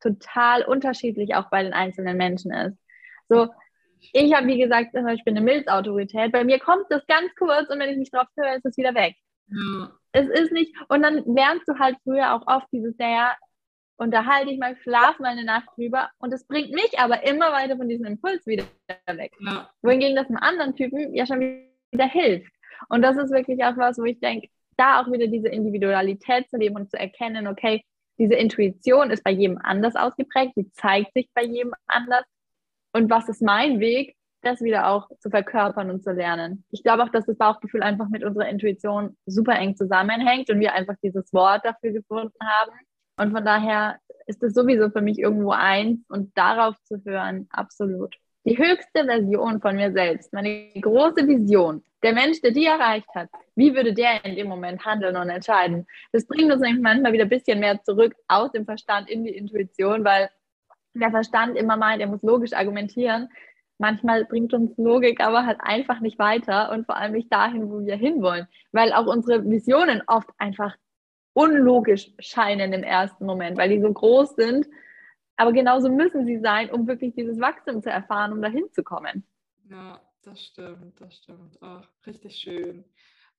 total 0.01 0.63
unterschiedlich 0.63 1.35
auch 1.35 1.49
bei 1.49 1.61
den 1.61 1.73
einzelnen 1.73 2.17
Menschen 2.17 2.51
ist. 2.51 2.77
So, 3.27 3.49
ich 4.13 4.33
habe, 4.33 4.47
wie 4.47 4.59
gesagt, 4.59 4.93
zum 4.93 5.03
Beispiel 5.03 5.33
eine 5.33 5.41
Milzautorität. 5.41 6.31
Bei 6.31 6.43
mir 6.43 6.59
kommt 6.59 6.85
das 6.89 7.05
ganz 7.07 7.35
kurz 7.35 7.69
und 7.69 7.79
wenn 7.79 7.89
ich 7.89 7.97
nicht 7.97 8.13
drauf 8.13 8.27
höre, 8.37 8.55
ist 8.55 8.65
es 8.65 8.77
wieder 8.77 8.95
weg. 8.95 9.15
Ja. 9.47 9.91
Es 10.13 10.27
ist 10.27 10.51
nicht, 10.51 10.73
und 10.87 11.03
dann 11.03 11.23
lernst 11.25 11.67
du 11.67 11.77
halt 11.77 11.97
früher 12.03 12.33
auch 12.33 12.47
oft 12.47 12.67
dieses, 12.71 12.95
ja, 12.97 13.35
unterhalte 13.97 14.51
ich 14.51 14.57
mal, 14.57 14.77
schlaf 14.77 15.19
mal 15.19 15.29
eine 15.29 15.43
Nacht 15.43 15.67
drüber 15.75 16.09
und 16.19 16.33
es 16.33 16.47
bringt 16.47 16.71
mich 16.71 16.97
aber 16.97 17.27
immer 17.27 17.51
weiter 17.51 17.75
von 17.75 17.89
diesem 17.89 18.05
Impuls 18.05 18.47
wieder 18.47 18.63
weg. 19.07 19.33
Ja. 19.39 19.69
Wohingegen 19.81 20.15
das 20.15 20.27
einem 20.27 20.37
anderen 20.37 20.75
Typen 20.75 21.13
ja 21.13 21.25
schon 21.25 21.41
wieder 21.91 22.07
hilft. 22.07 22.53
Und 22.87 23.01
das 23.01 23.17
ist 23.17 23.31
wirklich 23.31 23.63
auch 23.65 23.75
was, 23.75 23.97
wo 23.97 24.05
ich 24.05 24.19
denke, 24.19 24.47
da 24.79 25.01
auch 25.01 25.11
wieder 25.11 25.27
diese 25.27 25.49
Individualität 25.49 26.49
zu 26.49 26.57
leben 26.57 26.75
und 26.75 26.89
zu 26.89 26.97
erkennen, 26.97 27.47
okay, 27.47 27.83
diese 28.17 28.35
Intuition 28.35 29.11
ist 29.11 29.23
bei 29.23 29.31
jedem 29.31 29.57
anders 29.57 29.95
ausgeprägt, 29.95 30.53
die 30.55 30.71
zeigt 30.71 31.13
sich 31.13 31.29
bei 31.33 31.43
jedem 31.43 31.73
anders. 31.87 32.25
Und 32.93 33.09
was 33.09 33.29
ist 33.29 33.41
mein 33.41 33.79
Weg, 33.79 34.15
das 34.41 34.61
wieder 34.61 34.87
auch 34.87 35.09
zu 35.19 35.29
verkörpern 35.29 35.89
und 35.89 36.03
zu 36.03 36.11
lernen. 36.11 36.63
Ich 36.71 36.83
glaube 36.83 37.03
auch, 37.03 37.09
dass 37.09 37.25
das 37.25 37.37
Bauchgefühl 37.37 37.83
einfach 37.83 38.07
mit 38.09 38.23
unserer 38.23 38.47
Intuition 38.47 39.17
super 39.25 39.53
eng 39.53 39.75
zusammenhängt 39.75 40.49
und 40.49 40.59
wir 40.59 40.73
einfach 40.73 40.95
dieses 41.03 41.33
Wort 41.33 41.65
dafür 41.65 41.91
gefunden 41.91 42.39
haben. 42.41 42.71
Und 43.17 43.31
von 43.33 43.43
daher 43.43 43.99
ist 44.27 44.41
es 44.43 44.53
sowieso 44.53 44.89
für 44.89 45.01
mich 45.01 45.19
irgendwo 45.19 45.51
eins 45.51 45.99
und 46.07 46.37
darauf 46.37 46.75
zu 46.83 47.01
hören, 47.03 47.47
absolut. 47.49 48.15
Die 48.45 48.57
höchste 48.57 49.05
Version 49.05 49.59
von 49.59 49.75
mir 49.75 49.91
selbst, 49.91 50.31
meine 50.31 50.71
große 50.79 51.27
Vision, 51.27 51.83
der 52.03 52.13
Mensch, 52.13 52.41
der 52.41 52.51
die 52.51 52.65
erreicht 52.65 53.07
hat, 53.13 53.29
wie 53.55 53.75
würde 53.75 53.93
der 53.93 54.23
in 54.23 54.35
dem 54.35 54.47
Moment 54.47 54.85
handeln 54.85 55.15
und 55.15 55.29
entscheiden? 55.29 55.85
Das 56.11 56.25
bringt 56.25 56.51
uns 56.51 56.61
nämlich 56.61 56.81
manchmal 56.81 57.13
wieder 57.13 57.25
ein 57.25 57.29
bisschen 57.29 57.59
mehr 57.59 57.81
zurück 57.83 58.15
aus 58.27 58.51
dem 58.51 58.65
Verstand 58.65 59.09
in 59.09 59.23
die 59.23 59.35
Intuition, 59.35 60.03
weil 60.03 60.29
der 60.93 61.11
Verstand 61.11 61.57
immer 61.57 61.77
meint, 61.77 62.01
er 62.01 62.07
muss 62.07 62.23
logisch 62.23 62.53
argumentieren. 62.53 63.29
Manchmal 63.77 64.25
bringt 64.25 64.53
uns 64.53 64.77
Logik 64.77 65.21
aber 65.21 65.45
halt 65.45 65.59
einfach 65.61 65.99
nicht 65.99 66.19
weiter 66.19 66.71
und 66.71 66.85
vor 66.85 66.97
allem 66.97 67.13
nicht 67.13 67.31
dahin, 67.31 67.69
wo 67.69 67.85
wir 67.85 67.95
hinwollen, 67.95 68.47
weil 68.71 68.91
auch 68.93 69.05
unsere 69.05 69.49
Visionen 69.49 70.01
oft 70.07 70.29
einfach 70.37 70.75
unlogisch 71.33 72.11
scheinen 72.19 72.73
im 72.73 72.83
ersten 72.83 73.25
Moment, 73.25 73.57
weil 73.57 73.69
die 73.69 73.81
so 73.81 73.91
groß 73.91 74.35
sind. 74.35 74.67
Aber 75.37 75.53
genauso 75.53 75.89
müssen 75.89 76.25
sie 76.25 76.39
sein, 76.39 76.69
um 76.69 76.87
wirklich 76.87 77.13
dieses 77.13 77.39
Wachstum 77.39 77.81
zu 77.81 77.89
erfahren, 77.89 78.33
um 78.33 78.41
dahin 78.41 78.65
zu 78.73 78.83
kommen. 78.83 79.23
Ja, 79.69 80.01
das 80.29 80.41
stimmt, 80.41 81.01
das 81.01 81.15
stimmt. 81.15 81.57
Ach, 81.61 81.87
richtig 82.05 82.35
schön. 82.35 82.85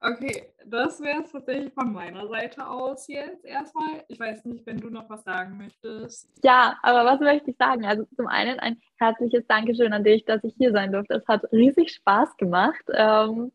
Okay, 0.03 0.55
das 0.65 1.01
wäre 1.03 1.23
es 1.23 1.31
tatsächlich 1.31 1.75
von 1.75 1.93
meiner 1.93 2.27
Seite 2.27 2.67
aus 2.67 3.07
jetzt 3.07 3.45
erstmal. 3.45 4.03
Ich 4.09 4.19
weiß 4.19 4.47
nicht, 4.47 4.65
wenn 4.65 4.79
du 4.79 4.89
noch 4.89 5.11
was 5.11 5.25
sagen 5.25 5.59
möchtest. 5.59 6.27
Ja, 6.43 6.79
aber 6.83 7.05
was 7.05 7.21
möchte 7.21 7.51
ich 7.51 7.57
sagen? 7.59 7.85
Also 7.85 8.05
zum 8.17 8.27
einen 8.27 8.59
ein 8.61 8.81
herzliches 8.99 9.47
Dankeschön 9.47 9.93
an 9.93 10.03
dich, 10.03 10.25
dass 10.25 10.43
ich 10.43 10.55
hier 10.57 10.73
sein 10.73 10.93
durfte. 10.93 11.17
Es 11.17 11.29
hat 11.29 11.45
riesig 11.53 11.93
Spaß 11.93 12.39
gemacht 12.39 12.83
ähm, 12.95 13.53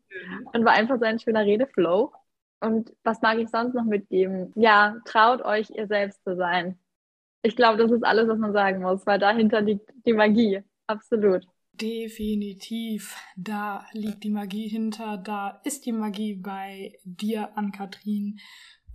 und 0.52 0.64
war 0.64 0.74
einfach 0.74 0.98
so 1.00 1.04
ein 1.04 1.18
schöner 1.18 1.44
Redeflow. 1.44 2.12
Und 2.60 2.92
was 3.02 3.20
mag 3.22 3.38
ich 3.38 3.48
sonst 3.48 3.74
noch 3.74 3.84
mitgeben? 3.84 4.52
Ja, 4.54 4.96
traut 5.04 5.42
euch, 5.42 5.70
ihr 5.70 5.88
selbst 5.88 6.22
zu 6.22 6.36
sein. 6.36 6.78
Ich 7.42 7.56
glaube, 7.56 7.78
das 7.78 7.90
ist 7.90 8.04
alles, 8.04 8.28
was 8.28 8.38
man 8.38 8.52
sagen 8.52 8.82
muss, 8.82 9.04
weil 9.04 9.18
dahinter 9.18 9.60
liegt 9.60 9.90
die 10.06 10.12
Magie. 10.12 10.62
Absolut. 10.86 11.44
Definitiv, 11.80 13.16
da 13.36 13.86
liegt 13.92 14.24
die 14.24 14.30
Magie 14.30 14.68
hinter, 14.68 15.18
da 15.18 15.60
ist 15.64 15.84
die 15.84 15.92
Magie 15.92 16.34
bei 16.34 16.98
dir, 17.04 17.56
Ann-Kathrin. 17.56 18.38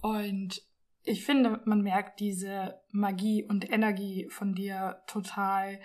Und 0.01 0.63
ich 1.03 1.23
finde, 1.23 1.61
man 1.65 1.81
merkt 1.81 2.19
diese 2.19 2.81
Magie 2.91 3.43
und 3.43 3.71
Energie 3.71 4.27
von 4.29 4.53
dir 4.53 5.01
total. 5.07 5.79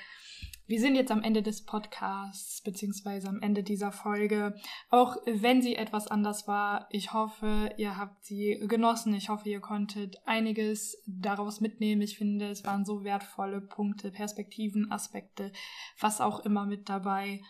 Wir 0.68 0.80
sind 0.80 0.96
jetzt 0.96 1.12
am 1.12 1.22
Ende 1.22 1.42
des 1.42 1.64
Podcasts, 1.64 2.60
beziehungsweise 2.60 3.28
am 3.28 3.40
Ende 3.40 3.62
dieser 3.62 3.92
Folge. 3.92 4.56
Auch 4.90 5.16
wenn 5.24 5.62
sie 5.62 5.76
etwas 5.76 6.08
anders 6.08 6.48
war, 6.48 6.88
ich 6.90 7.12
hoffe, 7.12 7.70
ihr 7.76 7.96
habt 7.96 8.24
sie 8.24 8.58
genossen. 8.66 9.14
Ich 9.14 9.28
hoffe, 9.28 9.48
ihr 9.48 9.60
konntet 9.60 10.16
einiges 10.26 11.00
daraus 11.06 11.60
mitnehmen. 11.60 12.02
Ich 12.02 12.18
finde, 12.18 12.50
es 12.50 12.64
waren 12.64 12.84
so 12.84 13.04
wertvolle 13.04 13.60
Punkte, 13.60 14.10
Perspektiven, 14.10 14.90
Aspekte, 14.90 15.52
was 16.00 16.20
auch 16.20 16.40
immer 16.40 16.66
mit 16.66 16.88
dabei. 16.88 17.42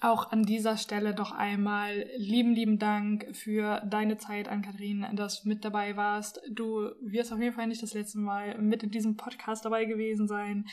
Auch 0.00 0.30
an 0.30 0.44
dieser 0.44 0.76
Stelle 0.76 1.12
doch 1.12 1.32
einmal 1.32 2.06
lieben, 2.16 2.54
lieben 2.54 2.78
Dank 2.78 3.36
für 3.36 3.80
deine 3.80 4.16
Zeit 4.18 4.48
an 4.48 4.62
Kathrin, 4.62 5.04
dass 5.14 5.42
du 5.42 5.48
mit 5.48 5.64
dabei 5.64 5.96
warst. 5.96 6.40
Du 6.48 6.88
wirst 7.02 7.32
auf 7.32 7.40
jeden 7.40 7.54
Fall 7.54 7.66
nicht 7.66 7.82
das 7.82 7.94
letzte 7.94 8.20
Mal 8.20 8.56
mit 8.58 8.84
in 8.84 8.92
diesem 8.92 9.16
Podcast 9.16 9.64
dabei 9.64 9.86
gewesen 9.86 10.28
sein. 10.28 10.68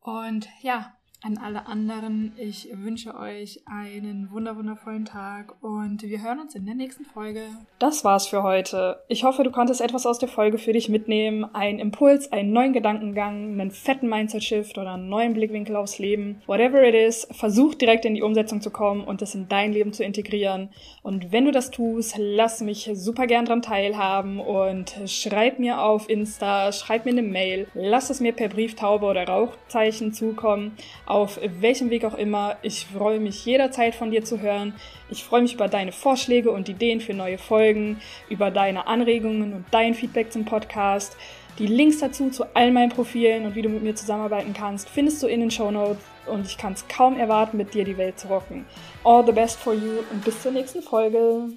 Und 0.00 0.48
ja, 0.60 0.94
an 1.24 1.38
alle 1.38 1.66
anderen, 1.66 2.32
ich 2.36 2.68
wünsche 2.72 3.16
euch 3.16 3.60
einen 3.66 4.30
wunderwundervollen 4.32 5.04
Tag 5.04 5.54
und 5.62 6.02
wir 6.02 6.20
hören 6.20 6.40
uns 6.40 6.56
in 6.56 6.66
der 6.66 6.74
nächsten 6.74 7.04
Folge. 7.04 7.42
Das 7.78 8.04
war's 8.04 8.26
für 8.26 8.42
heute. 8.42 9.00
Ich 9.06 9.22
hoffe, 9.22 9.44
du 9.44 9.52
konntest 9.52 9.80
etwas 9.80 10.04
aus 10.04 10.18
der 10.18 10.28
Folge 10.28 10.58
für 10.58 10.72
dich 10.72 10.88
mitnehmen. 10.88 11.44
Einen 11.54 11.78
Impuls, 11.78 12.32
einen 12.32 12.52
neuen 12.52 12.72
Gedankengang, 12.72 13.52
einen 13.52 13.70
fetten 13.70 14.08
Mindset-Shift 14.08 14.78
oder 14.78 14.94
einen 14.94 15.08
neuen 15.08 15.34
Blickwinkel 15.34 15.76
aufs 15.76 16.00
Leben. 16.00 16.42
Whatever 16.46 16.82
it 16.82 16.94
is, 16.94 17.28
versuch 17.30 17.76
direkt 17.76 18.04
in 18.04 18.14
die 18.14 18.22
Umsetzung 18.22 18.60
zu 18.60 18.70
kommen 18.70 19.04
und 19.04 19.22
es 19.22 19.36
in 19.36 19.48
dein 19.48 19.72
Leben 19.72 19.92
zu 19.92 20.02
integrieren. 20.02 20.70
Und 21.02 21.30
wenn 21.30 21.44
du 21.44 21.52
das 21.52 21.70
tust, 21.70 22.16
lass 22.18 22.60
mich 22.62 22.90
super 22.94 23.28
gern 23.28 23.44
dran 23.44 23.62
teilhaben 23.62 24.40
und 24.40 24.96
schreib 25.06 25.60
mir 25.60 25.82
auf 25.82 26.08
Insta, 26.08 26.72
schreib 26.72 27.04
mir 27.04 27.12
eine 27.12 27.22
Mail, 27.22 27.68
lass 27.74 28.10
es 28.10 28.18
mir 28.18 28.32
per 28.32 28.48
Brieftaube 28.48 29.06
oder 29.06 29.28
Rauchzeichen 29.28 30.12
zukommen 30.12 30.72
auf 31.12 31.38
welchem 31.60 31.90
Weg 31.90 32.06
auch 32.06 32.14
immer. 32.14 32.56
Ich 32.62 32.86
freue 32.86 33.20
mich 33.20 33.44
jederzeit 33.44 33.94
von 33.94 34.10
dir 34.10 34.24
zu 34.24 34.40
hören. 34.40 34.72
Ich 35.10 35.22
freue 35.24 35.42
mich 35.42 35.52
über 35.52 35.68
deine 35.68 35.92
Vorschläge 35.92 36.50
und 36.50 36.70
Ideen 36.70 37.02
für 37.02 37.12
neue 37.12 37.36
Folgen, 37.36 38.00
über 38.30 38.50
deine 38.50 38.86
Anregungen 38.86 39.52
und 39.52 39.66
dein 39.70 39.92
Feedback 39.92 40.32
zum 40.32 40.46
Podcast. 40.46 41.16
Die 41.58 41.66
Links 41.66 41.98
dazu 41.98 42.30
zu 42.30 42.44
all 42.54 42.72
meinen 42.72 42.88
Profilen 42.88 43.44
und 43.44 43.54
wie 43.54 43.60
du 43.60 43.68
mit 43.68 43.82
mir 43.82 43.94
zusammenarbeiten 43.94 44.54
kannst, 44.54 44.88
findest 44.88 45.22
du 45.22 45.26
in 45.26 45.40
den 45.40 45.50
Show 45.50 45.70
Notes 45.70 46.02
und 46.26 46.46
ich 46.46 46.56
kann 46.56 46.72
es 46.72 46.88
kaum 46.88 47.18
erwarten, 47.18 47.58
mit 47.58 47.74
dir 47.74 47.84
die 47.84 47.98
Welt 47.98 48.18
zu 48.18 48.28
rocken. 48.28 48.64
All 49.04 49.24
the 49.26 49.32
best 49.32 49.58
for 49.58 49.74
you 49.74 49.98
und 50.10 50.24
bis 50.24 50.40
zur 50.40 50.52
nächsten 50.52 50.80
Folge. 50.80 51.50